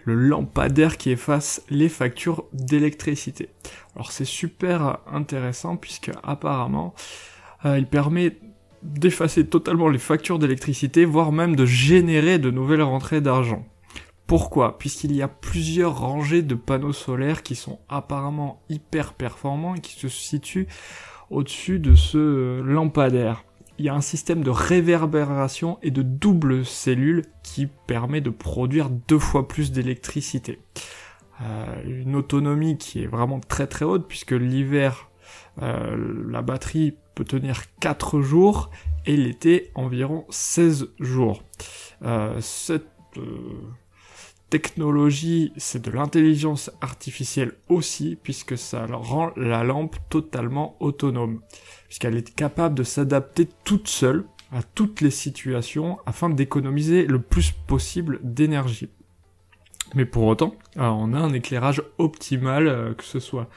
le 0.03 0.15
lampadaire 0.15 0.97
qui 0.97 1.11
efface 1.11 1.61
les 1.69 1.89
factures 1.89 2.45
d'électricité. 2.53 3.49
Alors 3.95 4.11
c'est 4.11 4.26
super 4.26 4.97
intéressant 5.07 5.78
puisque 5.78 6.11
apparemment 6.24 6.93
euh, 7.66 7.78
il 7.78 7.88
permet 7.88 8.38
d'effacer 8.84 9.45
totalement 9.45 9.89
les 9.89 9.99
factures 9.99 10.39
d'électricité, 10.39 11.05
voire 11.05 11.32
même 11.32 11.55
de 11.55 11.66
générer 11.66 12.39
de 12.39 12.49
nouvelles 12.49 12.82
rentrées 12.82 13.22
d'argent. 13.22 13.66
Pourquoi? 14.26 14.78
Puisqu'il 14.78 15.16
y 15.16 15.22
a 15.22 15.28
plusieurs 15.28 15.99
rangées 15.99 16.41
de 16.41 16.55
panneaux 16.55 16.93
solaires 16.93 17.43
qui 17.43 17.55
sont 17.55 17.80
apparemment 17.89 18.62
hyper 18.70 19.14
performants 19.14 19.76
et 19.76 19.82
qui 19.82 19.93
se 19.93 20.07
situent 20.07 20.68
au-dessus 21.30 21.80
de 21.80 21.95
ce 21.95 22.62
lampadaire 22.62 23.43
il 23.82 23.86
y 23.86 23.89
a 23.89 23.95
un 23.95 24.01
système 24.01 24.43
de 24.43 24.51
réverbération 24.51 25.80
et 25.82 25.89
de 25.89 26.03
double 26.03 26.66
cellule 26.66 27.24
qui 27.41 27.66
permet 27.88 28.22
de 28.22 28.30
produire 28.30 28.91
deux 28.91 29.18
fois 29.18 29.47
plus 29.47 29.72
d'électricité. 29.72 30.59
Euh, 31.41 31.82
une 31.86 32.16
autonomie 32.16 32.78
qui 32.78 33.01
est 33.01 33.07
vraiment 33.07 33.39
très 33.39 33.66
très 33.66 33.84
haute 33.84 34.07
puisque 34.07 34.34
l'hiver 34.34 35.09
euh, 35.09 35.11
la 35.57 36.41
batterie 36.41 36.95
peut 37.15 37.25
tenir 37.25 37.63
4 37.79 38.21
jours 38.21 38.69
et 39.05 39.17
l'été 39.17 39.71
environ 39.75 40.25
16 40.29 40.89
jours. 40.99 41.43
Euh, 42.03 42.39
cette 42.39 42.88
technologie, 44.49 45.53
c'est 45.57 45.82
de 45.82 45.91
l'intelligence 45.91 46.71
artificielle 46.82 47.53
aussi, 47.69 48.17
puisque 48.21 48.57
ça 48.57 48.86
rend 48.86 49.32
la 49.38 49.63
lampe 49.63 49.95
totalement 50.09 50.75
autonome, 50.79 51.41
puisqu'elle 51.88 52.17
est 52.17 52.36
capable 52.36 52.75
de 52.75 52.84
s'adapter 52.84 53.47
toute 53.63 53.88
seule 53.88 54.25
à 54.51 54.61
toutes 54.61 54.99
les 54.99 55.11
situations 55.11 55.99
afin 56.05 56.29
d'économiser 56.29 57.05
le 57.05 57.21
plus 57.21 57.51
possible 57.51 58.19
d'énergie. 58.23 58.89
Mais 59.95 60.05
pour 60.05 60.25
autant, 60.25 60.55
on 60.75 61.13
a 61.13 61.19
un 61.19 61.34
éclairage 61.34 61.82
optimal, 61.97 62.67
euh, 62.67 62.93
que 62.93 63.03
ce 63.03 63.19
soit 63.19 63.49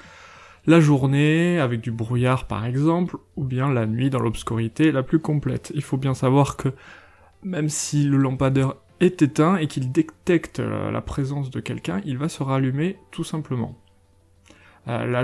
la 0.67 0.81
journée 0.81 1.59
avec 1.59 1.81
du 1.81 1.91
brouillard 1.91 2.47
par 2.47 2.65
exemple, 2.65 3.17
ou 3.37 3.45
bien 3.45 3.73
la 3.73 3.87
nuit 3.87 4.11
dans 4.11 4.21
l'obscurité 4.21 4.93
la 4.93 5.03
plus 5.03 5.19
complète. 5.19 5.73
Il 5.75 5.83
faut 5.83 5.97
bien 5.97 6.15
savoir 6.15 6.57
que 6.57 6.71
même 7.43 7.69
si 7.69 8.05
le 8.05 8.17
lampadaire 8.17 8.75
est 9.01 9.23
éteint 9.23 9.57
et 9.57 9.67
qu'il 9.67 9.93
détecte 9.93 10.61
euh, 10.61 10.91
la 10.91 11.01
présence 11.01 11.51
de 11.51 11.61
quelqu'un, 11.61 12.01
il 12.05 12.19
va 12.19 12.29
se 12.29 12.43
rallumer 12.43 12.97
tout 13.11 13.25
simplement. 13.25 13.79
Euh, 14.89 15.07
la, 15.07 15.23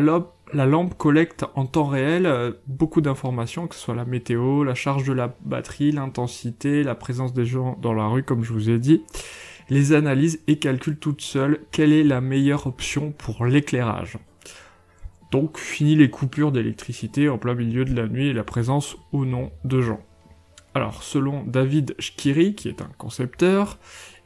la, 0.55 0.67
lampe 0.67 0.97
collecte 0.97 1.45
en 1.55 1.67
temps 1.67 1.87
réel 1.87 2.27
euh, 2.27 2.53
beaucoup 2.67 3.01
d'informations, 3.01 3.67
que 3.67 3.75
ce 3.75 3.81
soit 3.83 3.95
la 3.95 4.07
météo, 4.07 4.65
la 4.65 4.75
charge 4.75 5.05
de 5.05 5.13
la 5.13 5.35
batterie, 5.45 5.93
l'intensité, 5.93 6.83
la 6.83 6.95
présence 6.95 7.35
des 7.35 7.45
gens 7.45 7.79
dans 7.81 7.93
la 7.93 8.07
rue, 8.07 8.23
comme 8.23 8.43
je 8.43 8.53
vous 8.53 8.71
ai 8.71 8.79
dit, 8.79 9.03
les 9.69 9.93
analyse 9.93 10.43
et 10.47 10.59
calcule 10.59 10.99
toute 10.99 11.21
seule 11.21 11.61
quelle 11.71 11.93
est 11.93 12.05
la 12.05 12.21
meilleure 12.21 12.67
option 12.67 13.13
pour 13.13 13.45
l'éclairage? 13.45 14.19
Donc 15.31 15.59
fini 15.59 15.95
les 15.95 16.11
coupures 16.11 16.53
d'électricité 16.53 17.29
en 17.29 17.39
plein 17.39 17.55
milieu 17.55 17.85
de 17.85 17.95
la 17.95 18.09
nuit 18.09 18.29
et 18.29 18.33
la 18.33 18.45
présence 18.45 18.97
ou 19.13 19.25
non 19.25 19.53
de 19.65 19.81
gens. 19.81 20.01
Alors, 20.75 21.03
selon 21.03 21.43
David 21.45 21.97
Schkiri, 21.99 22.55
qui 22.55 22.69
est 22.69 22.81
un 22.81 22.91
concepteur, 22.97 23.79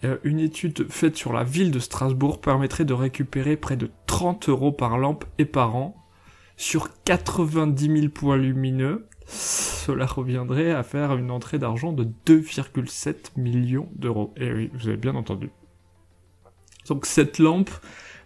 euh, 0.04 0.18
une 0.24 0.40
étude 0.40 0.90
faite 0.90 1.16
sur 1.16 1.32
la 1.32 1.42
ville 1.42 1.70
de 1.70 1.78
Strasbourg 1.78 2.40
permettrait 2.40 2.84
de 2.84 2.92
récupérer 2.92 3.56
près 3.56 3.76
de 3.76 3.90
30 4.06 4.50
euros 4.50 4.72
par 4.72 4.98
lampe 4.98 5.24
et 5.38 5.46
par 5.46 5.74
an 5.74 5.96
sur 6.56 6.90
90 7.04 8.00
000 8.00 8.08
points 8.08 8.36
lumineux. 8.36 9.08
Cela 9.26 10.04
reviendrait 10.04 10.72
à 10.72 10.82
faire 10.82 11.16
une 11.16 11.30
entrée 11.30 11.58
d'argent 11.58 11.92
de 11.92 12.04
2,7 12.26 13.38
millions 13.38 13.88
d'euros. 13.94 14.34
Et 14.36 14.46
eh 14.46 14.52
oui, 14.52 14.70
vous 14.74 14.88
avez 14.88 14.98
bien 14.98 15.14
entendu. 15.14 15.50
Donc 16.88 17.06
cette 17.06 17.38
lampe, 17.38 17.70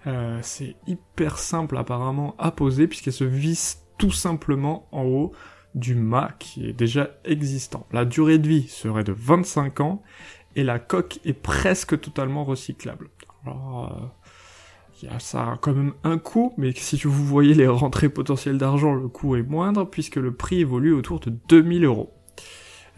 euh, 0.08 0.38
c'est 0.42 0.76
hyper 0.86 1.38
simple 1.38 1.76
apparemment 1.76 2.34
à 2.38 2.50
poser 2.50 2.88
puisqu'elle 2.88 3.12
se 3.12 3.24
visse 3.24 3.84
tout 3.98 4.10
simplement 4.10 4.88
en 4.90 5.04
haut 5.04 5.32
du 5.74 5.94
mât 5.94 6.32
qui 6.38 6.66
est 6.66 6.72
déjà 6.72 7.10
existant. 7.24 7.86
La 7.92 8.04
durée 8.04 8.38
de 8.38 8.48
vie 8.48 8.68
serait 8.68 9.04
de 9.04 9.12
25 9.12 9.80
ans 9.80 10.02
et 10.56 10.64
la 10.64 10.78
coque 10.78 11.20
est 11.24 11.34
presque 11.34 12.00
totalement 12.00 12.44
recyclable. 12.44 13.10
Alors, 13.44 14.12
il 15.02 15.08
y 15.08 15.12
a 15.12 15.18
ça 15.20 15.58
quand 15.60 15.74
même 15.74 15.92
un 16.04 16.18
coût, 16.18 16.52
mais 16.56 16.72
si 16.74 16.96
vous 17.04 17.24
voyez 17.24 17.54
les 17.54 17.68
rentrées 17.68 18.08
potentielles 18.08 18.58
d'argent, 18.58 18.94
le 18.94 19.08
coût 19.08 19.36
est 19.36 19.42
moindre 19.42 19.84
puisque 19.84 20.16
le 20.16 20.32
prix 20.32 20.60
évolue 20.60 20.92
autour 20.92 21.20
de 21.20 21.30
2000 21.48 21.84
euros. 21.84 22.17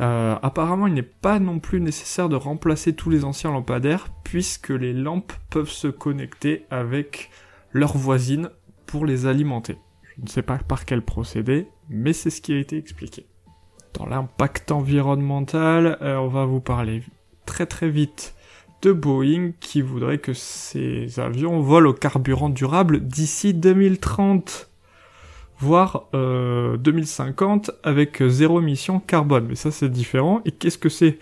Euh, 0.00 0.36
apparemment, 0.42 0.86
il 0.86 0.94
n'est 0.94 1.02
pas 1.02 1.38
non 1.38 1.58
plus 1.58 1.80
nécessaire 1.80 2.28
de 2.28 2.36
remplacer 2.36 2.94
tous 2.94 3.10
les 3.10 3.24
anciens 3.24 3.50
lampadaires 3.50 4.08
puisque 4.24 4.70
les 4.70 4.94
lampes 4.94 5.32
peuvent 5.50 5.70
se 5.70 5.88
connecter 5.88 6.64
avec 6.70 7.30
leurs 7.72 7.96
voisines 7.96 8.50
pour 8.86 9.04
les 9.04 9.26
alimenter. 9.26 9.76
Je 10.16 10.22
ne 10.22 10.28
sais 10.28 10.42
pas 10.42 10.58
par 10.58 10.86
quel 10.86 11.02
procédé, 11.02 11.68
mais 11.88 12.12
c'est 12.12 12.30
ce 12.30 12.40
qui 12.40 12.52
a 12.52 12.58
été 12.58 12.78
expliqué. 12.78 13.26
Dans 13.94 14.06
l'impact 14.06 14.72
environnemental, 14.72 15.98
euh, 16.00 16.16
on 16.16 16.28
va 16.28 16.46
vous 16.46 16.60
parler 16.60 17.02
très 17.44 17.66
très 17.66 17.90
vite 17.90 18.34
de 18.82 18.92
Boeing 18.92 19.52
qui 19.60 19.82
voudrait 19.82 20.18
que 20.18 20.32
ces 20.32 21.20
avions 21.20 21.60
volent 21.60 21.90
au 21.90 21.92
carburant 21.92 22.48
durable 22.48 23.00
d'ici 23.00 23.52
2030, 23.52 24.69
voire 25.60 26.08
2050 26.12 27.68
euh, 27.68 27.72
avec 27.82 28.22
zéro 28.26 28.60
émission 28.60 29.00
carbone. 29.00 29.46
Mais 29.48 29.54
ça 29.54 29.70
c'est 29.70 29.90
différent. 29.90 30.40
Et 30.44 30.52
qu'est-ce 30.52 30.78
que 30.78 30.88
c'est? 30.88 31.18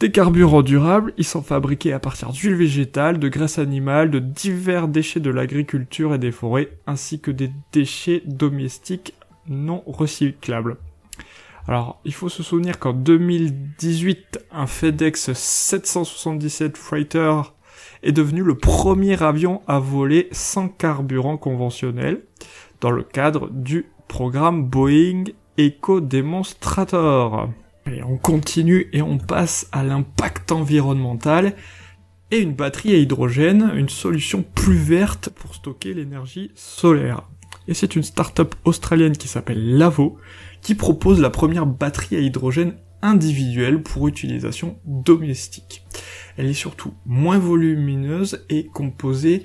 Des 0.00 0.10
carburants 0.10 0.62
durables, 0.62 1.12
ils 1.18 1.26
sont 1.26 1.42
fabriqués 1.42 1.92
à 1.92 1.98
partir 1.98 2.30
d'huile 2.32 2.54
végétale, 2.54 3.18
de 3.18 3.28
graisse 3.28 3.58
animale, 3.58 4.10
de 4.10 4.18
divers 4.18 4.88
déchets 4.88 5.20
de 5.20 5.28
l'agriculture 5.28 6.14
et 6.14 6.18
des 6.18 6.32
forêts, 6.32 6.70
ainsi 6.86 7.20
que 7.20 7.30
des 7.30 7.50
déchets 7.70 8.22
domestiques 8.24 9.12
non 9.46 9.82
recyclables. 9.86 10.78
Alors, 11.68 12.00
il 12.06 12.14
faut 12.14 12.30
se 12.30 12.42
souvenir 12.42 12.78
qu'en 12.78 12.94
2018, 12.94 14.46
un 14.50 14.66
FedEx 14.66 15.34
777 15.34 16.78
Freighter 16.78 17.34
est 18.02 18.12
devenu 18.12 18.42
le 18.42 18.56
premier 18.56 19.22
avion 19.22 19.60
à 19.66 19.78
voler 19.78 20.28
sans 20.32 20.68
carburant 20.68 21.36
conventionnel 21.36 22.22
dans 22.80 22.90
le 22.90 23.02
cadre 23.02 23.50
du 23.50 23.86
programme 24.08 24.64
Boeing 24.64 25.24
Eco 25.58 26.00
Demonstrator. 26.00 27.50
Et 27.90 28.02
on 28.02 28.16
continue 28.16 28.88
et 28.92 29.02
on 29.02 29.18
passe 29.18 29.68
à 29.72 29.82
l'impact 29.82 30.52
environnemental 30.52 31.54
et 32.30 32.38
une 32.38 32.54
batterie 32.54 32.94
à 32.94 32.98
hydrogène, 32.98 33.72
une 33.74 33.88
solution 33.88 34.44
plus 34.54 34.76
verte 34.76 35.30
pour 35.30 35.54
stocker 35.54 35.94
l'énergie 35.94 36.52
solaire. 36.54 37.28
Et 37.68 37.74
c'est 37.74 37.96
une 37.96 38.02
start-up 38.02 38.54
australienne 38.64 39.16
qui 39.16 39.28
s'appelle 39.28 39.76
Lavo 39.76 40.18
qui 40.62 40.74
propose 40.74 41.20
la 41.20 41.30
première 41.30 41.66
batterie 41.66 42.16
à 42.16 42.20
hydrogène 42.20 42.76
individuelle 43.02 43.82
pour 43.82 44.08
utilisation 44.08 44.78
domestique. 44.84 45.84
Elle 46.36 46.46
est 46.46 46.54
surtout 46.54 46.94
moins 47.06 47.38
volumineuse 47.38 48.44
et 48.48 48.66
composée 48.66 49.44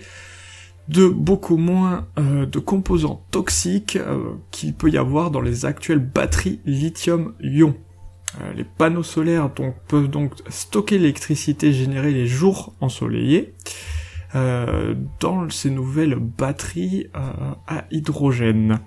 de 0.88 1.08
beaucoup 1.08 1.58
moins 1.58 2.08
euh, 2.20 2.46
de 2.46 2.60
composants 2.60 3.26
toxiques 3.32 3.96
euh, 3.96 4.36
qu'il 4.52 4.74
peut 4.74 4.90
y 4.90 4.98
avoir 4.98 5.32
dans 5.32 5.42
les 5.42 5.66
actuelles 5.66 6.00
batteries 6.00 6.60
lithium-ion. 6.66 7.76
Euh, 8.42 8.54
les 8.54 8.64
panneaux 8.64 9.04
solaires 9.04 9.50
peuvent 9.88 10.10
donc 10.10 10.34
stocker 10.50 10.98
l'électricité 10.98 11.74
générée 11.74 12.12
les 12.12 12.28
jours 12.28 12.76
ensoleillés 12.82 13.54
dans 15.22 15.50
ces 15.50 15.70
nouvelles 15.70 16.16
batteries 16.16 17.08
à 17.14 17.86
hydrogène. 17.90 18.80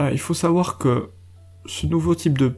il 0.00 0.18
faut 0.18 0.34
savoir 0.34 0.78
que 0.78 1.10
ce 1.68 1.86
nouveau 1.86 2.14
type 2.14 2.38
de 2.38 2.54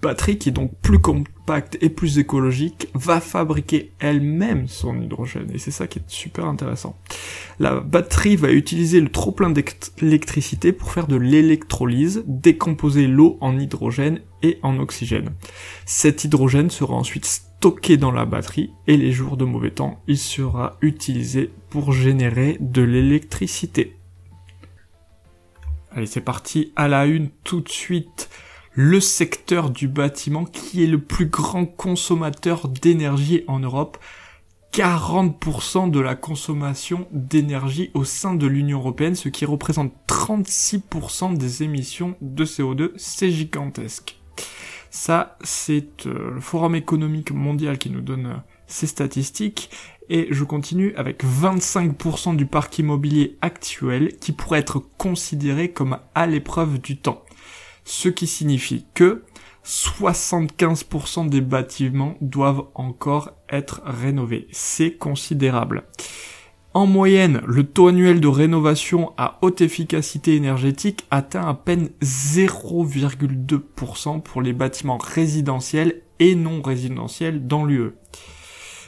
batterie, 0.00 0.38
qui 0.38 0.48
est 0.48 0.52
donc 0.52 0.72
plus 0.80 0.98
compacte 0.98 1.78
et 1.80 1.90
plus 1.90 2.18
écologique, 2.18 2.88
va 2.94 3.20
fabriquer 3.20 3.92
elle-même 3.98 4.66
son 4.66 5.00
hydrogène. 5.00 5.50
Et 5.52 5.58
c'est 5.58 5.70
ça 5.70 5.86
qui 5.86 5.98
est 5.98 6.08
super 6.08 6.46
intéressant. 6.46 6.96
La 7.58 7.80
batterie 7.80 8.36
va 8.36 8.52
utiliser 8.52 9.00
le 9.00 9.10
trop-plein 9.10 9.50
d'électricité 9.50 10.72
pour 10.72 10.90
faire 10.90 11.06
de 11.06 11.16
l'électrolyse, 11.16 12.24
décomposer 12.26 13.06
l'eau 13.06 13.38
en 13.40 13.58
hydrogène 13.58 14.20
et 14.42 14.58
en 14.62 14.78
oxygène. 14.78 15.30
Cet 15.84 16.24
hydrogène 16.24 16.70
sera 16.70 16.94
ensuite 16.94 17.26
stocké 17.26 17.96
dans 17.96 18.12
la 18.12 18.24
batterie 18.24 18.70
et 18.86 18.96
les 18.96 19.12
jours 19.12 19.36
de 19.36 19.44
mauvais 19.44 19.72
temps, 19.72 20.00
il 20.06 20.18
sera 20.18 20.76
utilisé 20.80 21.50
pour 21.70 21.92
générer 21.92 22.56
de 22.60 22.82
l'électricité. 22.82 23.96
Allez, 25.90 26.06
c'est 26.06 26.20
parti 26.20 26.72
à 26.76 26.86
la 26.86 27.06
une 27.06 27.30
tout 27.44 27.60
de 27.60 27.68
suite. 27.68 28.30
Le 28.80 29.00
secteur 29.00 29.70
du 29.70 29.88
bâtiment 29.88 30.44
qui 30.44 30.84
est 30.84 30.86
le 30.86 31.00
plus 31.00 31.26
grand 31.26 31.66
consommateur 31.66 32.68
d'énergie 32.68 33.42
en 33.48 33.58
Europe. 33.58 33.98
40% 34.72 35.90
de 35.90 35.98
la 35.98 36.14
consommation 36.14 37.08
d'énergie 37.10 37.90
au 37.94 38.04
sein 38.04 38.34
de 38.34 38.46
l'Union 38.46 38.78
Européenne, 38.78 39.16
ce 39.16 39.30
qui 39.30 39.44
représente 39.46 39.92
36% 40.06 41.36
des 41.36 41.64
émissions 41.64 42.14
de 42.20 42.44
CO2. 42.44 42.92
C'est 42.94 43.32
gigantesque. 43.32 44.20
Ça, 44.90 45.36
c'est 45.42 46.06
euh, 46.06 46.34
le 46.34 46.40
Forum 46.40 46.76
économique 46.76 47.32
mondial 47.32 47.78
qui 47.78 47.90
nous 47.90 48.00
donne 48.00 48.26
euh, 48.26 48.36
ces 48.68 48.86
statistiques. 48.86 49.70
Et 50.08 50.28
je 50.30 50.44
continue 50.44 50.94
avec 50.94 51.24
25% 51.24 52.36
du 52.36 52.46
parc 52.46 52.78
immobilier 52.78 53.38
actuel 53.42 54.16
qui 54.20 54.30
pourrait 54.30 54.60
être 54.60 54.78
considéré 54.78 55.72
comme 55.72 55.98
à 56.14 56.28
l'épreuve 56.28 56.80
du 56.80 56.96
temps. 56.96 57.24
Ce 57.90 58.10
qui 58.10 58.26
signifie 58.26 58.84
que 58.92 59.22
75% 59.64 61.30
des 61.30 61.40
bâtiments 61.40 62.18
doivent 62.20 62.64
encore 62.74 63.30
être 63.48 63.80
rénovés. 63.82 64.46
C'est 64.52 64.90
considérable. 64.90 65.84
En 66.74 66.84
moyenne, 66.84 67.40
le 67.46 67.64
taux 67.64 67.88
annuel 67.88 68.20
de 68.20 68.28
rénovation 68.28 69.14
à 69.16 69.38
haute 69.40 69.62
efficacité 69.62 70.36
énergétique 70.36 71.06
atteint 71.10 71.48
à 71.48 71.54
peine 71.54 71.88
0,2% 72.02 74.20
pour 74.20 74.42
les 74.42 74.52
bâtiments 74.52 74.98
résidentiels 74.98 76.02
et 76.18 76.34
non 76.34 76.60
résidentiels 76.60 77.46
dans 77.46 77.64
l'UE. 77.64 77.92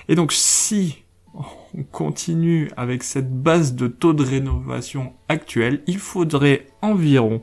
Et 0.09 0.15
donc 0.15 0.31
si 0.31 1.05
on 1.33 1.85
continue 1.85 2.71
avec 2.77 3.03
cette 3.03 3.33
base 3.33 3.75
de 3.75 3.89
taux 3.89 4.13
de 4.13 4.25
rénovation 4.25 5.15
actuelle, 5.31 5.83
il 5.87 5.99
faudrait 5.99 6.67
environ 6.83 7.41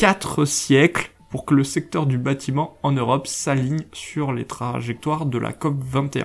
4 0.00 0.46
siècles 0.46 1.10
pour 1.28 1.44
que 1.44 1.52
le 1.52 1.62
secteur 1.62 2.06
du 2.06 2.16
bâtiment 2.16 2.78
en 2.82 2.92
Europe 2.92 3.26
s'aligne 3.26 3.84
sur 3.92 4.32
les 4.32 4.46
trajectoires 4.46 5.26
de 5.26 5.36
la 5.36 5.52
COP 5.52 5.76
21. 5.78 6.24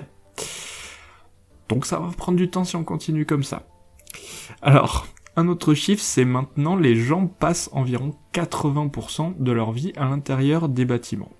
Donc 1.67 1.86
ça 1.86 1.99
va 1.99 2.09
prendre 2.15 2.38
du 2.38 2.49
temps 2.49 2.63
si 2.63 2.78
on 2.78 2.86
continue 2.86 3.26
comme 3.26 3.43
ça. 3.43 3.67
Alors, 4.61 5.07
un 5.36 5.49
autre 5.49 5.73
chiffre, 5.73 6.01
c'est 6.01 6.23
maintenant 6.23 6.78
les 6.78 6.95
gens 6.95 7.28
passent 7.28 7.69
environ 7.73 8.15
80% 8.34 9.39
de 9.39 9.51
leur 9.51 9.73
vie 9.73 9.91
à 9.97 10.05
l'intérieur 10.05 10.69
des 10.69 10.86
bâtiments. 10.86 11.34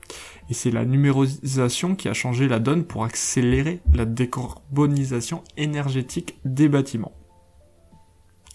Et 0.50 0.54
c'est 0.54 0.72
la 0.72 0.84
numérisation 0.84 1.96
qui 1.96 2.10
a 2.10 2.14
changé 2.14 2.50
la 2.50 2.60
donne 2.60 2.84
pour 2.84 3.06
accélérer 3.06 3.80
la 3.94 4.04
décarbonisation 4.04 5.42
énergétique 5.56 6.38
des 6.44 6.68
bâtiments. 6.68 7.14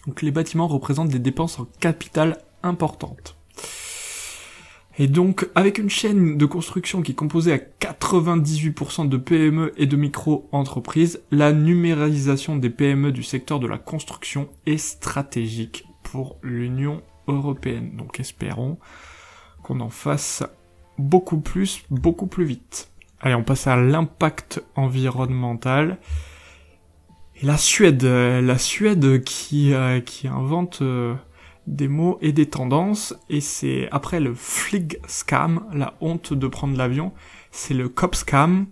Donc 0.05 0.21
les 0.21 0.29
bâtiments 0.29 0.67
représentent 0.67 1.09
des 1.09 1.17
dépenses 1.17 1.57
en 1.57 1.65
capital 1.79 2.43
importantes. 2.61 3.40
Et 5.01 5.07
donc, 5.07 5.49
avec 5.55 5.79
une 5.79 5.89
chaîne 5.89 6.37
de 6.37 6.45
construction 6.45 7.01
qui 7.01 7.13
est 7.13 7.15
composée 7.15 7.53
à 7.53 7.57
98% 7.57 9.09
de 9.09 9.17
PME 9.17 9.73
et 9.75 9.87
de 9.87 9.95
micro-entreprises, 9.95 11.23
la 11.31 11.53
numérisation 11.53 12.55
des 12.55 12.69
PME 12.69 13.11
du 13.11 13.23
secteur 13.23 13.59
de 13.59 13.65
la 13.65 13.79
construction 13.79 14.47
est 14.67 14.77
stratégique 14.77 15.87
pour 16.03 16.37
l'Union 16.43 17.01
européenne. 17.27 17.95
Donc 17.97 18.19
espérons 18.19 18.77
qu'on 19.63 19.79
en 19.79 19.89
fasse 19.89 20.43
beaucoup 20.99 21.39
plus, 21.39 21.81
beaucoup 21.89 22.27
plus 22.27 22.45
vite. 22.45 22.91
Allez, 23.21 23.33
on 23.33 23.43
passe 23.43 23.65
à 23.65 23.77
l'impact 23.77 24.63
environnemental. 24.75 25.97
Et 27.41 27.47
la 27.47 27.57
Suède, 27.57 28.03
la 28.03 28.57
Suède 28.59 29.23
qui, 29.23 29.73
euh, 29.73 29.99
qui 29.99 30.27
invente... 30.27 30.83
Euh, 30.83 31.15
des 31.67 31.87
mots 31.87 32.17
et 32.21 32.31
des 32.31 32.47
tendances, 32.47 33.15
et 33.29 33.41
c'est 33.41 33.87
après 33.91 34.19
le 34.19 34.33
flig 34.33 34.99
scam, 35.07 35.65
la 35.73 35.95
honte 36.01 36.33
de 36.33 36.47
prendre 36.47 36.77
l'avion, 36.77 37.13
c'est 37.51 37.73
le 37.73 37.89
cop 37.89 38.15
scam, 38.15 38.67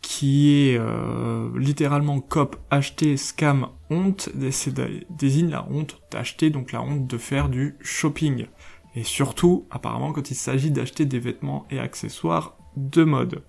qui 0.00 0.50
est 0.50 0.78
euh, 0.78 1.48
littéralement 1.56 2.20
cop 2.20 2.56
acheter 2.70 3.16
scam 3.16 3.68
honte, 3.88 4.30
désigne 4.34 5.50
la 5.50 5.66
honte 5.70 6.02
d'acheter, 6.10 6.50
donc 6.50 6.72
la 6.72 6.82
honte 6.82 7.06
de 7.06 7.18
faire 7.18 7.48
du 7.48 7.76
shopping. 7.80 8.46
Et 8.94 9.04
surtout, 9.04 9.66
apparemment, 9.70 10.12
quand 10.12 10.30
il 10.30 10.34
s'agit 10.34 10.70
d'acheter 10.70 11.06
des 11.06 11.18
vêtements 11.18 11.66
et 11.70 11.78
accessoires 11.78 12.56
de 12.76 13.04
mode. 13.04 13.42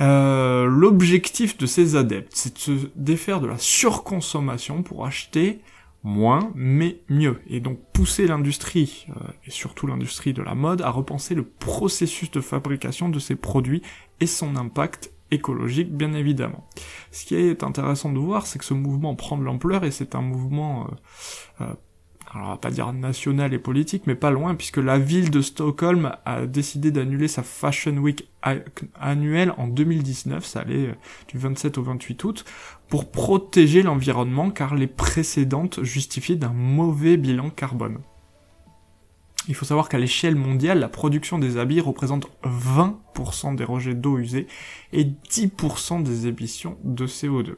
Euh, 0.00 0.66
L'objectif 0.66 1.58
de 1.58 1.66
ces 1.66 1.96
adeptes, 1.96 2.32
c'est 2.34 2.54
de 2.54 2.58
se 2.58 2.88
défaire 2.94 3.40
de 3.40 3.46
la 3.46 3.58
surconsommation 3.58 4.82
pour 4.82 5.06
acheter 5.06 5.60
moins, 6.06 6.52
mais 6.54 7.00
mieux. 7.08 7.40
Et 7.48 7.58
donc 7.58 7.80
pousser 7.92 8.28
l'industrie, 8.28 9.08
euh, 9.10 9.20
et 9.44 9.50
surtout 9.50 9.88
l'industrie 9.88 10.32
de 10.32 10.40
la 10.40 10.54
mode, 10.54 10.80
à 10.82 10.90
repenser 10.90 11.34
le 11.34 11.42
processus 11.42 12.30
de 12.30 12.40
fabrication 12.40 13.08
de 13.08 13.18
ces 13.18 13.34
produits 13.34 13.82
et 14.20 14.26
son 14.26 14.56
impact 14.56 15.12
écologique, 15.32 15.92
bien 15.92 16.12
évidemment. 16.12 16.64
Ce 17.10 17.26
qui 17.26 17.34
est 17.34 17.64
intéressant 17.64 18.12
de 18.12 18.20
voir, 18.20 18.46
c'est 18.46 18.60
que 18.60 18.64
ce 18.64 18.74
mouvement 18.74 19.16
prend 19.16 19.36
de 19.36 19.42
l'ampleur 19.42 19.82
et 19.82 19.90
c'est 19.90 20.14
un 20.14 20.22
mouvement 20.22 20.86
euh, 21.60 21.64
euh, 21.64 21.74
alors 22.34 22.48
on 22.48 22.50
va 22.50 22.56
pas 22.56 22.70
dire 22.70 22.92
national 22.92 23.54
et 23.54 23.58
politique, 23.58 24.02
mais 24.06 24.14
pas 24.14 24.30
loin, 24.30 24.54
puisque 24.54 24.78
la 24.78 24.98
ville 24.98 25.30
de 25.30 25.40
Stockholm 25.40 26.12
a 26.24 26.46
décidé 26.46 26.90
d'annuler 26.90 27.28
sa 27.28 27.42
Fashion 27.42 27.96
Week 27.96 28.28
annuelle 29.00 29.54
en 29.56 29.68
2019, 29.68 30.44
ça 30.44 30.60
allait 30.60 30.94
du 31.28 31.38
27 31.38 31.78
au 31.78 31.82
28 31.82 32.24
août, 32.24 32.44
pour 32.88 33.10
protéger 33.10 33.82
l'environnement, 33.82 34.50
car 34.50 34.74
les 34.74 34.86
précédentes 34.86 35.82
justifiaient 35.82 36.36
d'un 36.36 36.52
mauvais 36.52 37.16
bilan 37.16 37.50
carbone. 37.50 37.98
Il 39.48 39.54
faut 39.54 39.64
savoir 39.64 39.88
qu'à 39.88 39.98
l'échelle 39.98 40.34
mondiale, 40.34 40.80
la 40.80 40.88
production 40.88 41.38
des 41.38 41.56
habits 41.56 41.80
représente 41.80 42.26
20% 42.42 43.54
des 43.54 43.64
rejets 43.64 43.94
d'eau 43.94 44.18
usés 44.18 44.46
et 44.92 45.04
10% 45.04 46.02
des 46.02 46.26
émissions 46.26 46.78
de 46.82 47.06
CO2. 47.06 47.54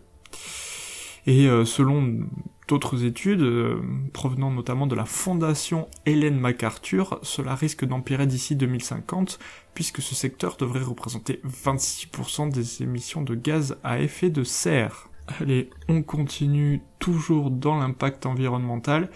Et 1.26 1.46
euh, 1.46 1.64
selon 1.64 2.26
d'autres 2.68 3.04
études, 3.04 3.42
euh, 3.42 3.82
provenant 4.12 4.50
notamment 4.50 4.86
de 4.86 4.94
la 4.94 5.06
fondation 5.06 5.88
Hélène 6.04 6.38
MacArthur, 6.38 7.18
cela 7.22 7.54
risque 7.54 7.86
d'empirer 7.86 8.26
d'ici 8.26 8.54
2050, 8.54 9.38
puisque 9.74 10.02
ce 10.02 10.14
secteur 10.14 10.56
devrait 10.56 10.82
représenter 10.82 11.40
26% 11.46 12.50
des 12.50 12.82
émissions 12.82 13.22
de 13.22 13.34
gaz 13.34 13.78
à 13.82 14.00
effet 14.00 14.30
de 14.30 14.44
serre. 14.44 15.07
Allez, 15.40 15.70
on 15.88 16.02
continue 16.02 16.80
toujours 16.98 17.50
dans 17.50 17.78
l'impact 17.78 18.26
environnemental. 18.26 19.10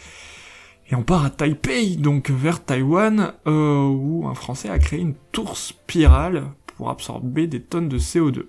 Et 0.90 0.94
on 0.94 1.02
part 1.02 1.24
à 1.24 1.30
Taipei, 1.30 1.96
donc 1.96 2.30
vers 2.30 2.62
Taïwan, 2.62 3.32
euh, 3.46 3.86
où 3.86 4.26
un 4.28 4.34
Français 4.34 4.68
a 4.68 4.78
créé 4.78 5.00
une 5.00 5.14
tour 5.32 5.56
spirale 5.56 6.44
pour 6.66 6.90
absorber 6.90 7.46
des 7.46 7.62
tonnes 7.62 7.88
de 7.88 7.98
CO2. 7.98 8.46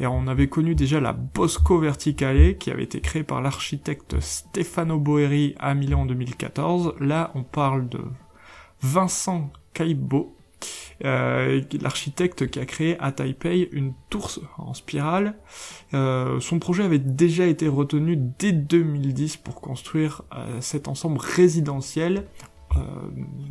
Et 0.00 0.06
on 0.06 0.26
avait 0.26 0.48
connu 0.48 0.74
déjà 0.74 1.00
la 1.00 1.12
Bosco 1.12 1.78
Verticale 1.78 2.56
qui 2.58 2.70
avait 2.70 2.84
été 2.84 3.00
créée 3.00 3.24
par 3.24 3.40
l'architecte 3.42 4.20
Stefano 4.20 4.98
Boeri 4.98 5.54
à 5.58 5.74
Milan 5.74 6.02
en 6.02 6.06
2014. 6.06 6.94
Là, 7.00 7.30
on 7.34 7.42
parle 7.42 7.88
de 7.88 8.00
Vincent 8.80 9.50
Caibo, 9.74 10.36
euh, 11.04 11.62
l'architecte 11.80 12.48
qui 12.50 12.58
a 12.58 12.66
créé 12.66 12.96
à 12.98 13.12
Taipei 13.12 13.68
une 13.72 13.92
tour 14.10 14.30
en 14.56 14.74
spirale. 14.74 15.34
Euh, 15.94 16.40
son 16.40 16.58
projet 16.58 16.82
avait 16.82 16.98
déjà 16.98 17.46
été 17.46 17.68
retenu 17.68 18.16
dès 18.16 18.52
2010 18.52 19.36
pour 19.38 19.60
construire 19.60 20.22
euh, 20.34 20.60
cet 20.60 20.88
ensemble 20.88 21.18
résidentiel 21.18 22.24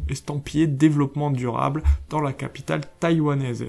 estampillé 0.08 0.68
développement 0.68 1.32
durable 1.32 1.84
dans 2.10 2.22
la 2.22 2.32
capitale 2.32 2.82
taïwanaise. 3.00 3.66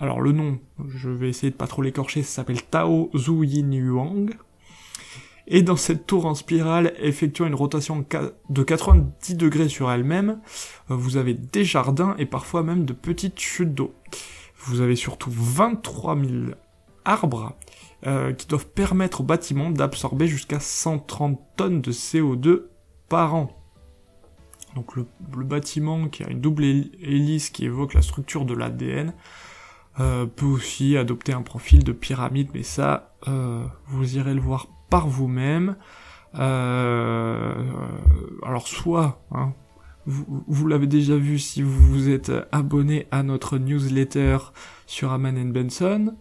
Alors 0.00 0.20
le 0.20 0.32
nom, 0.32 0.58
je 0.88 1.10
vais 1.10 1.28
essayer 1.28 1.50
de 1.52 1.56
pas 1.56 1.68
trop 1.68 1.82
l'écorcher, 1.82 2.22
ça 2.22 2.36
s'appelle 2.36 2.62
Tao 2.62 3.08
Zhu 3.14 3.46
Yin 3.46 3.72
Yuang. 3.72 4.30
Et 5.52 5.62
dans 5.62 5.76
cette 5.76 6.06
tour 6.06 6.26
en 6.26 6.34
spirale, 6.34 6.94
effectuant 7.00 7.46
une 7.46 7.56
rotation 7.56 8.06
de 8.48 8.62
90 8.62 9.34
degrés 9.34 9.68
sur 9.68 9.90
elle-même, 9.90 10.40
euh, 10.90 10.94
vous 10.94 11.16
avez 11.16 11.34
des 11.34 11.64
jardins 11.64 12.14
et 12.18 12.26
parfois 12.26 12.62
même 12.62 12.84
de 12.84 12.92
petites 12.92 13.40
chutes 13.40 13.74
d'eau. 13.74 13.92
Vous 14.56 14.80
avez 14.80 14.94
surtout 14.94 15.30
23 15.32 16.16
000 16.16 16.32
arbres 17.04 17.56
euh, 18.06 18.32
qui 18.32 18.46
doivent 18.46 18.68
permettre 18.68 19.22
au 19.22 19.24
bâtiment 19.24 19.70
d'absorber 19.70 20.26
jusqu'à 20.26 20.60
130 20.60 21.38
tonnes 21.56 21.80
de 21.80 21.92
CO2 21.92 22.62
par 23.08 23.34
an. 23.34 23.50
Donc 24.74 24.94
le, 24.94 25.04
bâtiment 25.44 26.08
qui 26.08 26.22
a 26.22 26.30
une 26.30 26.40
double 26.40 26.64
hélice 26.64 27.50
qui 27.50 27.64
évoque 27.64 27.94
la 27.94 28.02
structure 28.02 28.44
de 28.44 28.54
l'ADN 28.54 29.14
euh, 29.98 30.26
peut 30.26 30.46
aussi 30.46 30.96
adopter 30.96 31.32
un 31.32 31.42
profil 31.42 31.82
de 31.82 31.92
pyramide, 31.92 32.50
mais 32.54 32.62
ça, 32.62 33.16
euh, 33.26 33.64
vous 33.88 34.16
irez 34.16 34.34
le 34.34 34.40
voir 34.40 34.68
par 34.90 35.08
vous-même. 35.08 35.76
Euh, 36.34 37.52
alors 38.44 38.68
soit, 38.68 39.22
hein, 39.32 39.52
vous, 40.06 40.44
vous 40.46 40.68
l'avez 40.68 40.86
déjà 40.86 41.16
vu 41.16 41.38
si 41.38 41.62
vous 41.62 41.80
vous 41.88 42.08
êtes 42.08 42.32
abonné 42.52 43.06
à 43.10 43.22
notre 43.22 43.58
newsletter 43.58 44.38
sur 44.86 45.12
Aman 45.12 45.52
Benson, 45.52 46.16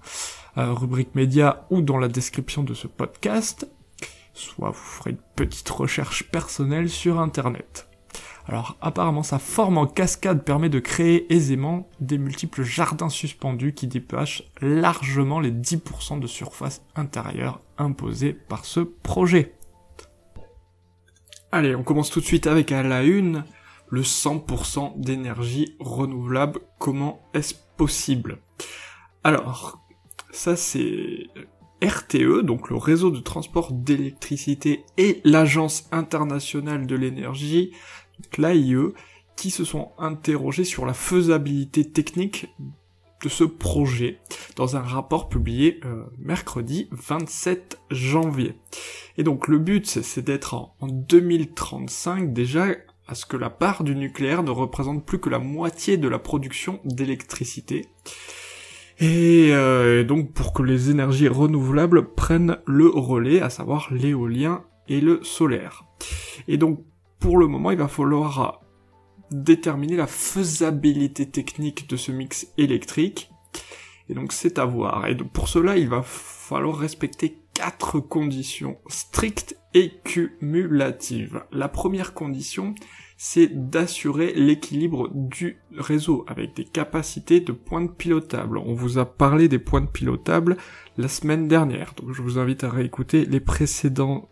rubrique 0.55 1.15
média 1.15 1.65
ou 1.69 1.81
dans 1.81 1.97
la 1.97 2.07
description 2.07 2.63
de 2.63 2.73
ce 2.73 2.87
podcast, 2.87 3.69
soit 4.33 4.69
vous 4.69 4.73
ferez 4.73 5.11
une 5.11 5.17
petite 5.35 5.69
recherche 5.69 6.29
personnelle 6.29 6.89
sur 6.89 7.19
internet. 7.19 7.88
Alors 8.49 8.77
apparemment 8.81 9.21
sa 9.21 9.37
forme 9.37 9.77
en 9.77 9.85
cascade 9.85 10.43
permet 10.43 10.69
de 10.69 10.79
créer 10.79 11.31
aisément 11.31 11.87
des 11.99 12.17
multiples 12.17 12.63
jardins 12.63 13.07
suspendus 13.07 13.73
qui 13.73 13.85
dépassent 13.85 14.41
largement 14.59 15.39
les 15.39 15.51
10% 15.51 16.19
de 16.19 16.25
surface 16.25 16.81
intérieure 16.95 17.61
imposés 17.77 18.33
par 18.33 18.65
ce 18.65 18.79
projet. 18.79 19.53
Allez, 21.51 21.75
on 21.75 21.83
commence 21.83 22.09
tout 22.09 22.21
de 22.21 22.25
suite 22.25 22.47
avec 22.47 22.71
à 22.71 22.81
la 22.81 23.03
une, 23.03 23.43
le 23.87 24.01
100% 24.01 24.99
d'énergie 24.99 25.75
renouvelable. 25.79 26.59
Comment 26.79 27.21
est-ce 27.35 27.53
possible? 27.77 28.39
Alors, 29.23 29.79
ça 30.31 30.55
c'est 30.55 31.27
RTE, 31.81 32.41
donc 32.41 32.69
le 32.69 32.75
réseau 32.75 33.09
de 33.09 33.19
transport 33.19 33.71
d'électricité 33.71 34.83
et 34.97 35.21
l'Agence 35.23 35.87
internationale 35.91 36.85
de 36.85 36.95
l'énergie, 36.95 37.71
l'AIE, 38.37 38.75
qui 39.35 39.51
se 39.51 39.63
sont 39.63 39.91
interrogés 39.97 40.65
sur 40.65 40.85
la 40.85 40.93
faisabilité 40.93 41.89
technique 41.89 42.47
de 43.23 43.29
ce 43.29 43.43
projet 43.43 44.19
dans 44.55 44.75
un 44.75 44.81
rapport 44.81 45.29
publié 45.29 45.79
euh, 45.85 46.03
mercredi 46.17 46.87
27 46.91 47.79
janvier. 47.91 48.55
Et 49.17 49.23
donc 49.23 49.47
le 49.47 49.59
but 49.59 49.85
c'est 49.85 50.21
d'être 50.21 50.53
en, 50.53 50.75
2035 50.81 52.33
déjà 52.33 52.67
à 53.07 53.15
ce 53.15 53.25
que 53.25 53.37
la 53.37 53.49
part 53.49 53.83
du 53.83 53.95
nucléaire 53.95 54.43
ne 54.43 54.51
représente 54.51 55.05
plus 55.05 55.19
que 55.19 55.29
la 55.29 55.39
moitié 55.39 55.97
de 55.97 56.07
la 56.07 56.19
production 56.19 56.79
d'électricité. 56.85 57.87
Et 58.99 59.49
euh, 59.51 60.03
donc 60.03 60.33
pour 60.33 60.53
que 60.53 60.61
les 60.61 60.91
énergies 60.91 61.29
renouvelables 61.29 62.13
prennent 62.13 62.57
le 62.65 62.87
relais, 62.87 63.41
à 63.41 63.49
savoir 63.49 63.87
l'éolien 63.91 64.63
et 64.87 65.01
le 65.01 65.23
solaire. 65.23 65.85
Et 66.47 66.57
donc 66.57 66.83
pour 67.19 67.37
le 67.37 67.47
moment, 67.47 67.71
il 67.71 67.77
va 67.77 67.87
falloir 67.87 68.61
déterminer 69.31 69.95
la 69.95 70.07
faisabilité 70.07 71.29
technique 71.29 71.89
de 71.89 71.95
ce 71.97 72.11
mix 72.11 72.47
électrique. 72.57 73.29
Et 74.09 74.13
donc 74.13 74.33
c'est 74.33 74.57
à 74.57 74.65
voir. 74.65 75.07
Et 75.07 75.15
pour 75.15 75.47
cela, 75.47 75.77
il 75.77 75.87
va 75.87 76.01
falloir 76.01 76.77
respecter 76.77 77.37
quatre 77.53 77.99
conditions 77.99 78.77
strictes 78.87 79.57
et 79.73 79.91
cumulatives. 80.03 81.43
La 81.51 81.67
première 81.67 82.13
condition, 82.13 82.73
c'est 83.17 83.69
d'assurer 83.69 84.33
l'équilibre 84.33 85.09
du 85.13 85.59
réseau 85.77 86.25
avec 86.27 86.55
des 86.55 86.63
capacités 86.63 87.41
de 87.41 87.51
pointes 87.51 87.95
pilotables. 87.97 88.57
On 88.57 88.73
vous 88.73 88.97
a 88.97 89.05
parlé 89.05 89.47
des 89.47 89.59
pointes 89.59 89.91
pilotables 89.91 90.57
la 90.97 91.09
semaine 91.09 91.47
dernière, 91.47 91.93
donc 91.95 92.13
je 92.13 92.21
vous 92.21 92.39
invite 92.39 92.63
à 92.63 92.69
réécouter 92.69 93.25
les 93.25 93.41
précédents 93.41 94.29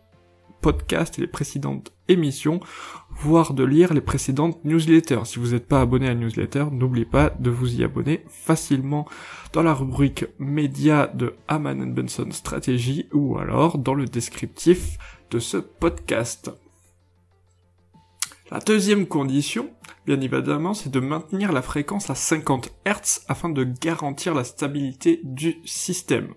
podcasts 0.62 1.20
et 1.20 1.22
les 1.22 1.28
précédentes 1.28 1.97
émissions, 2.08 2.60
voire 3.12 3.54
de 3.54 3.64
lire 3.64 3.94
les 3.94 4.02
précédentes 4.02 4.64
newsletters. 4.64 5.26
Si 5.26 5.40
vous 5.40 5.52
n'êtes 5.52 5.68
pas 5.68 5.82
abonné 5.82 6.08
à 6.08 6.14
la 6.14 6.20
newsletter, 6.20 6.66
n'oubliez 6.72 7.06
pas 7.06 7.32
de 7.40 7.50
vous 7.50 7.80
y 7.80 7.84
abonner 7.84 8.24
facilement 8.28 9.08
dans 9.54 9.64
la 9.64 9.74
rubrique 9.74 10.26
média 10.40 11.08
de 11.08 11.36
Haman 11.48 11.94
Benson 11.94 12.30
Stratégie 12.32 13.08
ou 13.14 13.38
alors 13.38 13.78
dans 13.78 13.94
le 13.94 14.06
descriptif 14.06 14.98
de 15.32 15.40
ce 15.40 15.58
podcast. 15.58 16.52
La 18.50 18.60
deuxième 18.60 19.08
condition, 19.08 19.70
bien 20.06 20.22
évidemment, 20.22 20.74
c'est 20.74 20.92
de 20.92 21.02
maintenir 21.02 21.52
la 21.52 21.62
fréquence 21.62 22.10
à 22.10 22.16
50 22.16 22.70
Hz 22.86 23.26
afin 23.28 23.50
de 23.50 23.66
garantir 23.66 24.34
la 24.34 24.46
stabilité 24.46 25.20
du 25.24 25.58
système. 25.66 26.34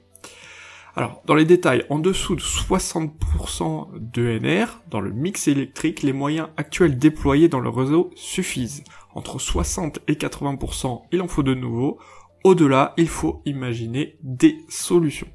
Alors, 1.01 1.23
dans 1.25 1.35
les 1.35 1.47
détails, 1.47 1.87
en 1.89 1.99
dessous 1.99 2.37
de 2.37 2.43
60% 2.43 3.89
d'ENR, 3.95 4.83
dans 4.91 5.01
le 5.01 5.11
mix 5.11 5.49
électrique, 5.49 6.03
les 6.03 6.13
moyens 6.13 6.49
actuels 6.59 6.99
déployés 6.99 7.49
dans 7.49 7.61
le 7.61 7.71
réseau 7.71 8.11
suffisent. 8.17 8.85
Entre 9.15 9.39
60 9.39 10.01
et 10.09 10.13
80%, 10.13 11.05
il 11.11 11.23
en 11.23 11.27
faut 11.27 11.43
de 11.43 11.55
nouveau. 11.55 11.99
Au-delà, 12.45 12.93
il 12.99 13.09
faut 13.09 13.41
imaginer 13.47 14.19
des 14.23 14.59
solutions. 14.69 15.29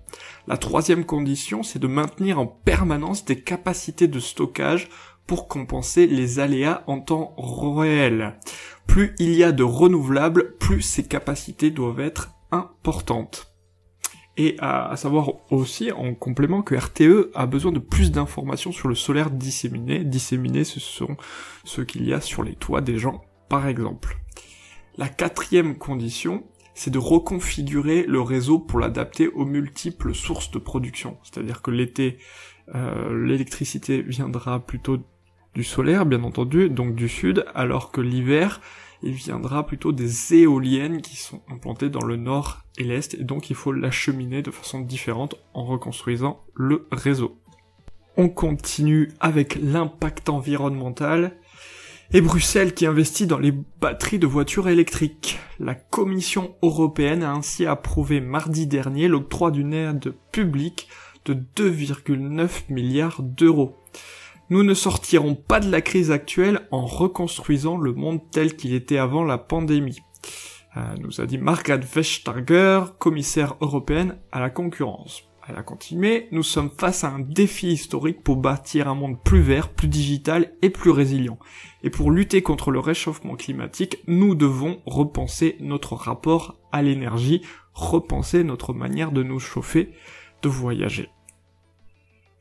La 0.45 0.57
troisième 0.57 1.03
condition, 1.03 1.63
c'est 1.63 1.79
de 1.79 1.87
maintenir 1.87 2.37
en 2.37 2.45
permanence 2.45 3.25
des 3.25 3.41
capacités 3.41 4.07
de 4.07 4.19
stockage 4.19 4.87
pour 5.25 5.47
compenser 5.47 6.05
les 6.05 6.37
aléas 6.37 6.83
en 6.85 6.99
temps 6.99 7.33
réel. 7.39 8.37
Plus 8.85 9.15
il 9.17 9.33
y 9.33 9.43
a 9.43 9.51
de 9.51 9.63
renouvelables, 9.63 10.57
plus 10.59 10.83
ces 10.83 11.07
capacités 11.07 11.71
doivent 11.71 12.01
être 12.01 12.35
importantes. 12.51 13.54
Et 14.37 14.57
à, 14.59 14.95
savoir 14.97 15.31
aussi 15.51 15.91
en 15.93 16.13
complément 16.13 16.61
que 16.61 16.75
RTE 16.75 17.31
a 17.33 17.45
besoin 17.45 17.71
de 17.71 17.79
plus 17.79 18.11
d'informations 18.11 18.73
sur 18.73 18.89
le 18.89 18.95
solaire 18.95 19.31
disséminé. 19.31 20.03
Disséminé, 20.03 20.65
ce 20.65 20.79
sont 20.81 21.15
ceux 21.63 21.85
qu'il 21.85 22.05
y 22.05 22.13
a 22.13 22.19
sur 22.19 22.43
les 22.43 22.55
toits 22.55 22.81
des 22.81 22.97
gens, 22.97 23.21
par 23.47 23.65
exemple. 23.67 24.17
La 24.97 25.07
quatrième 25.07 25.77
condition, 25.77 26.43
c'est 26.73 26.91
de 26.91 26.99
reconfigurer 26.99 28.03
le 28.05 28.19
réseau 28.19 28.59
pour 28.59 28.79
l'adapter 28.79 29.29
aux 29.29 29.45
multiples 29.45 30.13
sources 30.13 30.51
de 30.51 30.59
production. 30.59 31.17
C'est-à-dire 31.23 31.61
que 31.61 31.71
l'été, 31.71 32.17
euh, 32.75 33.25
l'électricité 33.25 34.01
viendra 34.01 34.59
plutôt 34.59 34.99
du 35.53 35.63
solaire, 35.63 36.05
bien 36.05 36.23
entendu, 36.23 36.69
donc 36.69 36.93
du 36.93 37.07
sud, 37.07 37.45
alors 37.55 37.91
que 37.91 38.01
l'hiver, 38.01 38.59
il 39.05 39.13
viendra 39.13 39.65
plutôt 39.65 39.91
des 39.91 40.33
éoliennes 40.33 41.01
qui 41.01 41.15
sont 41.15 41.41
implantées 41.47 41.89
dans 41.89 42.03
le 42.03 42.17
nord 42.17 42.63
et 42.77 42.83
l'est, 42.83 43.13
et 43.13 43.23
donc 43.23 43.49
il 43.49 43.55
faut 43.55 43.71
l'acheminer 43.71 44.41
de 44.41 44.51
façon 44.51 44.81
différente 44.81 45.35
en 45.53 45.63
reconstruisant 45.63 46.43
le 46.55 46.87
réseau. 46.91 47.37
On 48.17 48.29
continue 48.29 49.11
avec 49.19 49.55
l'impact 49.61 50.29
environnemental 50.29 51.37
et 52.13 52.21
Bruxelles 52.21 52.73
qui 52.73 52.85
investit 52.85 53.27
dans 53.27 53.39
les 53.39 53.53
batteries 53.81 54.19
de 54.19 54.27
voitures 54.27 54.69
électriques. 54.69 55.39
La 55.59 55.75
Commission 55.75 56.55
européenne 56.61 57.23
a 57.23 57.31
ainsi 57.31 57.65
approuvé 57.65 58.21
mardi 58.21 58.67
dernier 58.67 59.07
l'octroi 59.07 59.51
d'une 59.51 59.73
aide 59.73 60.13
publique 60.31 60.87
de 61.25 61.33
2,9 61.33 62.49
milliards 62.69 63.21
d'euros. 63.21 63.77
Nous 64.51 64.63
ne 64.63 64.75
sortirons 64.75 65.33
pas 65.33 65.59
de 65.59 65.71
la 65.71 65.81
crise 65.81 66.11
actuelle 66.11 66.67
en 66.71 66.85
reconstruisant 66.85 67.77
le 67.77 67.93
monde 67.93 68.19
tel 68.31 68.55
qu'il 68.55 68.73
était 68.73 68.99
avant 68.99 69.23
la 69.23 69.39
pandémie, 69.39 70.01
euh, 70.77 70.81
nous 70.99 71.21
a 71.21 71.25
dit 71.25 71.37
Margaret 71.37 71.79
Vestager, 71.79 72.81
commissaire 72.99 73.55
européenne 73.61 74.17
à 74.31 74.39
la 74.39 74.49
concurrence. 74.49 75.23
Elle 75.47 75.55
a 75.57 75.63
continué, 75.63 76.27
nous 76.31 76.43
sommes 76.43 76.71
face 76.75 77.03
à 77.03 77.09
un 77.09 77.19
défi 77.19 77.67
historique 77.67 78.23
pour 78.23 78.37
bâtir 78.37 78.87
un 78.87 78.95
monde 78.95 79.21
plus 79.23 79.41
vert, 79.41 79.69
plus 79.69 79.87
digital 79.87 80.51
et 80.61 80.69
plus 80.69 80.89
résilient. 80.89 81.37
Et 81.83 81.89
pour 81.89 82.11
lutter 82.11 82.41
contre 82.41 82.71
le 82.71 82.79
réchauffement 82.79 83.35
climatique, 83.35 83.99
nous 84.07 84.35
devons 84.35 84.81
repenser 84.85 85.55
notre 85.59 85.93
rapport 85.93 86.59
à 86.71 86.81
l'énergie, 86.81 87.41
repenser 87.73 88.43
notre 88.43 88.73
manière 88.73 89.11
de 89.11 89.21
nous 89.21 89.39
chauffer, 89.39 89.91
de 90.41 90.49
voyager. 90.49 91.09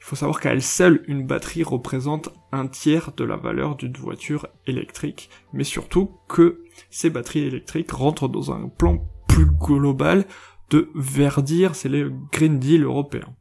Il 0.05 0.09
faut 0.09 0.16
savoir 0.16 0.38
qu'à 0.38 0.52
elle 0.52 0.62
seule, 0.62 1.02
une 1.09 1.26
batterie 1.26 1.62
représente 1.62 2.28
un 2.52 2.66
tiers 2.66 3.12
de 3.16 3.24
la 3.24 3.36
valeur 3.36 3.74
d'une 3.74 3.96
voiture 3.96 4.46
électrique, 4.66 5.30
mais 5.55 5.64
surtout 5.64 6.11
que 6.28 6.62
ces 6.90 7.09
batteries 7.09 7.46
électriques 7.46 7.90
rentrent 7.90 8.28
dans 8.28 8.52
un 8.52 8.68
plan 8.68 8.98
plus 9.28 9.46
global 9.46 10.26
de 10.68 10.90
verdir, 10.94 11.74
c'est 11.74 11.88
le 11.88 12.12
Green 12.30 12.59
Deal 12.59 12.84
européen. 12.84 13.34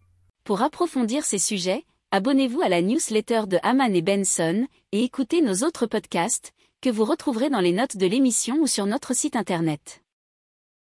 Pour 0.46 0.62
approfondir 0.62 1.26
ces 1.26 1.38
sujets, 1.38 1.84
abonnez-vous 2.12 2.62
à 2.62 2.70
la 2.70 2.82
newsletter 2.82 3.42
de 3.48 3.60
Haman 3.62 3.94
et 3.94 4.02
Benson 4.02 4.66
et 4.94 5.04
écoutez 5.04 5.42
nos 5.42 5.66
autres 5.68 5.86
podcasts 5.86 6.54
que 6.80 6.90
vous 6.90 7.04
retrouverez 7.04 7.50
dans 7.50 7.60
les 7.60 7.74
notes 7.74 7.98
de 7.98 8.06
l'émission 8.06 8.56
ou 8.62 8.68
sur 8.68 8.86
notre 8.86 9.14
site 9.14 9.36
internet. 9.36 10.03